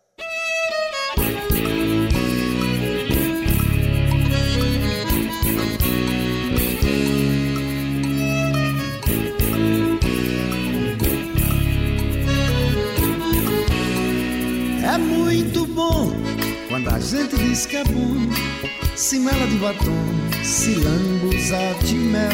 Gente 17.17 17.37
diz 17.39 17.65
que 17.65 17.77
é 17.77 17.85
bom, 17.85 18.15
se 18.95 19.19
mela 19.19 19.47
de 19.47 19.57
batom, 19.57 20.45
se 20.45 20.75
lambuza 20.75 21.57
de 21.83 21.95
mel. 21.95 22.31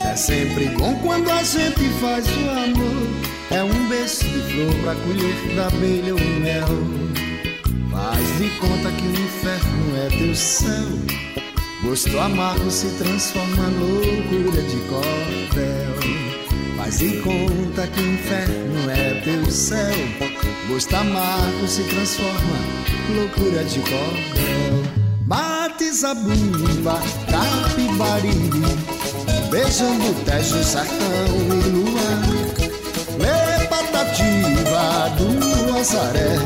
É 0.00 0.16
sempre 0.16 0.70
bom 0.70 0.94
quando 1.02 1.30
a 1.30 1.42
gente 1.42 1.86
faz 2.00 2.24
o 2.26 2.50
amor. 2.50 3.08
É 3.50 3.62
um 3.62 3.88
beijo 3.90 4.20
de 4.20 4.40
flor 4.52 4.74
pra 4.82 4.94
colher 4.94 5.54
da 5.54 5.66
abelha 5.66 6.14
o 6.14 6.40
mel. 6.40 6.66
Faz 7.90 8.38
de 8.38 8.48
conta 8.58 8.90
que 8.92 9.06
o 9.06 9.10
inferno 9.10 9.96
é 9.98 10.08
teu 10.08 10.34
céu. 10.34 10.88
Gosto 11.84 12.18
amargo 12.18 12.70
se 12.70 12.86
transforma 12.96 13.68
loucura 13.68 14.62
de 14.62 14.76
cordel. 14.88 15.94
Faz 16.78 16.98
de 17.00 17.18
conta 17.18 17.86
que 17.88 18.00
o 18.00 18.14
inferno 18.14 18.90
é 18.90 19.20
teu 19.20 19.50
céu. 19.50 20.35
Gosto 20.68 20.96
amargo 20.96 21.68
se 21.68 21.82
transforma 21.84 22.58
loucura 23.14 23.62
de 23.64 23.78
cordel. 23.80 24.82
Bate 25.26 25.92
zabumba, 25.92 27.00
capibaribe, 27.30 28.66
beijando 29.48 30.12
tejo, 30.24 30.62
sertão 30.64 30.96
e 31.50 31.68
luar. 31.70 32.22
Lê 33.18 33.66
patativa 33.66 35.08
do 35.16 35.78
Azaré, 35.78 36.36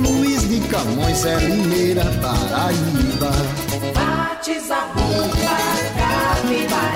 Luiz 0.00 0.48
de 0.48 0.60
Camões 0.68 1.24
é 1.24 1.36
Limeira, 1.36 2.04
Paraíba. 2.20 3.32
Bate 3.94 4.60
zabumba, 4.60 5.56
capibaribe, 5.96 6.95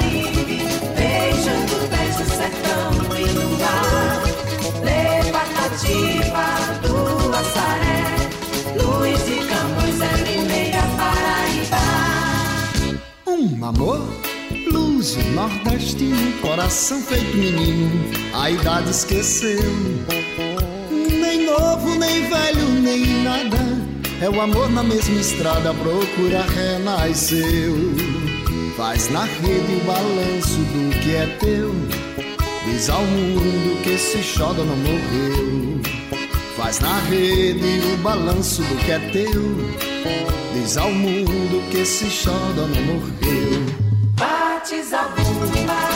amor, 13.70 14.00
luz 14.72 15.16
nordestino, 15.32 16.32
coração 16.40 17.00
feito 17.00 17.36
menino, 17.36 17.88
a 18.34 18.50
idade 18.50 18.90
esqueceu. 18.90 19.62
Nem 20.90 21.46
novo, 21.46 21.94
nem 21.94 22.28
velho, 22.28 22.68
nem 22.82 23.22
nada. 23.22 23.58
É 24.20 24.28
o 24.28 24.40
amor 24.40 24.68
na 24.70 24.82
mesma 24.82 25.20
estrada, 25.20 25.72
procura 25.72 26.42
renasceu. 26.42 27.76
Faz 28.76 29.08
na 29.10 29.22
rede 29.24 29.74
o 29.80 29.84
balanço 29.86 30.58
do 30.58 31.00
que 31.00 31.14
é 31.14 31.26
teu. 31.38 31.72
Diz 32.64 32.90
ao 32.90 33.02
mundo 33.02 33.80
que 33.82 33.90
esse 33.90 34.20
xodó 34.20 34.64
não 34.64 34.76
morreu. 34.76 35.80
Faz 36.70 36.78
na 36.78 37.00
rede 37.00 37.80
o 37.92 37.96
balanço 37.96 38.62
do 38.62 38.76
que 38.84 38.92
é 38.92 38.98
teu. 39.10 39.42
Diz 40.54 40.76
ao 40.76 40.92
mundo 40.92 41.68
que 41.68 41.78
esse 41.78 42.08
xodó 42.08 42.64
não 42.68 42.82
morreu. 42.82 43.10
Capibaribe, 44.16 45.89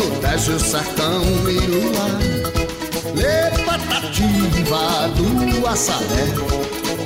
beijando 0.00 0.04
o 0.04 0.10
tejo, 0.20 0.58
sertão 0.58 1.22
luar. 1.22 2.10
Lê 3.14 3.64
patativa 3.64 5.08
do 5.16 5.66
Açaré, 5.66 6.26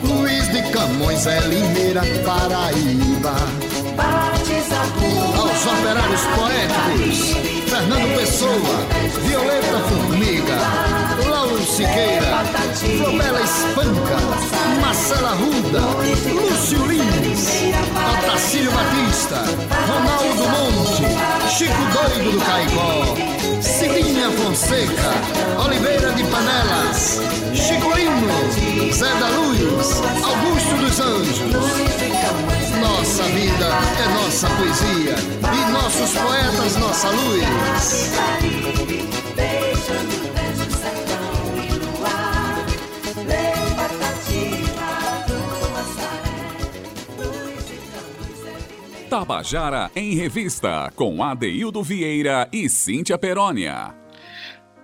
Luiz 0.03 0.49
de 0.51 0.63
Camões 0.71 1.27
é 1.27 1.41
Limeira, 1.41 2.03
Paraíba. 2.25 3.35
Aos 5.37 5.67
operários 5.67 6.21
poéticos, 6.37 7.37
Fernando 7.69 8.17
Pessoa, 8.17 8.77
Violeta 9.27 9.79
Formiga, 9.89 11.04
Lauro 11.29 11.65
Siqueira, 11.65 12.45
Flobela 12.75 13.41
Espanca, 13.41 14.17
Marcela 14.81 15.31
Ruda, 15.31 15.81
Lúcio 16.33 16.87
Lins, 16.87 17.49
Otacílio 18.19 18.71
Batista, 18.73 19.45
Ronaldo 19.87 20.49
Monte, 20.51 21.05
Chico 21.51 21.85
Doido 21.93 22.33
do 22.33 22.41
Caicó, 22.45 23.17
Cidinha 23.61 24.31
Fonseca, 24.31 25.11
Oliveira 25.65 26.13
de 26.13 26.25
Panelas, 26.25 27.21
Chico 27.55 27.93
Lino, 27.97 28.93
Zé 28.93 29.13
da 29.15 29.29
Luz, 29.29 30.03
Augusto 30.23 30.77
dos 30.77 31.01
Anjos. 31.01 31.41
Nossa 32.81 33.23
vida 33.25 33.69
é 33.99 34.09
nossa 34.15 34.49
poesia 34.51 35.15
e 35.53 35.71
nossos 35.71 36.11
poetas 36.13 36.77
nossa 36.77 37.09
luz. 37.09 37.45
Tabajara 49.15 49.93
em 49.95 50.17
Revista, 50.17 50.91
com 50.97 51.23
Adeildo 51.23 51.85
Vieira 51.85 52.49
e 52.53 52.69
Cíntia 52.69 53.17
Perónia. 53.17 53.95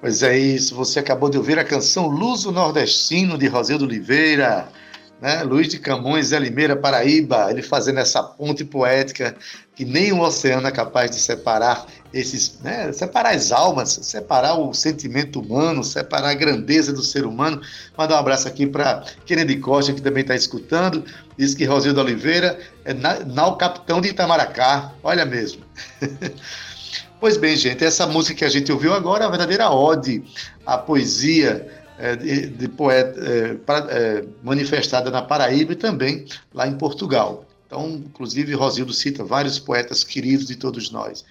Pois 0.00 0.22
é 0.22 0.38
isso, 0.38 0.72
você 0.76 1.00
acabou 1.00 1.28
de 1.28 1.36
ouvir 1.36 1.58
a 1.58 1.64
canção 1.64 2.06
Luso 2.06 2.52
Nordestino 2.52 3.36
de 3.36 3.48
Rosildo 3.48 3.86
Oliveira, 3.86 4.68
né? 5.20 5.42
Luiz 5.42 5.66
de 5.66 5.80
Camões, 5.80 6.28
Zé 6.28 6.38
Limeira, 6.38 6.76
Paraíba, 6.76 7.50
ele 7.50 7.60
fazendo 7.60 7.98
essa 7.98 8.22
ponte 8.22 8.64
poética 8.64 9.34
que 9.74 9.84
nem 9.84 10.12
o 10.12 10.20
oceano 10.20 10.68
é 10.68 10.70
capaz 10.70 11.10
de 11.10 11.16
separar 11.16 11.84
esses, 12.12 12.58
né? 12.60 12.92
separar 12.92 13.34
as 13.34 13.52
almas, 13.52 13.98
separar 14.02 14.54
o 14.58 14.72
sentimento 14.74 15.40
humano, 15.40 15.84
separar 15.84 16.30
a 16.30 16.34
grandeza 16.34 16.92
do 16.92 17.02
ser 17.02 17.24
humano. 17.24 17.60
Mandar 17.96 18.16
um 18.16 18.18
abraço 18.18 18.48
aqui 18.48 18.66
para 18.66 19.04
Kennedy 19.24 19.56
Costa, 19.58 19.92
que 19.92 20.02
também 20.02 20.22
está 20.22 20.34
escutando, 20.34 21.04
diz 21.38 21.54
que 21.54 21.64
Rosildo 21.64 22.00
Oliveira 22.00 22.58
é 22.84 22.92
na, 22.92 23.20
na- 23.20 23.46
o 23.46 23.56
capitão 23.56 24.00
de 24.00 24.08
Itamaracá, 24.08 24.92
olha 25.02 25.24
mesmo. 25.24 25.62
Pois 27.20 27.36
bem, 27.36 27.54
gente, 27.54 27.84
essa 27.84 28.06
música 28.06 28.38
que 28.38 28.44
a 28.46 28.48
gente 28.48 28.72
ouviu 28.72 28.94
agora 28.94 29.24
é 29.24 29.26
a 29.26 29.30
verdadeira 29.30 29.68
ode 29.70 30.24
à 30.64 30.78
poesia 30.78 31.68
eh, 31.98 32.16
de, 32.16 32.46
de 32.46 32.66
poeta, 32.68 33.20
eh, 33.22 33.54
pra- 33.66 33.86
eh, 33.90 34.24
manifestada 34.42 35.10
na 35.10 35.20
Paraíba 35.20 35.74
e 35.74 35.76
também 35.76 36.24
lá 36.54 36.66
em 36.66 36.78
Portugal. 36.78 37.44
Então, 37.66 37.90
inclusive, 37.90 38.54
Rosildo 38.54 38.94
cita 38.94 39.22
vários 39.22 39.58
poetas 39.58 40.02
queridos 40.02 40.46
de 40.46 40.56
todos 40.56 40.90
nós. 40.90 41.22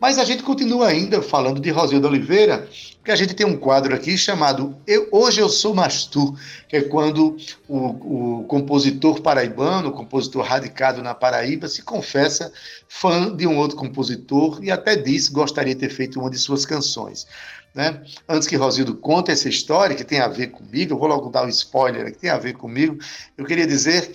Mas 0.00 0.18
a 0.18 0.24
gente 0.24 0.42
continua 0.42 0.88
ainda 0.88 1.22
falando 1.22 1.60
de 1.60 1.70
Rosildo 1.70 2.06
Oliveira, 2.06 2.68
porque 2.96 3.10
a 3.10 3.16
gente 3.16 3.32
tem 3.32 3.46
um 3.46 3.56
quadro 3.56 3.94
aqui 3.94 4.18
chamado 4.18 4.76
Eu- 4.86 5.08
Hoje 5.10 5.40
Eu 5.40 5.48
Sou 5.48 5.74
Mais 5.74 6.04
Tu, 6.04 6.36
que 6.68 6.76
é 6.76 6.82
quando 6.82 7.36
o, 7.68 8.40
o 8.40 8.44
compositor 8.44 9.20
paraibano, 9.22 9.88
o 9.88 9.92
compositor 9.92 10.42
radicado 10.44 11.02
na 11.02 11.14
Paraíba, 11.14 11.68
se 11.68 11.80
confessa 11.82 12.52
fã 12.88 13.34
de 13.34 13.46
um 13.46 13.56
outro 13.56 13.76
compositor 13.76 14.58
e 14.62 14.70
até 14.70 14.96
diz 14.96 15.28
que 15.28 15.34
gostaria 15.34 15.74
de 15.74 15.80
ter 15.80 15.90
feito 15.90 16.20
uma 16.20 16.28
de 16.28 16.38
suas 16.38 16.66
canções. 16.66 17.26
Né? 17.74 18.02
Antes 18.28 18.46
que 18.46 18.56
Rosildo 18.56 18.94
conte 18.96 19.30
essa 19.30 19.48
história, 19.48 19.96
que 19.96 20.04
tem 20.04 20.20
a 20.20 20.28
ver 20.28 20.48
comigo, 20.48 20.92
eu 20.92 20.98
vou 20.98 21.08
logo 21.08 21.30
dar 21.30 21.44
um 21.44 21.48
spoiler 21.48 22.12
que 22.12 22.18
tem 22.18 22.30
a 22.30 22.38
ver 22.38 22.54
comigo, 22.54 22.98
eu 23.38 23.44
queria 23.44 23.66
dizer 23.66 24.12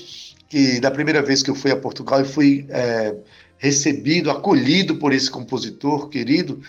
que 0.47 0.79
da 0.79 0.89
primeira 0.89 1.21
vez 1.21 1.43
que 1.43 1.49
eu 1.49 1.55
fui 1.55 1.71
a 1.71 1.75
Portugal, 1.75 2.19
eu 2.19 2.25
fui 2.25 2.65
é, 2.69 3.15
recebido, 3.59 4.31
acolhido 4.31 4.95
por 4.95 5.13
esse 5.13 5.29
compositor 5.29 6.09
querido. 6.09 6.59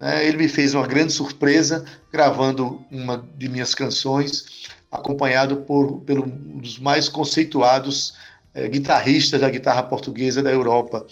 né? 0.00 0.26
Ele 0.26 0.38
me 0.38 0.48
fez 0.48 0.72
uma 0.72 0.86
grande 0.86 1.12
surpresa 1.12 1.84
gravando 2.10 2.80
uma 2.90 3.22
de 3.36 3.48
minhas 3.48 3.74
canções, 3.74 4.66
acompanhado 4.90 5.58
por 5.58 6.00
pelo 6.02 6.24
um 6.24 6.58
dos 6.58 6.78
mais 6.78 7.08
conceituados 7.08 8.14
eh, 8.54 8.68
guitarristas 8.68 9.40
da 9.40 9.50
guitarra 9.50 9.82
portuguesa 9.82 10.42
da 10.42 10.50
Europa. 10.50 11.04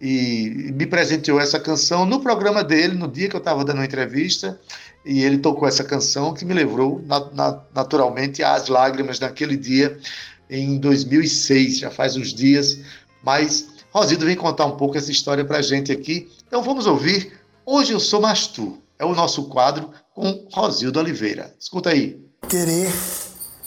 E 0.00 0.72
me 0.74 0.86
presenteou 0.86 1.40
essa 1.40 1.58
canção 1.58 2.06
no 2.06 2.20
programa 2.20 2.62
dele, 2.62 2.94
no 2.94 3.08
dia 3.08 3.28
que 3.28 3.34
eu 3.34 3.38
estava 3.38 3.64
dando 3.64 3.78
uma 3.78 3.84
entrevista, 3.84 4.58
e 5.04 5.22
ele 5.24 5.38
tocou 5.38 5.66
essa 5.66 5.82
canção 5.82 6.32
que 6.32 6.44
me 6.44 6.54
levou 6.54 7.02
na- 7.04 7.28
na- 7.32 7.62
naturalmente 7.74 8.42
às 8.44 8.68
lágrimas 8.68 9.18
naquele 9.18 9.56
dia, 9.56 9.98
em 10.48 10.78
2006, 10.78 11.78
já 11.80 11.90
faz 11.90 12.16
uns 12.16 12.32
dias, 12.32 12.78
mas 13.24 13.66
Rosildo 13.90 14.26
vem 14.26 14.36
contar 14.36 14.66
um 14.66 14.76
pouco 14.76 14.96
essa 14.96 15.10
história 15.10 15.44
para 15.44 15.58
a 15.58 15.62
gente 15.62 15.90
aqui. 15.90 16.30
Então 16.46 16.62
vamos 16.62 16.86
ouvir 16.86 17.32
Hoje 17.64 17.92
Eu 17.92 18.00
Sou 18.00 18.20
Mais 18.20 18.46
Tu. 18.46 18.78
É 18.98 19.04
o 19.04 19.14
nosso 19.14 19.44
quadro 19.44 19.90
com 20.14 20.46
Rosildo 20.52 20.98
Oliveira. 20.98 21.54
Escuta 21.58 21.90
aí. 21.90 22.20
Querer 22.48 22.92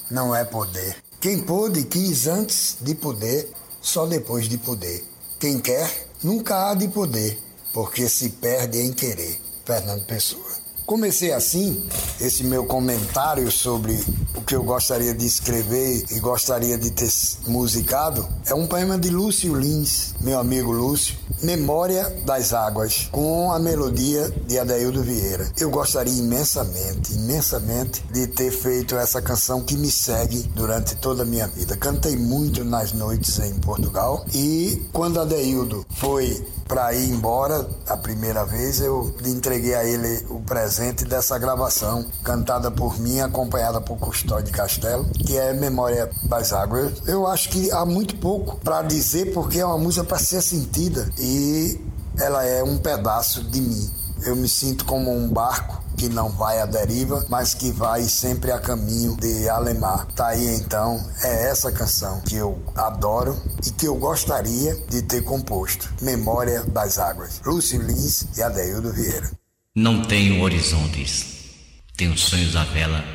não 0.09 0.35
é 0.35 0.43
poder. 0.43 0.97
Quem 1.21 1.39
pôde 1.41 1.85
quis 1.85 2.27
antes 2.27 2.77
de 2.81 2.95
poder, 2.95 3.49
só 3.81 4.05
depois 4.05 4.49
de 4.49 4.57
poder. 4.57 5.03
Quem 5.39 5.59
quer 5.59 6.09
nunca 6.23 6.69
há 6.69 6.73
de 6.73 6.87
poder, 6.87 7.39
porque 7.73 8.09
se 8.09 8.29
perde 8.29 8.79
em 8.79 8.91
querer. 8.91 9.39
Fernando 9.65 10.05
Pessoa. 10.05 10.60
Comecei 10.91 11.31
assim, 11.31 11.81
esse 12.19 12.43
meu 12.43 12.65
comentário 12.65 13.49
sobre 13.49 13.97
o 14.35 14.41
que 14.41 14.53
eu 14.53 14.61
gostaria 14.61 15.13
de 15.13 15.25
escrever 15.25 16.03
e 16.11 16.19
gostaria 16.19 16.77
de 16.77 16.91
ter 16.91 17.09
musicado, 17.47 18.27
é 18.45 18.53
um 18.53 18.67
poema 18.67 18.97
de 18.97 19.09
Lúcio 19.09 19.55
Lins, 19.55 20.13
meu 20.19 20.37
amigo 20.37 20.69
Lúcio, 20.69 21.15
Memória 21.41 22.09
das 22.25 22.51
Águas, 22.51 23.07
com 23.09 23.53
a 23.53 23.57
melodia 23.57 24.29
de 24.45 24.59
Adaildo 24.59 25.01
Vieira. 25.01 25.49
Eu 25.57 25.69
gostaria 25.69 26.13
imensamente, 26.13 27.13
imensamente 27.13 28.03
de 28.11 28.27
ter 28.27 28.51
feito 28.51 28.97
essa 28.97 29.21
canção 29.21 29.61
que 29.61 29.77
me 29.77 29.89
segue 29.89 30.43
durante 30.53 30.97
toda 30.97 31.23
a 31.23 31.25
minha 31.25 31.47
vida. 31.47 31.77
Cantei 31.77 32.17
muito 32.17 32.65
nas 32.65 32.91
noites 32.91 33.39
em 33.39 33.53
Portugal 33.59 34.25
e 34.33 34.85
quando 34.91 35.21
Adeildo 35.21 35.85
foi 35.89 36.45
para 36.67 36.93
ir 36.93 37.09
embora 37.09 37.67
a 37.87 37.97
primeira 37.97 38.45
vez, 38.45 38.79
eu 38.79 39.13
entreguei 39.25 39.75
a 39.75 39.83
ele 39.83 40.25
o 40.29 40.39
presente 40.39 40.80
dessa 41.05 41.37
gravação, 41.37 42.05
cantada 42.23 42.71
por 42.71 42.99
mim, 42.99 43.19
acompanhada 43.19 43.79
por 43.79 43.97
Custódio 43.97 44.51
Castelo, 44.51 45.05
que 45.05 45.37
é 45.37 45.53
Memória 45.53 46.09
das 46.23 46.51
Águas. 46.51 46.93
Eu 47.05 47.27
acho 47.27 47.49
que 47.49 47.71
há 47.71 47.85
muito 47.85 48.15
pouco 48.15 48.57
para 48.57 48.81
dizer, 48.81 49.31
porque 49.31 49.59
é 49.59 49.65
uma 49.65 49.77
música 49.77 50.03
para 50.03 50.17
ser 50.17 50.41
sentida 50.41 51.07
e 51.19 51.79
ela 52.19 52.43
é 52.43 52.63
um 52.63 52.77
pedaço 52.77 53.43
de 53.43 53.61
mim. 53.61 53.91
Eu 54.23 54.35
me 54.35 54.49
sinto 54.49 54.85
como 54.85 55.11
um 55.11 55.29
barco 55.29 55.81
que 55.97 56.09
não 56.09 56.29
vai 56.29 56.59
à 56.59 56.65
deriva, 56.65 57.23
mas 57.29 57.53
que 57.53 57.71
vai 57.71 58.03
sempre 58.03 58.51
a 58.51 58.59
caminho 58.59 59.15
de 59.17 59.47
Alemar. 59.47 60.07
Tá 60.15 60.27
aí 60.27 60.55
então, 60.55 60.99
é 61.23 61.49
essa 61.49 61.71
canção 61.71 62.21
que 62.21 62.35
eu 62.35 62.57
adoro 62.75 63.39
e 63.65 63.71
que 63.71 63.87
eu 63.87 63.95
gostaria 63.95 64.75
de 64.89 65.01
ter 65.03 65.23
composto. 65.23 65.93
Memória 66.01 66.63
das 66.63 66.97
Águas. 66.97 67.39
Lúcio 67.45 67.81
Lins 67.81 68.25
e 68.35 68.41
Adeildo 68.41 68.91
Vieira. 68.91 69.40
Não 69.73 70.01
tenho 70.01 70.41
horizontes, 70.41 71.49
tenho 71.95 72.17
sonhos 72.17 72.57
à 72.57 72.65
vela 72.65 73.05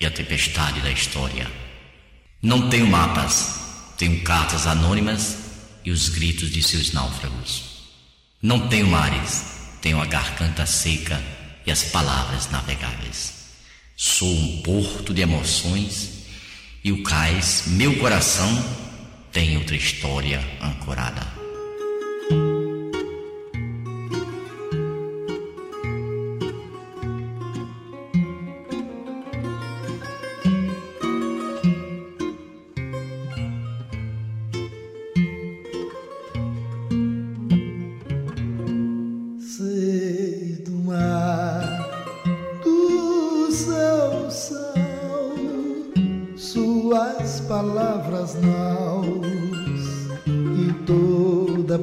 e 0.00 0.06
a 0.06 0.10
tempestade 0.10 0.80
da 0.80 0.90
história. 0.90 1.46
Não 2.40 2.70
tenho 2.70 2.86
mapas, 2.86 3.60
tenho 3.98 4.22
cartas 4.22 4.66
anônimas 4.66 5.36
e 5.84 5.90
os 5.90 6.08
gritos 6.08 6.50
de 6.50 6.62
seus 6.62 6.94
náufragos. 6.94 7.90
Não 8.40 8.68
tenho 8.68 8.86
mares, 8.86 9.44
tenho 9.82 10.00
a 10.00 10.06
garganta 10.06 10.64
seca 10.64 11.22
e 11.66 11.70
as 11.70 11.82
palavras 11.82 12.48
navegáveis. 12.48 13.34
Sou 13.94 14.32
um 14.32 14.62
porto 14.62 15.12
de 15.12 15.20
emoções 15.20 16.24
e 16.82 16.90
o 16.90 17.02
cais, 17.02 17.64
meu 17.66 17.98
coração, 17.98 18.48
tem 19.30 19.58
outra 19.58 19.76
história 19.76 20.42
ancorada. 20.62 21.37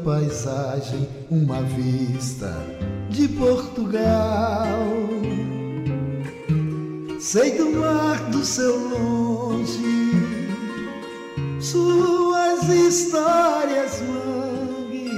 Paisagem 0.06 1.10
uma 1.32 1.64
vista 1.64 2.56
de 3.10 3.28
Portugal. 3.30 4.78
Sei 7.20 7.58
do 7.58 7.72
mar, 7.72 8.30
do 8.30 8.46
seu 8.46 8.78
longe, 8.78 10.12
suas 11.60 12.70
histórias 12.70 14.04
mangues 14.04 15.10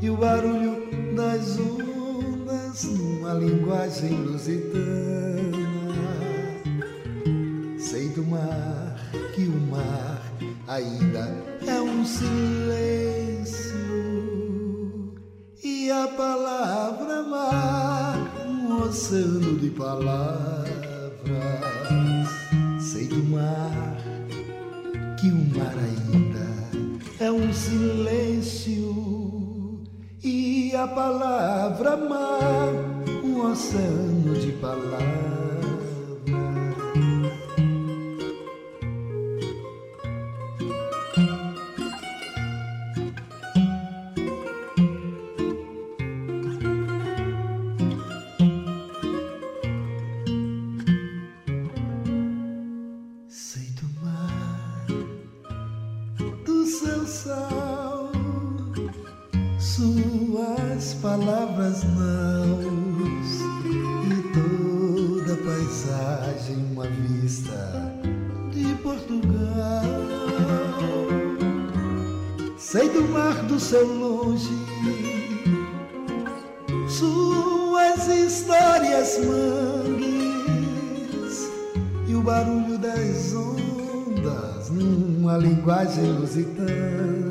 e 0.00 0.08
o 0.08 0.16
barulho 0.16 0.88
das 1.14 1.58
ondas 1.58 2.84
numa 2.84 3.34
linguagem 3.34 4.14
lusitana. 4.24 4.88
Sei 7.78 8.08
do 8.08 8.24
mar 8.24 8.96
que 9.34 9.42
o 9.42 9.60
mar 9.70 10.22
ainda 10.66 11.27
Portugal. 68.98 69.84
Sei 72.56 72.88
do 72.88 73.02
mar 73.08 73.34
do 73.44 73.60
seu 73.60 73.86
longe, 73.86 74.50
suas 76.88 78.08
histórias 78.08 79.18
mangues 79.24 80.18
e 82.06 82.14
o 82.14 82.22
barulho 82.22 82.78
das 82.78 83.34
ondas 83.34 84.70
numa 84.70 85.38
linguagem 85.38 86.12
lusitana. 86.12 87.27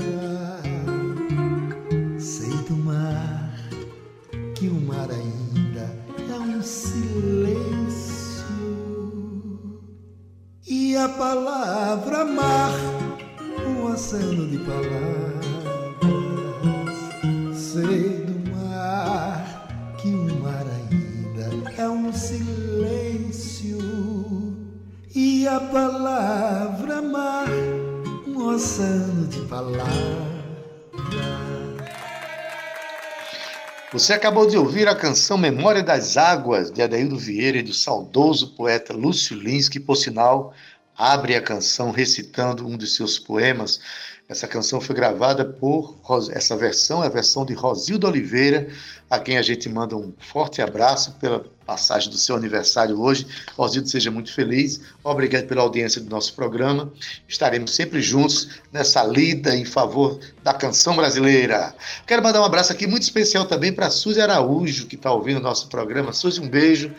Você 34.07 34.13
acabou 34.13 34.47
de 34.47 34.57
ouvir 34.57 34.87
a 34.87 34.95
canção 34.95 35.37
Memória 35.37 35.83
das 35.83 36.15
Águas, 36.15 36.71
de 36.71 36.81
Adaildo 36.81 37.17
Vieira 37.17 37.57
e 37.57 37.61
do 37.61 37.73
saudoso 37.73 38.55
poeta 38.55 38.93
Lúcio 38.93 39.35
Lins, 39.37 39.67
que, 39.67 39.81
por 39.81 39.97
sinal, 39.97 40.53
abre 40.97 41.35
a 41.35 41.41
canção 41.41 41.91
recitando 41.91 42.65
um 42.65 42.77
de 42.77 42.87
seus 42.87 43.19
poemas. 43.19 43.81
Essa 44.29 44.47
canção 44.47 44.79
foi 44.79 44.95
gravada 44.95 45.43
por. 45.43 45.97
Essa 46.31 46.55
versão 46.55 47.03
é 47.03 47.07
a 47.07 47.09
versão 47.09 47.45
de 47.45 47.53
Rosildo 47.53 48.07
Oliveira, 48.07 48.69
a 49.09 49.19
quem 49.19 49.37
a 49.37 49.41
gente 49.41 49.67
manda 49.67 49.97
um 49.97 50.13
forte 50.19 50.61
abraço 50.61 51.11
pela 51.19 51.43
passagem 51.67 52.09
do 52.09 52.17
seu 52.17 52.37
aniversário 52.37 52.99
hoje. 52.99 53.27
Rosildo, 53.57 53.89
seja 53.89 54.09
muito 54.09 54.33
feliz. 54.33 54.79
Obrigado 55.03 55.45
pela 55.45 55.61
audiência 55.61 55.99
do 55.99 56.09
nosso 56.09 56.33
programa. 56.33 56.91
Estaremos 57.27 57.75
sempre 57.75 58.01
juntos 58.01 58.47
nessa 58.71 59.03
lida 59.03 59.53
em 59.53 59.65
favor 59.65 60.17
da 60.41 60.53
canção 60.53 60.95
brasileira. 60.95 61.75
Quero 62.07 62.23
mandar 62.23 62.41
um 62.41 62.45
abraço 62.45 62.71
aqui 62.71 62.87
muito 62.87 63.03
especial 63.03 63.45
também 63.45 63.73
para 63.73 63.89
Suzy 63.89 64.21
Araújo, 64.21 64.87
que 64.87 64.95
está 64.95 65.11
ouvindo 65.11 65.37
o 65.37 65.43
nosso 65.43 65.67
programa. 65.67 66.13
Suzy, 66.13 66.39
um 66.39 66.47
beijo 66.47 66.89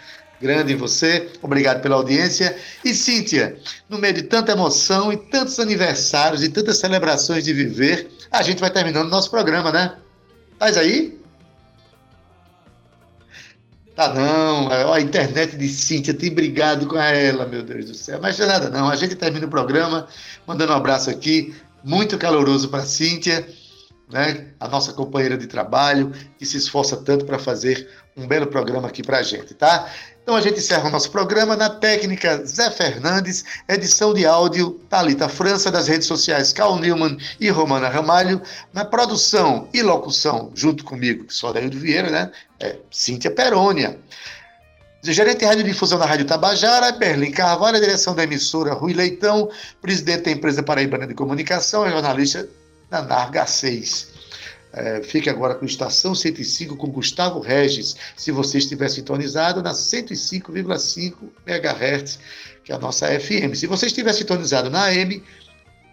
grande 0.40 0.74
em 0.74 0.76
você. 0.76 1.30
Obrigado 1.42 1.80
pela 1.80 1.96
audiência. 1.96 2.56
E 2.84 2.94
Cíntia, 2.94 3.58
no 3.88 3.98
meio 3.98 4.14
de 4.14 4.22
tanta 4.24 4.52
emoção 4.52 5.12
e 5.12 5.16
tantos 5.16 5.58
aniversários 5.58 6.44
e 6.44 6.48
tantas 6.48 6.78
celebrações 6.78 7.42
de 7.42 7.52
viver, 7.52 8.10
a 8.30 8.42
gente 8.42 8.60
vai 8.60 8.70
terminando 8.70 9.08
nosso 9.08 9.30
programa, 9.30 9.72
né? 9.72 9.96
Faz 10.58 10.76
aí? 10.76 11.17
Tá 13.98 14.14
não, 14.14 14.92
a 14.92 15.00
internet 15.00 15.56
de 15.56 15.68
Cíntia 15.68 16.14
tem 16.14 16.32
brigado 16.32 16.86
com 16.86 16.96
ela, 16.96 17.44
meu 17.44 17.64
Deus 17.64 17.86
do 17.86 17.94
céu. 17.94 18.20
Mas 18.22 18.38
não 18.38 18.44
é 18.44 18.48
nada 18.48 18.70
não, 18.70 18.88
a 18.88 18.94
gente 18.94 19.16
termina 19.16 19.44
o 19.44 19.50
programa 19.50 20.06
mandando 20.46 20.72
um 20.72 20.76
abraço 20.76 21.10
aqui, 21.10 21.52
muito 21.82 22.16
caloroso 22.16 22.68
para 22.68 22.84
Cíntia, 22.84 23.44
né? 24.10 24.46
A 24.58 24.68
nossa 24.68 24.92
companheira 24.92 25.36
de 25.36 25.46
trabalho, 25.46 26.12
que 26.38 26.46
se 26.46 26.56
esforça 26.56 26.96
tanto 26.96 27.24
para 27.24 27.38
fazer 27.38 27.88
um 28.16 28.26
belo 28.26 28.46
programa 28.46 28.88
aqui 28.88 29.02
para 29.02 29.18
a 29.18 29.22
gente, 29.22 29.54
tá? 29.54 29.88
Então 30.22 30.36
a 30.36 30.40
gente 30.40 30.58
encerra 30.58 30.88
o 30.88 30.90
nosso 30.90 31.10
programa 31.10 31.56
na 31.56 31.70
técnica 31.70 32.44
Zé 32.44 32.70
Fernandes, 32.70 33.44
edição 33.66 34.12
de 34.12 34.26
áudio 34.26 34.72
Talita 34.90 35.28
França, 35.28 35.70
das 35.70 35.88
redes 35.88 36.06
sociais 36.06 36.52
Carl 36.52 36.76
Newman 36.78 37.16
e 37.40 37.48
Romana 37.48 37.88
Ramalho, 37.88 38.42
na 38.72 38.84
produção 38.84 39.68
e 39.72 39.82
locução, 39.82 40.50
junto 40.54 40.84
comigo, 40.84 41.24
que 41.24 41.32
sou 41.32 41.52
Vieira, 41.72 42.10
né? 42.10 42.30
É 42.60 42.76
Cíntia 42.90 43.30
Perônia. 43.30 43.98
Gerente 45.02 45.38
de 45.38 45.44
Radiodifusão 45.46 45.98
da 45.98 46.04
Rádio 46.04 46.26
Tabajara, 46.26 46.92
Berlim 46.92 47.30
Carvalho, 47.30 47.80
direção 47.80 48.14
da 48.14 48.24
emissora 48.24 48.74
Rui 48.74 48.92
Leitão, 48.92 49.48
presidente 49.80 50.24
da 50.24 50.30
empresa 50.32 50.62
Paraibana 50.62 51.06
de 51.06 51.14
Comunicação 51.14 51.86
e 51.86 51.90
jornalista 51.90 52.46
da 52.90 53.02
Narga 53.02 53.46
6. 53.46 54.18
É, 54.72 55.02
fique 55.02 55.30
agora 55.30 55.54
com 55.54 55.64
Estação 55.64 56.14
105 56.14 56.76
com 56.76 56.88
Gustavo 56.88 57.40
Regis, 57.40 57.96
se 58.16 58.30
você 58.30 58.58
estiver 58.58 58.88
sintonizado 58.88 59.62
na 59.62 59.72
105,5 59.72 61.14
MHz, 61.46 62.18
que 62.62 62.72
é 62.72 62.74
a 62.74 62.78
nossa 62.78 63.08
FM. 63.08 63.54
Se 63.54 63.66
você 63.66 63.86
estiver 63.86 64.12
sintonizado 64.12 64.68
na 64.68 64.84
AM, 64.84 65.22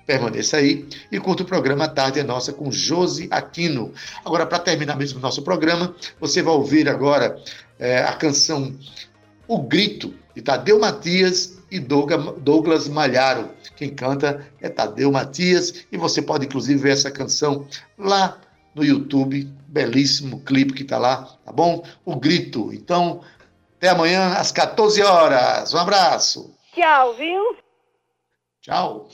permaneça 0.06 0.58
aí 0.58 0.88
e 1.12 1.20
curta 1.20 1.44
o 1.44 1.46
programa 1.46 1.88
Tarde 1.88 2.20
é 2.20 2.24
Nossa 2.24 2.54
com 2.54 2.72
Josi 2.72 3.28
Aquino. 3.32 3.94
Agora, 4.24 4.46
para 4.46 4.60
terminar 4.60 4.98
mesmo 4.98 5.20
o 5.20 5.22
nosso 5.22 5.42
programa, 5.42 5.96
você 6.20 6.42
vai 6.42 6.54
ouvir 6.54 6.88
agora 6.90 7.42
é, 7.80 8.00
a 8.00 8.14
canção 8.14 8.76
O 9.48 9.60
Grito, 9.60 10.14
de 10.36 10.42
Tadeu 10.42 10.80
Matias 10.80 11.58
e 11.70 11.80
Douglas 11.80 12.88
Malharo. 12.88 13.50
Quem 13.76 13.90
canta 13.90 14.48
é 14.62 14.70
Tadeu 14.70 15.12
Matias 15.12 15.86
e 15.92 15.98
você 15.98 16.22
pode 16.22 16.46
inclusive 16.46 16.80
ver 16.80 16.94
essa 16.94 17.12
canção 17.12 17.68
lá 17.98 18.40
no 18.74 18.84
YouTube, 18.84 19.50
belíssimo 19.68 20.42
clipe 20.42 20.74
que 20.74 20.84
está 20.84 20.98
lá, 20.98 21.38
tá 21.46 21.52
bom? 21.52 21.84
O 22.04 22.16
Grito. 22.16 22.74
Então, 22.74 23.22
até 23.78 23.90
amanhã 23.90 24.34
às 24.34 24.52
14 24.52 25.02
horas. 25.02 25.74
Um 25.74 25.78
abraço. 25.78 26.54
Tchau, 26.74 27.14
viu? 27.16 27.58
Tchau. 28.62 29.08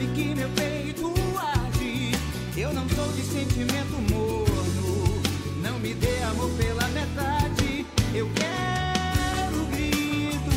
Sabe 0.00 0.06
que 0.14 0.34
meu 0.34 0.48
peito 0.50 1.12
arde, 1.36 2.12
eu 2.56 2.72
não 2.72 2.88
sou 2.88 3.06
de 3.12 3.22
sentimento 3.22 4.00
morno. 4.10 5.20
Não 5.62 5.78
me 5.78 5.92
dê 5.94 6.22
amor 6.22 6.50
pela 6.52 6.88
metade, 6.88 7.86
eu 8.14 8.28
quero 8.34 9.64
grito. 9.66 10.50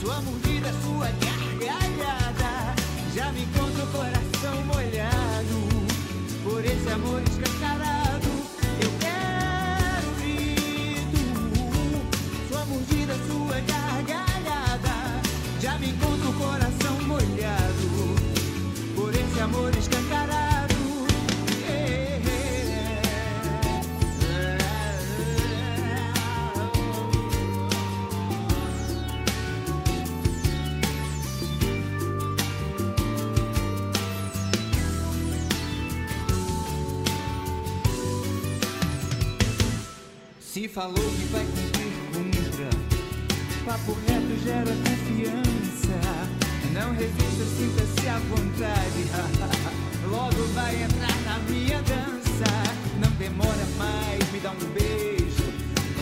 Sua 0.00 0.20
mordida, 0.22 0.72
sua 0.82 1.08
gargalhada. 1.22 2.74
Já 3.14 3.30
me 3.32 3.42
encontro 3.42 3.84
o 3.84 3.86
coração 3.86 4.64
molhado. 4.66 5.68
Por 6.42 6.64
esse 6.64 6.90
amor 6.90 7.22
escancarado. 7.22 8.28
Eu 8.82 8.90
quero 8.98 10.10
grito. 10.20 11.20
Sua 12.48 12.64
mordida, 12.64 13.14
sua 13.28 13.60
gargalhada. 13.60 15.22
Já 15.60 15.78
me 15.78 15.90
encontro 15.90 16.17
Falou 40.74 40.94
que 40.94 41.24
vai 41.32 41.44
cumprir, 41.46 41.92
cumpra. 42.12 42.68
Papo 43.64 43.96
reto 44.06 44.44
gera 44.44 44.70
confiança. 44.84 45.98
Não 46.74 46.92
resista, 46.92 47.44
sinta-se 47.56 48.08
à 48.08 48.18
vontade. 48.18 49.04
Logo 50.10 50.44
vai 50.54 50.82
entrar 50.82 51.16
na 51.24 51.38
minha 51.50 51.80
dança. 51.82 52.52
Não 53.00 53.10
demora 53.12 53.66
mais, 53.78 54.30
me 54.30 54.40
dá 54.40 54.50
um 54.50 54.72
beijo. 54.74 55.52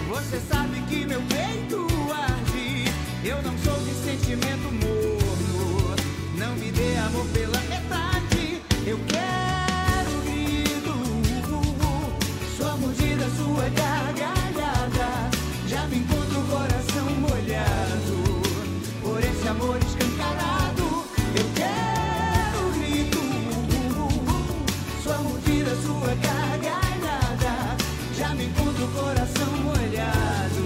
Você 0.08 0.40
sabe 0.48 0.80
que 0.88 1.06
meu 1.06 1.22
peito 1.22 1.86
arde. 2.12 2.86
Eu 3.24 3.40
não 3.42 3.56
sou 3.58 3.78
de 3.84 3.94
sentimento 4.04 4.72
morno. 4.72 5.96
Não 6.36 6.56
me 6.56 6.72
dê 6.72 6.96
amor 6.96 7.26
pela 7.28 7.65
coração 28.88 29.50
molhado 29.58 30.64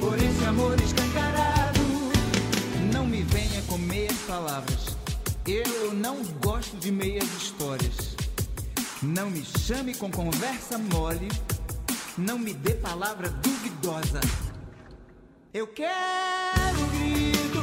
por 0.00 0.18
esse 0.18 0.44
amor 0.44 0.80
escancarado. 0.80 1.80
Não 2.92 3.06
me 3.06 3.22
venha 3.22 3.62
com 3.62 3.78
meias 3.78 4.16
palavras. 4.26 4.96
Eu 5.46 5.94
não 5.94 6.22
gosto 6.42 6.76
de 6.76 6.90
meias 6.90 7.24
histórias. 7.36 8.16
Não 9.02 9.30
me 9.30 9.44
chame 9.44 9.94
com 9.94 10.10
conversa 10.10 10.78
mole. 10.78 11.28
Não 12.18 12.38
me 12.38 12.54
dê 12.54 12.74
palavra 12.74 13.28
duvidosa. 13.28 14.20
Eu 15.52 15.66
quero 15.68 16.80
o 16.82 16.86
grito, 16.88 17.62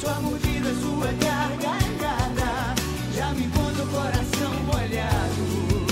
sua 0.00 0.14
mordida, 0.20 0.74
sua 0.74 1.12
gargalhada. 1.12 2.74
Já 3.14 3.32
me 3.34 3.48
conta 3.48 3.82
o 3.82 3.88
coração 3.88 4.52
molhado 4.64 5.86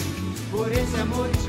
por 0.50 0.72
esse 0.72 0.96
amor. 0.96 1.39